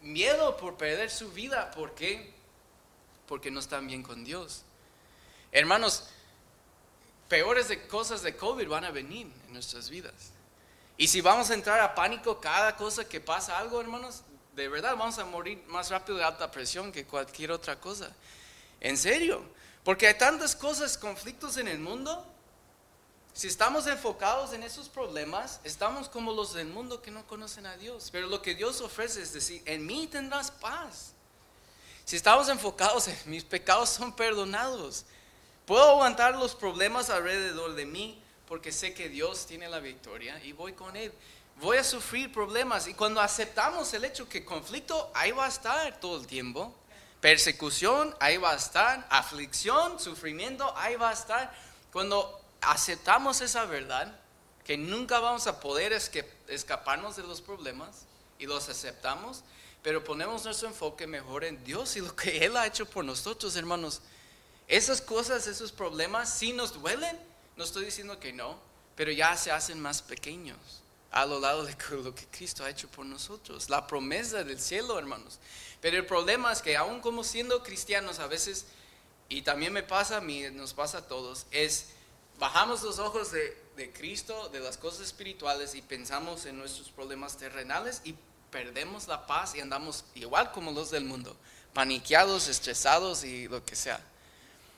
miedo 0.02 0.58
por 0.58 0.76
perder 0.76 1.10
su 1.10 1.32
vida. 1.32 1.72
¿Por 1.72 1.94
qué? 1.94 2.34
Porque 3.28 3.52
no 3.52 3.60
están 3.60 3.88
bien 3.88 4.04
con 4.04 4.24
Dios. 4.24 4.64
Hermanos, 5.52 6.10
peores 7.30 7.68
de 7.68 7.88
cosas 7.88 8.22
de 8.22 8.36
COVID 8.36 8.68
van 8.68 8.86
a 8.86 8.92
venir 8.92 9.28
en 9.48 9.54
nuestras 9.54 9.90
vidas. 9.90 10.33
Y 10.98 11.08
si 11.08 11.22
vamos 11.22 11.50
a 11.50 11.54
entrar 11.54 11.80
a 11.80 11.96
pánico 11.96 12.40
cada 12.40 12.76
cosa 12.76 13.06
que 13.06 13.20
pasa 13.20 13.58
algo, 13.58 13.82
hermanos, 13.82 14.24
de 14.56 14.68
verdad 14.68 14.96
vamos 14.96 15.18
a 15.18 15.26
morir 15.26 15.64
más 15.68 15.90
rápido 15.90 16.18
de 16.18 16.24
alta 16.24 16.52
presión 16.52 16.92
que 16.92 17.06
cualquier 17.06 17.52
otra 17.52 17.80
cosa. 17.80 18.12
En 18.80 18.98
serio, 18.98 19.44
porque 19.84 20.08
hay 20.08 20.18
tantas 20.18 20.56
cosas, 20.56 20.98
conflictos 20.98 21.58
en 21.58 21.68
el 21.68 21.80
mundo 21.80 22.26
si 23.34 23.48
estamos 23.48 23.88
enfocados 23.88 24.54
en 24.54 24.62
esos 24.62 24.88
problemas, 24.90 25.60
estamos 25.64 26.08
como 26.08 26.32
los 26.34 26.54
del 26.54 26.68
mundo 26.68 27.02
que 27.02 27.10
no 27.10 27.26
conocen 27.26 27.66
a 27.66 27.76
Dios. 27.78 28.10
Pero 28.12 28.28
lo 28.28 28.44
que 28.44 28.54
Dios 28.54 28.80
ofrece 28.80 29.24
es 29.24 29.34
decir, 29.34 29.64
en 29.66 29.86
mí 29.86 30.08
tendrás 30.08 30.52
paz. 30.52 31.14
Si 32.06 32.16
estamos 32.16 32.48
enfocados 32.50 33.08
en 33.08 33.18
mis 33.26 33.44
pecados 33.44 33.90
son 33.90 34.16
perdonados, 34.16 35.06
puedo 35.66 35.84
aguantar 35.84 36.36
los 36.36 36.54
problemas 36.54 37.10
alrededor 37.10 37.74
de 37.74 37.88
mí 37.88 38.23
porque 38.54 38.72
sé 38.72 38.94
que 38.94 39.10
Dios 39.10 39.48
tiene 39.48 39.68
la 39.68 39.80
victoria 39.80 40.40
y 40.44 40.52
voy 40.52 40.74
con 40.74 40.96
Él. 40.96 41.12
Voy 41.60 41.78
a 41.78 41.84
sufrir 41.84 42.32
problemas 42.32 42.88
y 42.88 42.94
cuando 42.94 43.20
aceptamos 43.20 43.92
el 43.96 44.06
hecho 44.06 44.30
que 44.30 44.46
conflicto, 44.46 45.12
ahí 45.16 45.32
va 45.32 45.46
a 45.46 45.48
estar 45.48 46.00
todo 46.00 46.20
el 46.20 46.28
tiempo. 46.28 46.72
Persecución, 47.20 48.16
ahí 48.20 48.38
va 48.38 48.52
a 48.52 48.56
estar. 48.56 49.08
Aflicción, 49.10 50.00
sufrimiento, 50.00 50.72
ahí 50.78 50.96
va 50.98 51.10
a 51.10 51.14
estar. 51.14 51.52
Cuando 51.92 52.40
aceptamos 52.62 53.42
esa 53.42 53.66
verdad, 53.66 54.20
que 54.64 54.78
nunca 54.78 55.20
vamos 55.20 55.48
a 55.48 55.60
poder 55.60 55.92
escaparnos 55.92 57.16
de 57.16 57.24
los 57.24 57.42
problemas 57.42 58.06
y 58.38 58.46
los 58.46 58.70
aceptamos, 58.70 59.44
pero 59.82 60.04
ponemos 60.04 60.46
nuestro 60.46 60.68
enfoque 60.68 61.08
mejor 61.08 61.44
en 61.44 61.64
Dios 61.64 61.96
y 61.96 62.02
lo 62.02 62.16
que 62.16 62.46
Él 62.46 62.56
ha 62.56 62.68
hecho 62.68 62.86
por 62.86 63.04
nosotros, 63.04 63.56
hermanos. 63.56 64.02
Esas 64.68 65.02
cosas, 65.02 65.48
esos 65.48 65.72
problemas, 65.72 66.32
sí 66.32 66.54
nos 66.54 66.80
duelen, 66.80 67.33
no 67.56 67.64
estoy 67.64 67.86
diciendo 67.86 68.20
que 68.20 68.34
no, 68.34 68.58
pero 68.96 69.12
ya 69.12 69.36
se 69.38 69.52
hacen 69.52 69.80
más 69.80 70.02
pequeños 70.02 70.58
a 71.12 71.26
lo 71.26 71.40
lado 71.40 71.64
de 71.64 71.76
lo 72.04 72.14
que 72.14 72.26
Cristo 72.28 72.64
ha 72.66 72.70
hecho 72.70 72.88
por 72.90 73.06
nosotros, 73.06 73.70
la 73.70 73.88
promesa 73.88 74.44
del 74.44 74.60
cielo, 74.60 74.98
hermanos. 74.98 75.40
Pero 75.80 75.98
el 75.98 76.06
problema 76.06 76.52
es 76.52 76.62
que 76.62 76.76
aún 76.76 77.00
como 77.02 77.24
siendo 77.24 77.64
cristianos 77.64 78.20
a 78.20 78.28
veces, 78.28 78.66
y 79.30 79.42
también 79.42 79.74
me 79.74 79.84
pasa 79.84 80.18
a 80.18 80.22
mí, 80.22 80.44
nos 80.52 80.74
pasa 80.74 81.00
a 81.00 81.08
todos, 81.08 81.46
es 81.52 81.88
bajamos 82.40 82.82
los 82.84 83.00
ojos 83.00 83.32
de, 83.32 83.92
Cristo, 83.94 84.50
de 84.50 84.60
las 84.60 84.78
cosas 84.78 85.02
espirituales 85.02 85.76
y 85.76 85.82
pensamos 85.82 86.46
en 86.46 86.58
nuestros 86.58 86.90
problemas 86.90 87.38
terrenales 87.38 88.02
y 88.04 88.16
perdemos 88.52 89.08
la 89.08 89.26
paz 89.26 89.56
y 89.56 89.62
andamos 89.62 90.06
igual 90.16 90.52
como 90.52 90.72
los 90.72 90.92
del 90.92 91.06
mundo, 91.06 91.36
paniqueados, 91.74 92.48
estresados 92.48 93.24
y 93.24 93.48
lo 93.48 93.64
que 93.66 93.76
sea. 93.76 94.00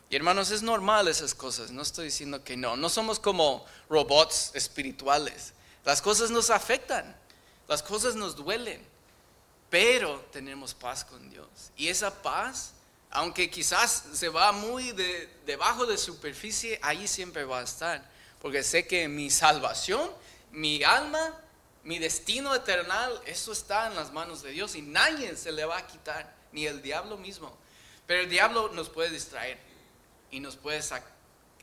Y 0.10 0.16
hermanos, 0.16 0.52
es 0.52 0.62
normal 0.62 1.08
esas 1.08 1.34
cosas, 1.34 1.72
no 1.72 1.82
estoy 1.82 2.06
diciendo 2.06 2.44
que 2.44 2.56
no, 2.56 2.78
no 2.78 2.90
somos 2.90 3.20
como 3.20 3.66
robots 3.90 4.52
espirituales. 4.54 5.54
Las 5.84 6.02
cosas 6.02 6.32
nos 6.32 6.50
afectan, 6.50 7.16
las 7.68 7.82
cosas 7.82 8.16
nos 8.16 8.36
duelen, 8.36 8.86
pero 9.70 10.20
tenemos 10.32 10.74
paz 10.74 11.04
con 11.04 11.30
Dios. 11.30 11.48
Y 11.76 11.88
esa 11.88 12.22
paz 12.22 12.76
aunque 13.16 13.50
quizás 13.50 14.04
se 14.14 14.28
va 14.28 14.52
muy 14.52 14.92
de, 14.92 15.30
debajo 15.46 15.86
de 15.86 15.98
superficie, 15.98 16.78
ahí 16.82 17.08
siempre 17.08 17.46
va 17.46 17.62
a 17.62 17.64
estar. 17.64 18.04
Porque 18.42 18.62
sé 18.62 18.86
que 18.86 19.08
mi 19.08 19.30
salvación, 19.30 20.12
mi 20.52 20.84
alma, 20.84 21.34
mi 21.84 21.98
destino 21.98 22.54
eterno, 22.54 22.94
eso 23.26 23.54
está 23.54 23.88
en 23.88 23.96
las 23.96 24.12
manos 24.12 24.44
de 24.44 24.52
Dios 24.52 24.76
y 24.76 24.82
nadie 24.82 25.36
se 25.38 25.54
le 25.54 25.64
va 25.64 25.78
a 25.78 25.88
quitar, 25.88 26.36
ni 26.52 26.68
el 26.68 26.82
diablo 26.82 27.18
mismo. 27.18 27.56
Pero 28.06 28.24
el 28.24 28.30
diablo 28.30 28.70
nos 28.74 28.90
puede 28.90 29.12
distraer 29.12 29.58
y 30.32 30.40
nos 30.40 30.56
puede 30.56 30.82
sacar. 30.82 31.14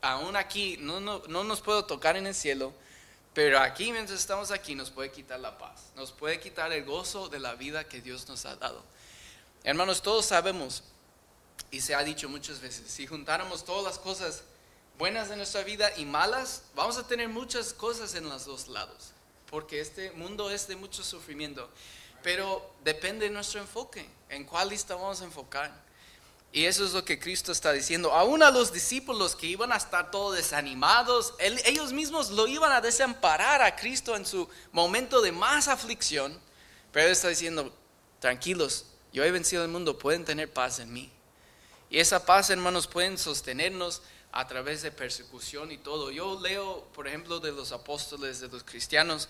Aún 0.01 0.37
aquí, 0.37 0.77
no, 0.81 1.01
no, 1.01 1.23
no 1.29 1.45
nos 1.45 1.61
puede 1.61 1.83
tocar 1.85 2.17
en 2.17 2.27
el 2.27 2.35
cielo, 2.35 2.73
pero 3.35 3.59
aquí 3.61 3.93
mientras 3.93 4.19
estamos 4.19 4.51
aquí 4.51 4.75
nos 4.75 4.91
puede 4.91 5.11
quitar 5.11 5.41
la 5.41 5.57
paz, 5.57 5.93
nos 5.97 6.13
puede 6.13 6.39
quitar 6.39 6.73
el 6.73 6.85
gozo 6.85 7.29
de 7.29 7.39
la 7.39 7.55
vida 7.55 7.85
que 7.85 8.01
Dios 8.01 8.29
nos 8.29 8.45
ha 8.45 8.57
dado. 8.57 8.83
Hermanos, 9.65 10.03
todos 10.03 10.27
sabemos 10.27 10.83
y 11.71 11.81
se 11.81 11.95
ha 11.95 12.03
dicho 12.03 12.29
muchas 12.29 12.61
veces, 12.61 12.91
si 12.91 13.07
juntáramos 13.07 13.65
todas 13.65 13.85
las 13.85 13.99
cosas 13.99 14.43
buenas 14.99 15.29
de 15.29 15.37
nuestra 15.37 15.63
vida 15.63 15.91
y 15.97 16.05
malas, 16.05 16.65
vamos 16.75 16.99
a 16.99 17.07
tener 17.07 17.29
muchas 17.29 17.73
cosas 17.73 18.15
en 18.15 18.29
los 18.29 18.45
dos 18.45 18.69
lados, 18.69 19.13
porque 19.51 19.81
este 19.81 20.11
mundo 20.13 20.51
es 20.51 20.69
de 20.69 20.77
mucho 20.77 21.03
sufrimiento, 21.03 21.71
pero 22.23 22.75
depende 22.85 23.27
de 23.27 23.31
nuestro 23.31 23.61
enfoque, 23.61 24.07
en 24.29 24.45
cuál 24.45 24.69
lista 24.69 24.95
vamos 24.95 25.23
a 25.23 25.25
enfocar. 25.25 25.73
Y 26.53 26.67
eso 26.67 26.85
es 26.85 26.93
lo 26.93 27.03
que 27.03 27.19
Cristo 27.19 27.51
está 27.51 27.73
diciendo. 27.73 28.13
Aún 28.13 28.43
a 28.43 28.51
los 28.51 28.73
discípulos 28.73 29.35
que 29.35 29.47
iban 29.47 29.73
a 29.73 29.77
estar 29.77 30.11
todos 30.11 30.37
desanimados, 30.37 31.33
ellos 31.39 31.95
mismos 31.95 32.31
lo 32.31 32.47
iban 32.47 32.73
a 32.73 32.83
desamparar 32.83 33.63
a 33.63 33.75
Cristo 33.75 34.15
en 34.17 34.27
su 34.27 34.47
momento 34.71 35.23
de 35.23 35.33
más 35.33 35.69
aflicción. 35.69 36.39
Pero 36.93 37.07
Él 37.07 37.13
está 37.13 37.29
diciendo, 37.29 37.75
tranquilos, 38.21 38.85
yo 39.15 39.25
he 39.25 39.31
vencido 39.31 39.65
el 39.65 39.71
mundo, 39.71 39.99
pueden 39.99 40.27
tener 40.27 40.53
paz 40.53 40.79
en 40.79 40.93
mí. 40.93 41.11
Y 41.89 41.99
esa 41.99 42.27
paz, 42.27 42.51
hermanos, 42.51 42.87
pueden 42.87 43.17
sostenernos 43.17 44.03
a 44.31 44.47
través 44.47 44.83
de 44.83 44.91
persecución 44.91 45.73
y 45.73 45.79
todo. 45.79 46.11
Yo 46.11 46.39
leo, 46.41 46.87
por 46.95 47.09
ejemplo, 47.09 47.41
de 47.41 47.53
los 47.53 47.73
apóstoles, 47.73 48.41
de 48.41 48.49
los 48.49 48.63
cristianos. 48.63 49.29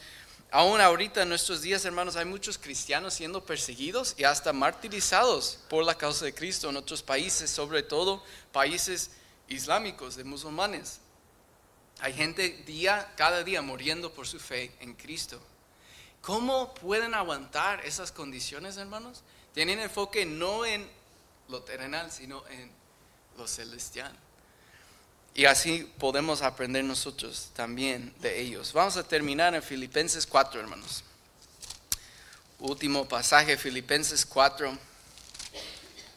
Aún 0.54 0.82
ahorita 0.82 1.22
en 1.22 1.30
nuestros 1.30 1.62
días, 1.62 1.82
hermanos, 1.86 2.14
hay 2.14 2.26
muchos 2.26 2.58
cristianos 2.58 3.14
siendo 3.14 3.42
perseguidos 3.42 4.14
y 4.18 4.24
hasta 4.24 4.52
martirizados 4.52 5.58
por 5.70 5.82
la 5.82 5.96
causa 5.96 6.26
de 6.26 6.34
Cristo 6.34 6.68
en 6.68 6.76
otros 6.76 7.02
países, 7.02 7.50
sobre 7.50 7.82
todo 7.82 8.22
países 8.52 9.12
islámicos, 9.48 10.14
de 10.14 10.24
musulmanes. 10.24 11.00
Hay 12.00 12.12
gente 12.12 12.50
día, 12.66 13.14
cada 13.16 13.42
día 13.44 13.62
muriendo 13.62 14.12
por 14.12 14.26
su 14.26 14.38
fe 14.38 14.76
en 14.80 14.92
Cristo. 14.92 15.40
¿Cómo 16.20 16.74
pueden 16.74 17.14
aguantar 17.14 17.82
esas 17.86 18.12
condiciones, 18.12 18.76
hermanos? 18.76 19.22
Tienen 19.54 19.80
enfoque 19.80 20.26
no 20.26 20.66
en 20.66 20.86
lo 21.48 21.62
terrenal, 21.62 22.12
sino 22.12 22.46
en 22.48 22.70
lo 23.38 23.48
celestial. 23.48 24.14
Y 25.34 25.46
así 25.46 25.90
podemos 25.98 26.42
aprender 26.42 26.84
nosotros 26.84 27.50
también 27.54 28.14
de 28.20 28.40
ellos. 28.40 28.72
Vamos 28.72 28.96
a 28.96 29.02
terminar 29.02 29.54
en 29.54 29.62
Filipenses 29.62 30.26
4, 30.26 30.60
hermanos. 30.60 31.02
Último 32.58 33.08
pasaje, 33.08 33.56
Filipenses 33.56 34.26
4. 34.26 34.76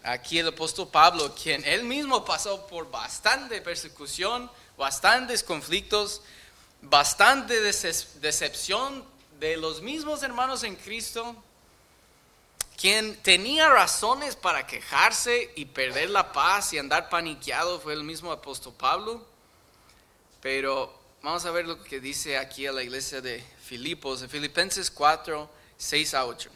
Aquí 0.04 0.38
el 0.38 0.50
apóstol 0.50 0.90
Pablo, 0.90 1.34
quien 1.34 1.64
él 1.66 1.84
mismo 1.84 2.26
pasó 2.26 2.68
por 2.68 2.92
bastante 2.92 3.62
persecución, 3.62 4.52
bastantes 4.78 5.44
conflictos, 5.44 6.22
bastante 6.82 7.62
decepción 7.62 9.04
de 9.40 9.58
los 9.58 9.82
mismos 9.82 10.24
hermanos 10.24 10.64
en 10.64 10.76
Cristo, 10.76 11.36
quien 12.78 13.16
tenía 13.22 13.70
razones 13.70 14.36
para 14.36 14.68
quejarse 14.68 15.52
y 15.56 15.66
perder 15.66 16.10
la 16.10 16.32
paz 16.32 16.74
y 16.74 16.78
andar 16.78 17.10
paniqueado 17.10 17.80
fue 17.80 17.94
el 17.94 18.04
mismo 18.04 18.32
apóstol 18.32 18.74
Pablo. 18.78 19.26
Pero 20.42 20.94
vamos 21.22 21.46
a 21.46 21.52
ver 21.52 21.66
lo 21.66 21.82
que 21.84 22.00
dice 22.00 22.38
aquí 22.38 22.68
a 22.68 22.72
la 22.72 22.84
iglesia 22.84 23.22
de 23.22 23.44
Filipos, 23.64 24.22
en 24.22 24.30
Filipenses 24.30 24.92
4, 24.92 25.50
6 25.78 26.14
a 26.14 26.26
8. 26.26 26.52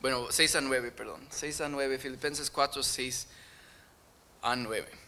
Bueno, 0.00 0.28
6 0.30 0.56
a 0.56 0.60
9, 0.60 0.92
perdón. 0.92 1.26
6 1.30 1.60
a 1.62 1.68
9, 1.68 1.98
Filipenses 1.98 2.50
4, 2.50 2.82
6 2.82 3.26
a 4.42 4.56
9. 4.56 4.99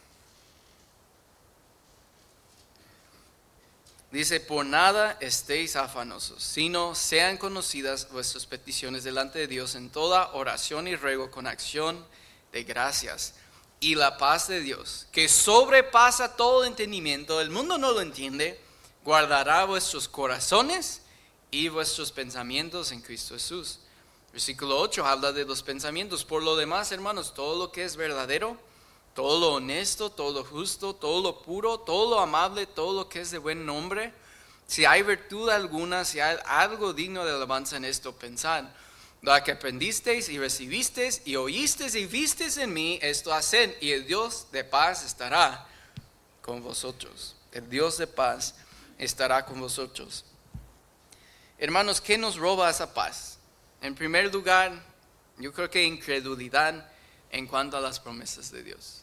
Dice, 4.13 4.41
por 4.41 4.67
nada 4.67 5.17
estéis 5.21 5.75
afanosos, 5.75 6.43
sino 6.43 6.95
sean 6.95 7.39
conocidas 7.39 8.11
vuestras 8.11 8.45
peticiones 8.45 9.05
delante 9.05 9.39
de 9.39 9.47
Dios 9.47 9.75
en 9.75 9.89
toda 9.89 10.35
oración 10.35 10.87
y 10.87 10.97
ruego 10.97 11.31
con 11.31 11.47
acción 11.47 12.05
de 12.53 12.63
gracias. 12.63 13.33
Y 13.81 13.95
la 13.95 14.19
paz 14.19 14.49
de 14.49 14.61
Dios, 14.61 15.07
que 15.13 15.31
sobrepasa 15.31 16.37
todo 16.37 16.67
entendimiento, 16.67 17.41
el 17.41 17.49
mundo 17.49 17.79
no 17.79 17.93
lo 17.93 18.03
entiende, 18.03 18.61
guardará 19.03 19.65
vuestros 19.65 20.09
corazones 20.09 21.01
y 21.51 21.69
vuestros 21.69 22.13
pensamientos 22.13 22.93
en 22.93 23.01
Cristo 23.01 23.33
Jesús. 23.33 23.81
Versículo 24.31 24.79
8 24.79 25.07
habla 25.07 25.33
de 25.33 25.47
los 25.47 25.63
pensamientos. 25.63 26.23
Por 26.23 26.43
lo 26.43 26.55
demás, 26.55 26.93
hermanos, 26.93 27.33
todo 27.33 27.59
lo 27.59 27.73
que 27.73 27.85
es 27.85 27.97
verdadero, 27.97 28.59
todo 29.15 29.41
lo 29.41 29.53
honesto, 29.55 30.11
todo 30.11 30.33
lo 30.33 30.45
justo, 30.45 30.95
todo 30.95 31.23
lo 31.23 31.43
puro, 31.43 31.81
todo 31.81 32.11
lo 32.11 32.21
amable, 32.21 32.67
todo 32.67 32.93
lo 32.95 33.09
que 33.09 33.21
es 33.21 33.31
de 33.31 33.39
buen 33.39 33.67
nombre. 33.67 34.13
Si 34.67 34.85
hay 34.85 35.03
virtud 35.03 35.51
alguna, 35.51 36.05
si 36.05 36.21
hay 36.21 36.39
algo 36.47 36.93
digno 36.93 37.25
de 37.25 37.33
alabanza 37.33 37.77
en 37.77 37.85
esto, 37.85 38.13
pensad. 38.13 38.65
Lo 39.21 39.33
que 39.45 39.53
aprendisteis 39.53 40.29
y 40.29 40.39
recibisteis 40.39 41.23
y 41.25 41.37
oísteis 41.37 41.95
y 41.95 42.07
visteis 42.07 42.57
en 42.57 42.73
mí, 42.73 42.99
esto 43.03 43.33
haced, 43.33 43.77
y 43.81 43.93
el 43.93 44.07
Dios 44.07 44.47
de 44.51 44.65
paz 44.65 45.05
estará 45.05 45.67
con 46.41 46.63
vosotros. 46.63 47.37
El 47.53 47.69
Dios 47.69 47.99
de 47.99 48.07
paz 48.07 48.55
estará 48.99 49.45
con 49.45 49.61
vosotros. 49.61 50.25
Hermanos, 51.59 52.01
¿qué 52.01 52.19
nos 52.19 52.37
roba 52.37 52.71
esa 52.71 52.93
paz? 52.93 53.39
En 53.81 53.95
primer 53.95 54.33
lugar, 54.33 54.73
yo 55.39 55.53
creo 55.53 55.71
que 55.71 55.85
incredulidad 55.85 56.91
en 57.31 57.47
cuanto 57.47 57.77
a 57.77 57.81
las 57.81 58.01
promesas 58.01 58.51
de 58.51 58.63
Dios. 58.63 59.02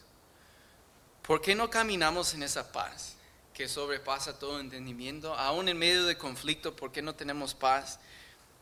¿Por 1.30 1.40
qué 1.40 1.54
no 1.54 1.70
caminamos 1.70 2.34
en 2.34 2.42
esa 2.42 2.72
paz 2.72 3.14
que 3.54 3.68
sobrepasa 3.68 4.36
todo 4.36 4.58
entendimiento? 4.58 5.32
Aún 5.32 5.68
en 5.68 5.78
medio 5.78 6.04
de 6.04 6.18
conflicto, 6.18 6.74
¿por 6.74 6.90
qué 6.90 7.02
no 7.02 7.14
tenemos 7.14 7.54
paz? 7.54 8.00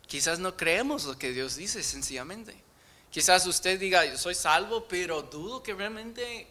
Quizás 0.06 0.38
no 0.38 0.54
creemos 0.54 1.04
lo 1.04 1.16
que 1.16 1.32
Dios 1.32 1.56
dice 1.56 1.82
sencillamente. 1.82 2.54
Quizás 3.10 3.46
usted 3.46 3.80
diga, 3.80 4.04
yo 4.04 4.18
soy 4.18 4.34
salvo, 4.34 4.86
pero 4.86 5.22
dudo 5.22 5.62
que 5.62 5.72
realmente 5.72 6.46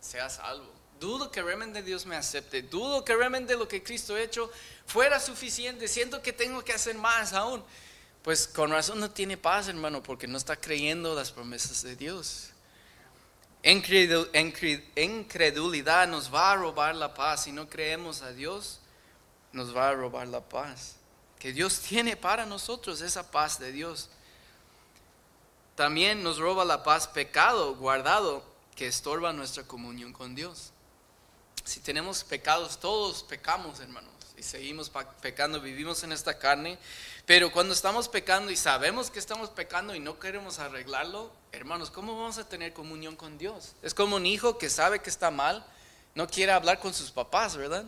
sea 0.00 0.30
salvo. 0.30 0.72
Dudo 1.00 1.32
que 1.32 1.42
realmente 1.42 1.82
Dios 1.82 2.06
me 2.06 2.14
acepte. 2.14 2.62
Dudo 2.62 3.04
que 3.04 3.16
realmente 3.16 3.56
lo 3.56 3.66
que 3.66 3.82
Cristo 3.82 4.14
ha 4.14 4.20
hecho 4.20 4.52
fuera 4.86 5.18
suficiente. 5.18 5.88
Siento 5.88 6.22
que 6.22 6.32
tengo 6.32 6.62
que 6.62 6.72
hacer 6.72 6.94
más 6.94 7.32
aún. 7.32 7.64
Pues 8.22 8.46
con 8.46 8.70
razón 8.70 9.00
no 9.00 9.10
tiene 9.10 9.36
paz, 9.36 9.66
hermano, 9.66 10.04
porque 10.04 10.28
no 10.28 10.38
está 10.38 10.54
creyendo 10.54 11.16
las 11.16 11.32
promesas 11.32 11.82
de 11.82 11.96
Dios. 11.96 12.52
Incredulidad 13.62 16.08
nos 16.08 16.32
va 16.32 16.52
a 16.52 16.56
robar 16.56 16.94
la 16.94 17.14
paz. 17.14 17.44
Si 17.44 17.52
no 17.52 17.68
creemos 17.68 18.22
a 18.22 18.32
Dios, 18.32 18.80
nos 19.52 19.76
va 19.76 19.88
a 19.88 19.94
robar 19.94 20.28
la 20.28 20.40
paz. 20.40 20.96
Que 21.38 21.52
Dios 21.52 21.80
tiene 21.80 22.16
para 22.16 22.46
nosotros 22.46 23.00
esa 23.00 23.30
paz 23.30 23.58
de 23.58 23.72
Dios. 23.72 24.08
También 25.74 26.22
nos 26.22 26.38
roba 26.38 26.64
la 26.64 26.82
paz 26.82 27.06
pecado 27.06 27.76
guardado 27.76 28.42
que 28.74 28.86
estorba 28.86 29.32
nuestra 29.32 29.64
comunión 29.64 30.12
con 30.12 30.34
Dios. 30.34 30.72
Si 31.64 31.80
tenemos 31.80 32.24
pecados, 32.24 32.80
todos 32.80 33.22
pecamos, 33.22 33.78
hermanos, 33.80 34.12
y 34.36 34.42
seguimos 34.42 34.90
pecando, 35.20 35.60
vivimos 35.60 36.02
en 36.02 36.12
esta 36.12 36.38
carne, 36.38 36.78
pero 37.28 37.52
cuando 37.52 37.74
estamos 37.74 38.08
pecando 38.08 38.50
y 38.50 38.56
sabemos 38.56 39.10
que 39.10 39.18
estamos 39.18 39.50
pecando 39.50 39.94
y 39.94 40.00
no 40.00 40.18
queremos 40.18 40.58
arreglarlo, 40.60 41.30
hermanos, 41.52 41.90
¿cómo 41.90 42.16
vamos 42.16 42.38
a 42.38 42.48
tener 42.48 42.72
comunión 42.72 43.16
con 43.16 43.36
Dios? 43.36 43.74
Es 43.82 43.92
como 43.92 44.16
un 44.16 44.24
hijo 44.24 44.56
que 44.56 44.70
sabe 44.70 45.00
que 45.02 45.10
está 45.10 45.30
mal, 45.30 45.62
no 46.14 46.26
quiere 46.26 46.52
hablar 46.52 46.80
con 46.80 46.94
sus 46.94 47.10
papás, 47.10 47.54
¿verdad? 47.54 47.84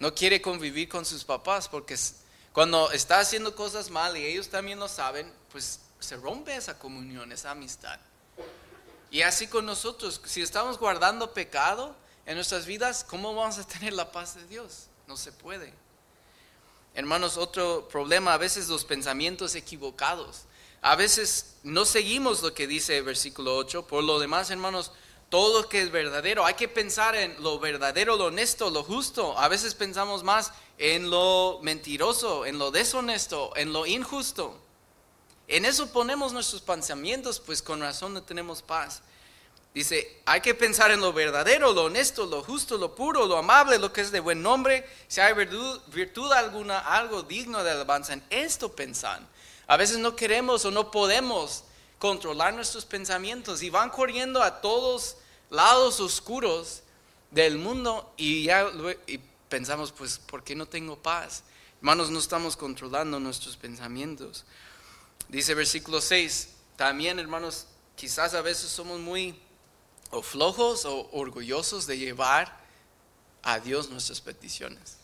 No 0.00 0.12
quiere 0.12 0.42
convivir 0.42 0.88
con 0.88 1.04
sus 1.04 1.22
papás 1.22 1.68
porque 1.68 1.96
cuando 2.52 2.90
está 2.90 3.20
haciendo 3.20 3.54
cosas 3.54 3.88
mal 3.88 4.16
y 4.16 4.26
ellos 4.26 4.48
también 4.48 4.80
lo 4.80 4.88
saben, 4.88 5.32
pues 5.52 5.78
se 6.00 6.16
rompe 6.16 6.56
esa 6.56 6.76
comunión, 6.76 7.30
esa 7.30 7.52
amistad. 7.52 8.00
Y 9.12 9.22
así 9.22 9.46
con 9.46 9.64
nosotros, 9.64 10.20
si 10.24 10.42
estamos 10.42 10.76
guardando 10.76 11.32
pecado 11.32 11.94
en 12.26 12.34
nuestras 12.34 12.66
vidas, 12.66 13.06
¿cómo 13.08 13.32
vamos 13.32 13.58
a 13.58 13.64
tener 13.64 13.92
la 13.92 14.10
paz 14.10 14.34
de 14.34 14.44
Dios? 14.48 14.88
No 15.06 15.16
se 15.16 15.30
puede. 15.30 15.72
Hermanos, 16.94 17.36
otro 17.36 17.88
problema, 17.88 18.34
a 18.34 18.38
veces 18.38 18.68
los 18.68 18.84
pensamientos 18.84 19.54
equivocados. 19.54 20.42
A 20.82 20.96
veces 20.96 21.56
no 21.62 21.84
seguimos 21.84 22.42
lo 22.42 22.52
que 22.54 22.66
dice 22.66 22.98
el 22.98 23.04
versículo 23.04 23.56
8. 23.56 23.86
Por 23.86 24.04
lo 24.04 24.18
demás, 24.18 24.50
hermanos, 24.50 24.92
todo 25.30 25.62
lo 25.62 25.68
que 25.68 25.80
es 25.80 25.90
verdadero, 25.90 26.44
hay 26.44 26.54
que 26.54 26.68
pensar 26.68 27.14
en 27.16 27.42
lo 27.42 27.58
verdadero, 27.58 28.16
lo 28.16 28.26
honesto, 28.26 28.68
lo 28.68 28.82
justo. 28.82 29.38
A 29.38 29.48
veces 29.48 29.74
pensamos 29.74 30.22
más 30.22 30.52
en 30.76 31.08
lo 31.08 31.60
mentiroso, 31.62 32.44
en 32.44 32.58
lo 32.58 32.70
deshonesto, 32.70 33.56
en 33.56 33.72
lo 33.72 33.86
injusto. 33.86 34.58
En 35.48 35.64
eso 35.64 35.90
ponemos 35.90 36.32
nuestros 36.32 36.60
pensamientos, 36.60 37.40
pues 37.40 37.62
con 37.62 37.80
razón 37.80 38.12
no 38.12 38.22
tenemos 38.22 38.60
paz. 38.60 39.02
Dice, 39.74 40.20
hay 40.26 40.42
que 40.42 40.54
pensar 40.54 40.90
en 40.90 41.00
lo 41.00 41.14
verdadero, 41.14 41.72
lo 41.72 41.84
honesto, 41.84 42.26
lo 42.26 42.42
justo, 42.42 42.76
lo 42.76 42.94
puro, 42.94 43.26
lo 43.26 43.38
amable, 43.38 43.78
lo 43.78 43.90
que 43.90 44.02
es 44.02 44.12
de 44.12 44.20
buen 44.20 44.42
nombre. 44.42 44.86
Si 45.08 45.20
hay 45.20 45.32
virtud, 45.32 46.32
alguna, 46.32 46.78
algo 46.78 47.22
digno 47.22 47.64
de 47.64 47.70
alabanza, 47.70 48.12
en 48.12 48.22
esto 48.28 48.72
pensan. 48.72 49.26
A 49.66 49.78
veces 49.78 49.96
no 49.98 50.14
queremos 50.14 50.66
o 50.66 50.70
no 50.70 50.90
podemos 50.90 51.64
controlar 51.98 52.52
nuestros 52.52 52.84
pensamientos 52.84 53.62
y 53.62 53.70
van 53.70 53.88
corriendo 53.88 54.42
a 54.42 54.60
todos 54.60 55.16
lados 55.48 56.00
oscuros 56.00 56.82
del 57.30 57.56
mundo 57.56 58.12
y 58.18 58.44
ya 58.44 58.70
y 59.06 59.18
pensamos, 59.48 59.90
pues, 59.92 60.18
¿por 60.18 60.44
qué 60.44 60.54
no 60.54 60.66
tengo 60.66 60.96
paz? 60.96 61.44
Hermanos, 61.78 62.10
no 62.10 62.18
estamos 62.18 62.56
controlando 62.56 63.18
nuestros 63.18 63.56
pensamientos. 63.56 64.44
Dice 65.28 65.54
versículo 65.54 66.02
6, 66.02 66.48
también 66.76 67.18
hermanos, 67.18 67.66
quizás 67.96 68.34
a 68.34 68.42
veces 68.42 68.68
somos 68.70 69.00
muy 69.00 69.34
o 70.12 70.22
flojos 70.22 70.84
o 70.84 71.08
orgullosos 71.12 71.86
de 71.86 71.98
llevar 71.98 72.60
a 73.42 73.58
Dios 73.58 73.90
nuestras 73.90 74.20
peticiones. 74.20 74.98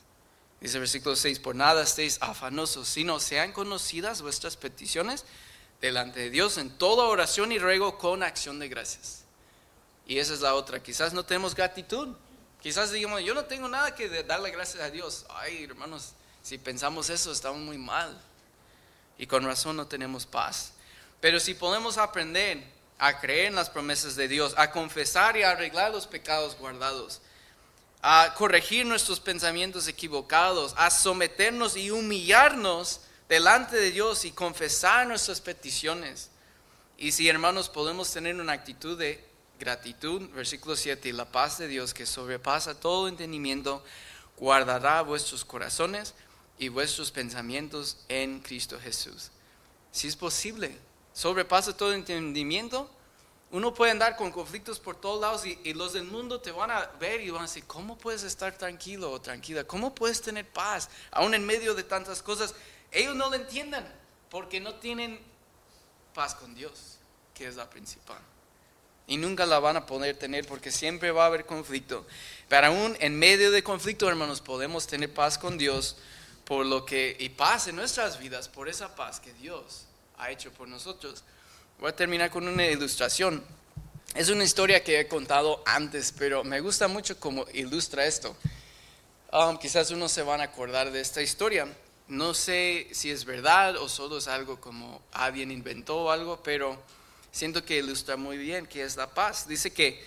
Dice 0.61 0.77
el 0.77 0.83
versículo 0.83 1.17
6, 1.17 1.41
por 1.41 1.57
nada 1.57 1.83
estéis 1.83 2.19
afanosos, 2.21 2.89
sino 2.89 3.19
sean 3.19 3.53
conocidas 3.53 4.23
vuestras 4.23 4.57
peticiones 4.57 5.25
delante 5.81 6.21
de 6.21 6.31
Dios 6.31 6.59
en 6.59 6.71
toda 6.71 7.05
oración 7.05 7.53
y 7.53 7.59
ruego 7.59 7.97
con 7.99 8.23
acción 8.23 8.59
de 8.59 8.69
gracias. 8.69 9.25
Y 10.07 10.19
esa 10.19 10.35
es 10.35 10.41
la 10.41 10.55
otra, 10.55 10.83
quizás 10.83 11.13
no 11.13 11.25
tenemos 11.25 11.55
gratitud, 11.55 12.09
quizás 12.61 12.91
digamos, 12.91 13.23
yo 13.23 13.35
no 13.35 13.45
tengo 13.45 13.69
nada 13.69 13.95
que 13.95 14.09
darle 14.25 14.51
gracias 14.51 14.83
a 14.83 14.91
Dios. 14.91 15.25
Ay, 15.31 15.65
hermanos, 15.65 16.13
si 16.43 16.59
pensamos 16.59 17.09
eso, 17.09 17.33
estamos 17.33 17.61
muy 17.61 17.79
mal. 17.79 18.21
Y 19.17 19.27
con 19.27 19.45
razón 19.45 19.77
no 19.77 19.87
tenemos 19.87 20.27
paz. 20.27 20.73
Pero 21.21 21.41
si 21.41 21.55
podemos 21.55 21.99
aprender 21.99 22.78
a 22.99 23.21
creer 23.21 23.47
en 23.47 23.55
las 23.55 23.71
promesas 23.71 24.17
de 24.17 24.29
Dios, 24.29 24.55
a 24.57 24.71
confesar 24.71 25.37
y 25.37 25.43
a 25.43 25.51
arreglar 25.51 25.93
los 25.93 26.07
pecados 26.07 26.57
guardados, 26.57 27.21
a 28.03 28.35
corregir 28.37 28.87
nuestros 28.87 29.21
pensamientos 29.21 29.89
equivocados, 29.89 30.75
a 30.77 30.91
someternos 30.91 31.77
y 31.77 31.91
humillarnos 31.91 33.01
delante 33.29 33.77
de 33.77 33.91
Dios 33.91 34.25
y 34.25 34.33
confesar 34.33 35.07
nuestras 35.07 35.41
peticiones. 35.41 36.31
Y 36.97 37.13
si 37.13 37.29
hermanos 37.29 37.69
podemos 37.69 38.11
tener 38.13 38.35
una 38.37 38.53
actitud 38.53 38.99
de 38.99 39.25
gratitud, 39.59 40.29
versículo 40.31 40.77
7, 40.77 41.09
y 41.09 41.13
la 41.13 41.27
paz 41.27 41.59
de 41.59 41.69
Dios 41.69 41.95
que 41.95 42.07
sobrepasa 42.07 42.79
todo 42.79 43.09
entendimiento, 43.09 43.85
guardará 44.37 45.03
vuestros 45.03 45.45
corazones 45.45 46.15
y 46.59 46.69
vuestros 46.69 47.11
pensamientos 47.11 47.99
en 48.09 48.41
Cristo 48.41 48.79
Jesús. 48.81 49.31
Si 49.93 50.09
es 50.09 50.17
posible, 50.17 50.77
sobrepasa 51.19 51.77
todo 51.77 51.95
entendimiento. 51.95 52.89
Uno 53.51 53.75
puede 53.75 53.91
andar 53.91 54.15
con 54.15 54.31
conflictos 54.31 54.79
por 54.79 54.95
todos 54.95 55.21
lados 55.21 55.45
y, 55.45 55.75
los 55.75 55.95
del 55.95 56.05
mundo 56.05 56.41
te 56.41 56.53
van 56.53 56.71
a 56.71 56.87
ver 57.01 57.21
y 57.21 57.31
van 57.31 57.41
a 57.41 57.47
decir, 57.47 57.65
¿cómo 57.67 57.99
puedes 57.99 58.23
estar 58.23 58.57
tranquilo 58.57 59.11
o 59.11 59.21
tranquila? 59.21 59.65
¿Cómo 59.65 59.93
puedes 59.93 60.23
tener 60.23 60.47
paz 60.49 60.89
aún 61.11 61.35
en 61.35 61.45
medio 61.45 61.75
de 61.75 61.83
tantas 61.83 62.23
cosas? 62.23 62.55
Ellos 62.93 63.17
no 63.17 63.31
lo 63.31 63.35
entiendan 63.35 63.85
porque 64.31 64.61
no 64.61 64.77
tienen 64.77 65.19
paz 66.15 66.37
con 66.37 66.55
Dios, 66.55 66.99
que 67.35 67.49
es 67.49 67.57
la 67.57 67.69
principal. 67.69 68.21
Y 69.09 69.17
nunca 69.17 69.45
la 69.45 69.59
van 69.59 69.77
a 69.77 69.87
poder 69.87 70.17
tener 70.17 70.47
porque 70.47 70.71
siempre 70.71 71.11
va 71.11 71.25
a 71.25 71.27
haber 71.27 71.47
conflicto. 71.47 72.07
Pero 72.49 72.69
aún 72.69 72.97
en 73.01 73.19
medio 73.19 73.51
de 73.51 73.65
conflicto, 73.65 74.09
hermanos, 74.09 74.41
podemos 74.41 74.87
tener 74.87 75.13
paz 75.13 75.37
con 75.37 75.59
Dios 75.59 75.97
por 76.45 76.65
lo 76.65 76.85
que, 76.85 77.17
y 77.19 77.31
paz 77.31 77.67
en 77.67 77.75
nuestras 77.75 78.21
vidas, 78.21 78.49
por 78.49 78.69
esa 78.69 78.95
paz 78.95 79.19
que 79.19 79.33
Dios 79.33 79.88
ha 80.19 80.31
hecho 80.31 80.53
por 80.53 80.69
nosotros. 80.69 81.25
Voy 81.79 81.91
a 81.91 81.97
terminar 81.97 82.31
con 82.31 82.47
una 82.47 82.67
ilustración. 82.67 83.43
Es 84.15 84.29
una 84.31 84.45
historia 84.45 84.83
que 84.83 85.01
he 85.01 85.07
contado 85.07 85.63
antes, 85.65 86.13
pero 86.17 86.43
me 86.43 86.61
gusta 86.61 86.89
mucho 86.89 87.19
cómo 87.21 87.47
ilustra 87.53 88.07
esto. 88.07 88.37
Um, 89.33 89.59
quizás 89.59 89.91
unos 89.91 90.11
se 90.11 90.23
van 90.23 90.41
a 90.41 90.45
acordar 90.45 90.91
de 90.91 91.01
esta 91.01 91.23
historia. 91.23 91.69
No 92.09 92.33
sé 92.35 92.89
si 92.93 93.11
es 93.11 93.25
verdad 93.25 93.77
o 93.77 93.89
solo 93.89 94.19
es 94.19 94.29
algo 94.29 94.61
como 94.61 95.03
alguien 95.13 95.51
inventó 95.51 96.11
algo, 96.11 96.43
pero 96.43 96.77
siento 97.31 97.65
que 97.65 97.77
ilustra 97.77 98.17
muy 98.17 98.39
bien 98.39 98.67
qué 98.67 98.83
es 98.83 98.97
la 98.97 99.07
paz. 99.07 99.47
Dice 99.47 99.71
que 99.73 100.03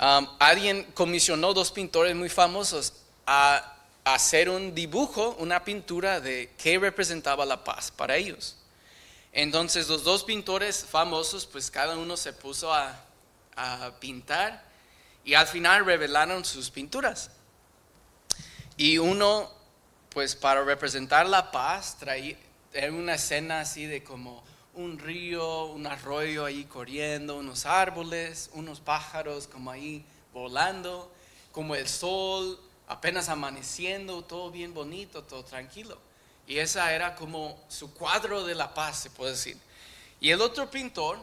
um, 0.00 0.26
alguien 0.38 0.84
comisionó 0.94 1.52
dos 1.52 1.72
pintores 1.72 2.14
muy 2.14 2.28
famosos 2.28 2.92
a 3.26 3.76
hacer 4.04 4.48
un 4.48 4.74
dibujo, 4.74 5.36
una 5.38 5.64
pintura 5.64 6.20
de 6.20 6.50
qué 6.56 6.78
representaba 6.78 7.44
la 7.44 7.62
paz 7.64 7.90
para 7.90 8.16
ellos. 8.16 8.56
Entonces 9.32 9.88
los 9.88 10.02
dos 10.02 10.24
pintores 10.24 10.84
famosos, 10.84 11.46
pues 11.46 11.70
cada 11.70 11.96
uno 11.96 12.16
se 12.16 12.32
puso 12.32 12.72
a, 12.72 13.06
pintar 14.00 14.64
y 15.22 15.34
al 15.34 15.46
final 15.46 15.84
revelaron 15.84 16.46
sus 16.46 16.70
pinturas. 16.70 17.30
Y 18.78 18.96
uno, 18.96 19.50
pues 20.08 20.34
para 20.34 20.64
representar 20.64 21.28
la 21.28 21.50
paz, 21.50 21.98
traía 21.98 22.38
una 22.90 23.16
escena 23.16 23.60
así 23.60 23.84
de 23.84 24.02
como 24.02 24.42
un 24.72 24.98
río, 24.98 25.66
un 25.66 25.86
arroyo 25.86 26.46
ahí 26.46 26.64
corriendo, 26.64 27.36
unos 27.36 27.66
árboles, 27.66 28.48
unos 28.54 28.80
pájaros 28.80 29.46
como 29.46 29.70
ahí 29.70 30.06
volando, 30.32 31.12
como 31.52 31.74
el 31.74 31.86
sol 31.86 32.58
apenas 32.88 33.28
amaneciendo, 33.28 34.22
todo 34.22 34.50
bien 34.50 34.72
bonito, 34.72 35.22
todo 35.22 35.44
tranquilo. 35.44 35.98
Y 36.50 36.58
esa 36.58 36.92
era 36.92 37.14
como 37.14 37.56
su 37.68 37.94
cuadro 37.94 38.44
de 38.44 38.56
la 38.56 38.74
paz, 38.74 38.98
se 38.98 39.10
puede 39.10 39.30
decir. 39.30 39.56
Y 40.18 40.32
el 40.32 40.40
otro 40.40 40.68
pintor 40.68 41.20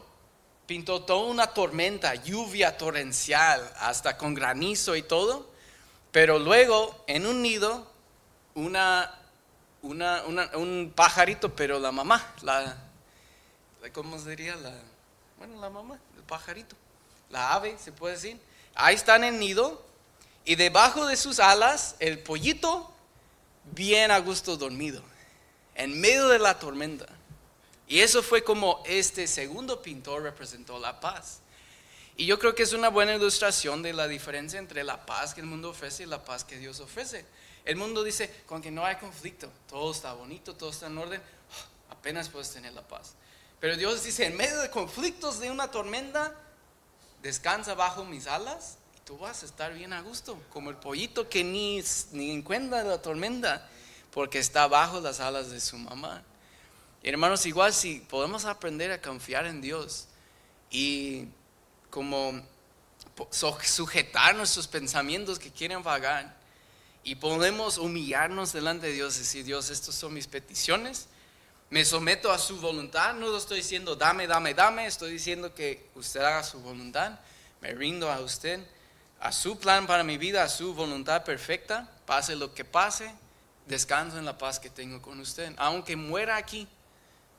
pintó 0.66 1.04
toda 1.04 1.30
una 1.30 1.48
tormenta, 1.48 2.16
lluvia 2.16 2.78
torrencial, 2.78 3.70
hasta 3.78 4.18
con 4.18 4.34
granizo 4.34 4.96
y 4.96 5.02
todo. 5.02 5.52
Pero 6.14 6.40
luego 6.40 7.04
en 7.08 7.28
un 7.28 7.42
nido, 7.42 7.92
una, 8.56 9.20
un 9.82 10.94
pajarito, 10.96 11.54
pero 11.54 11.78
la 11.78 11.92
mamá, 11.92 12.26
la, 12.42 12.78
¿cómo 13.92 14.18
se 14.20 14.30
diría? 14.30 14.56
La, 14.56 14.72
bueno, 15.40 15.60
la 15.60 15.70
mamá, 15.70 16.00
el 16.16 16.24
pajarito, 16.24 16.78
la 17.30 17.52
ave, 17.52 17.78
se 17.78 17.92
puede 17.92 18.16
decir. 18.16 18.40
Ahí 18.76 18.96
está 18.96 19.18
en 19.18 19.26
el 19.26 19.40
nido 19.40 19.86
y 20.46 20.56
debajo 20.56 21.06
de 21.06 21.18
sus 21.18 21.42
alas 21.42 21.98
el 22.00 22.18
pollito 22.20 22.94
bien 23.74 24.10
a 24.10 24.20
gusto 24.20 24.56
dormido, 24.56 25.04
en 25.78 26.00
medio 26.00 26.28
de 26.28 26.40
la 26.40 26.60
tormenta. 26.60 27.06
Y 27.88 28.00
eso 28.00 28.22
fue 28.22 28.44
como 28.44 28.84
este 28.86 29.28
segundo 29.28 29.82
pintor 29.82 30.24
representó 30.24 30.78
la 30.78 31.00
paz. 31.00 31.40
Y 32.18 32.26
yo 32.26 32.38
creo 32.40 32.54
que 32.54 32.64
es 32.64 32.74
una 32.74 32.90
buena 32.90 33.16
ilustración 33.16 33.82
de 33.82 33.94
la 33.94 34.08
diferencia 34.08 34.60
entre 34.60 34.84
la 34.84 35.06
paz 35.06 35.34
que 35.34 35.42
el 35.42 35.48
mundo 35.48 35.70
ofrece 35.70 36.04
y 36.04 36.08
la 36.08 36.26
paz 36.26 36.44
que 36.44 36.58
Dios 36.58 36.80
ofrece. 36.80 37.26
El 37.64 37.76
mundo 37.76 38.04
dice, 38.04 38.34
con 38.46 38.62
que 38.62 38.72
no 38.72 38.86
hay 38.86 38.96
conflicto, 38.96 39.50
todo 39.70 39.92
está 39.92 40.14
bonito, 40.14 40.56
todo 40.56 40.72
está 40.72 40.88
en 40.88 40.98
orden, 40.98 41.22
apenas 41.90 42.28
puedes 42.28 42.52
tener 42.52 42.74
la 42.74 42.86
paz. 42.86 43.14
Pero 43.60 43.78
Dios 43.78 44.04
dice, 44.04 44.26
en 44.26 44.36
medio 44.36 44.60
de 44.60 44.70
conflictos 44.70 45.40
de 45.40 45.52
una 45.52 45.72
tormenta, 45.72 46.36
descansa 47.22 47.76
bajo 47.76 48.04
mis 48.04 48.28
alas 48.28 48.78
tú 49.08 49.18
vas 49.18 49.42
a 49.42 49.46
estar 49.46 49.74
bien 49.74 49.94
a 49.94 50.02
gusto, 50.02 50.38
como 50.52 50.70
el 50.70 50.76
pollito 50.76 51.30
que 51.30 51.42
ni, 51.42 51.82
ni 52.12 52.32
encuentra 52.32 52.84
la 52.84 53.02
tormenta, 53.02 53.66
porque 54.18 54.40
está 54.40 54.68
bajo 54.68 55.00
las 55.00 55.20
alas 55.20 55.52
de 55.52 55.60
su 55.60 55.78
mamá. 55.78 56.24
hermanos, 57.04 57.46
igual 57.46 57.72
si 57.72 58.00
podemos 58.00 58.46
aprender 58.46 58.92
a 58.92 59.00
confiar 59.00 59.46
en 59.46 59.62
Dios 59.62 60.08
y 60.72 61.28
como 61.92 62.42
sujetar 63.30 64.34
nuestros 64.36 64.68
pensamientos 64.68 65.38
que 65.38 65.52
quieren 65.52 65.84
vagar 65.84 66.36
y 67.04 67.14
podemos 67.14 67.78
humillarnos 67.78 68.54
delante 68.54 68.88
de 68.88 68.94
Dios 68.94 69.18
y 69.18 69.20
decir, 69.20 69.46
Dios, 69.46 69.70
estas 69.70 69.94
son 69.94 70.16
mis 70.16 70.26
peticiones, 70.26 71.06
me 71.70 71.86
someto 71.86 72.32
a 72.32 72.40
su 72.40 72.60
voluntad, 72.60 73.14
no 73.14 73.28
lo 73.28 73.38
estoy 73.38 73.58
diciendo 73.58 73.96
dame, 73.96 74.26
dame, 74.26 74.56
dame, 74.56 74.88
estoy 74.88 75.12
diciendo 75.12 75.54
que 75.54 75.92
usted 75.94 76.22
haga 76.22 76.42
su 76.42 76.60
voluntad, 76.62 77.20
me 77.62 77.72
rindo 77.76 78.12
a 78.12 78.20
usted 78.22 78.66
a 79.20 79.32
su 79.32 79.60
plan 79.60 79.86
para 79.86 80.04
mi 80.04 80.18
vida, 80.18 80.42
a 80.42 80.50
su 80.50 80.74
voluntad 80.74 81.24
perfecta, 81.24 81.88
pase 82.08 82.36
lo 82.36 82.56
que 82.56 82.66
pase, 82.66 83.14
descanso 83.68 84.18
en 84.18 84.26
la 84.26 84.38
paz 84.38 84.60
que 84.60 84.70
tengo 84.70 85.02
con 85.02 85.20
usted. 85.20 85.54
Aunque 85.58 85.96
muera 85.96 86.38
aquí, 86.38 86.68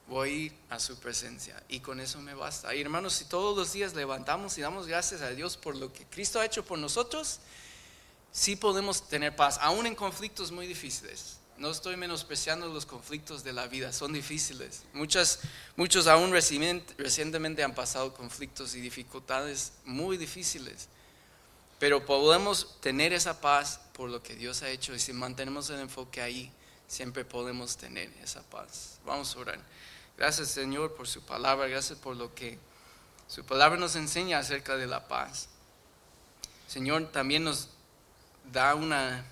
voy 0.08 0.52
a 0.70 0.78
su 0.78 0.98
presencia 0.98 1.62
y 1.68 1.80
con 1.80 2.00
eso 2.00 2.20
me 2.20 2.34
basta. 2.34 2.74
Y 2.74 2.80
hermanos, 2.80 3.14
si 3.14 3.26
todos 3.26 3.56
los 3.56 3.72
días 3.72 3.94
levantamos 3.94 4.56
y 4.58 4.62
damos 4.62 4.86
gracias 4.86 5.20
a 5.22 5.30
Dios 5.30 5.56
por 5.56 5.76
lo 5.76 5.92
que 5.92 6.04
Cristo 6.06 6.40
ha 6.40 6.46
hecho 6.46 6.64
por 6.64 6.78
nosotros, 6.78 7.40
sí 8.32 8.56
podemos 8.56 9.08
tener 9.08 9.36
paz, 9.36 9.58
aún 9.60 9.86
en 9.86 9.94
conflictos 9.94 10.50
muy 10.50 10.66
difíciles. 10.66 11.38
No 11.58 11.70
estoy 11.70 11.96
menospreciando 11.96 12.68
los 12.68 12.86
conflictos 12.86 13.42
de 13.42 13.52
la 13.52 13.66
vida, 13.66 13.92
son 13.92 14.12
difíciles. 14.12 14.84
Muchas, 14.92 15.40
muchos 15.74 16.06
aún 16.06 16.32
recientemente 16.32 17.64
han 17.64 17.74
pasado 17.74 18.14
conflictos 18.14 18.76
y 18.76 18.80
dificultades 18.80 19.72
muy 19.84 20.16
difíciles. 20.16 20.88
Pero 21.78 22.04
podemos 22.04 22.80
tener 22.80 23.12
esa 23.12 23.40
paz 23.40 23.80
por 23.92 24.10
lo 24.10 24.22
que 24.22 24.34
Dios 24.34 24.62
ha 24.62 24.68
hecho 24.68 24.94
y 24.94 24.98
si 24.98 25.12
mantenemos 25.12 25.70
el 25.70 25.80
enfoque 25.80 26.20
ahí, 26.20 26.52
siempre 26.88 27.24
podemos 27.24 27.76
tener 27.76 28.12
esa 28.22 28.42
paz. 28.42 28.98
Vamos 29.04 29.34
a 29.34 29.38
orar. 29.38 29.60
Gracias 30.16 30.48
Señor 30.48 30.94
por 30.94 31.06
su 31.06 31.22
palabra, 31.22 31.68
gracias 31.68 31.98
por 31.98 32.16
lo 32.16 32.34
que 32.34 32.58
su 33.28 33.44
palabra 33.44 33.78
nos 33.78 33.94
enseña 33.94 34.38
acerca 34.38 34.76
de 34.76 34.86
la 34.86 35.06
paz. 35.06 35.48
Señor, 36.66 37.12
también 37.12 37.44
nos 37.44 37.68
da 38.52 38.74
una 38.74 39.24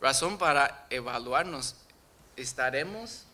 razón 0.00 0.38
para 0.38 0.86
evaluarnos. 0.90 1.76
¿Estaremos 2.36 3.24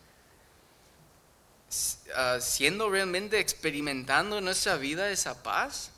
ah, 2.15 2.37
siendo 2.39 2.89
realmente 2.89 3.39
experimentando 3.39 4.37
en 4.37 4.45
nuestra 4.45 4.77
vida 4.77 5.09
esa 5.09 5.43
paz? 5.43 5.91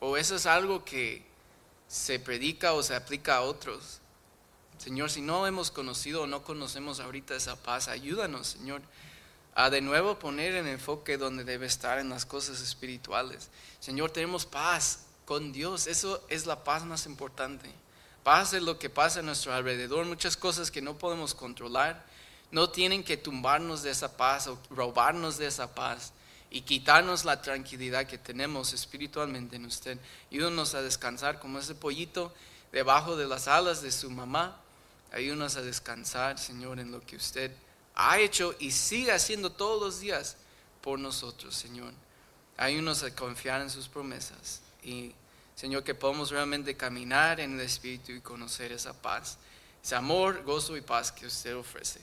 ¿O 0.00 0.16
eso 0.16 0.36
es 0.36 0.46
algo 0.46 0.84
que 0.84 1.27
se 1.88 2.20
predica 2.20 2.74
o 2.74 2.82
se 2.82 2.94
aplica 2.94 3.36
a 3.36 3.40
otros. 3.40 4.00
Señor, 4.76 5.10
si 5.10 5.22
no 5.22 5.46
hemos 5.46 5.70
conocido 5.70 6.22
o 6.22 6.26
no 6.26 6.44
conocemos 6.44 7.00
ahorita 7.00 7.34
esa 7.34 7.56
paz, 7.56 7.88
ayúdanos, 7.88 8.46
Señor, 8.46 8.82
a 9.54 9.70
de 9.70 9.80
nuevo 9.80 10.18
poner 10.20 10.54
el 10.54 10.68
enfoque 10.68 11.18
donde 11.18 11.42
debe 11.42 11.66
estar 11.66 11.98
en 11.98 12.10
las 12.10 12.24
cosas 12.24 12.60
espirituales. 12.60 13.50
Señor, 13.80 14.10
tenemos 14.12 14.46
paz 14.46 15.06
con 15.24 15.50
Dios, 15.50 15.88
eso 15.88 16.24
es 16.28 16.46
la 16.46 16.62
paz 16.62 16.84
más 16.84 17.06
importante. 17.06 17.68
Paz 18.22 18.52
es 18.52 18.62
lo 18.62 18.78
que 18.78 18.90
pasa 18.90 19.20
a 19.20 19.22
nuestro 19.22 19.52
alrededor, 19.52 20.06
muchas 20.06 20.36
cosas 20.36 20.70
que 20.70 20.82
no 20.82 20.96
podemos 20.96 21.34
controlar, 21.34 22.04
no 22.50 22.70
tienen 22.70 23.02
que 23.02 23.16
tumbarnos 23.16 23.82
de 23.82 23.90
esa 23.90 24.16
paz 24.16 24.46
o 24.46 24.58
robarnos 24.70 25.38
de 25.38 25.46
esa 25.46 25.74
paz 25.74 26.12
y 26.50 26.62
quitarnos 26.62 27.24
la 27.24 27.42
tranquilidad 27.42 28.06
que 28.06 28.18
tenemos 28.18 28.72
espiritualmente 28.72 29.56
en 29.56 29.66
usted. 29.66 29.98
Ayúdanos 30.30 30.74
a 30.74 30.82
descansar 30.82 31.40
como 31.40 31.58
ese 31.58 31.74
pollito 31.74 32.32
debajo 32.72 33.16
de 33.16 33.26
las 33.26 33.48
alas 33.48 33.82
de 33.82 33.92
su 33.92 34.10
mamá. 34.10 34.60
Ayúdanos 35.12 35.56
a 35.56 35.62
descansar, 35.62 36.38
Señor, 36.38 36.78
en 36.80 36.90
lo 36.90 37.00
que 37.00 37.16
usted 37.16 37.52
ha 37.94 38.18
hecho 38.18 38.54
y 38.58 38.70
sigue 38.70 39.12
haciendo 39.12 39.50
todos 39.50 39.80
los 39.80 40.00
días 40.00 40.36
por 40.80 40.98
nosotros, 40.98 41.54
Señor. 41.54 41.92
Ayúdanos 42.56 43.02
a 43.02 43.14
confiar 43.14 43.60
en 43.60 43.70
sus 43.70 43.88
promesas 43.88 44.60
y, 44.82 45.14
Señor, 45.54 45.84
que 45.84 45.94
podamos 45.94 46.30
realmente 46.30 46.76
caminar 46.76 47.40
en 47.40 47.54
el 47.54 47.60
Espíritu 47.60 48.12
y 48.12 48.20
conocer 48.20 48.72
esa 48.72 48.92
paz, 48.94 49.38
ese 49.82 49.94
amor, 49.94 50.42
gozo 50.44 50.76
y 50.76 50.80
paz 50.80 51.12
que 51.12 51.26
usted 51.26 51.56
ofrece. 51.56 52.00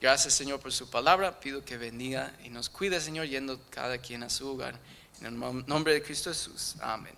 Gracias 0.00 0.34
Señor 0.34 0.60
por 0.60 0.72
su 0.72 0.88
palabra. 0.88 1.40
Pido 1.40 1.64
que 1.64 1.76
bendiga 1.76 2.32
y 2.44 2.50
nos 2.50 2.68
cuide 2.68 3.00
Señor 3.00 3.26
yendo 3.26 3.60
cada 3.70 3.98
quien 3.98 4.22
a 4.22 4.30
su 4.30 4.48
hogar. 4.48 4.78
En 5.20 5.26
el 5.26 5.66
nombre 5.66 5.92
de 5.94 6.02
Cristo 6.02 6.30
Jesús. 6.30 6.76
Amén. 6.80 7.17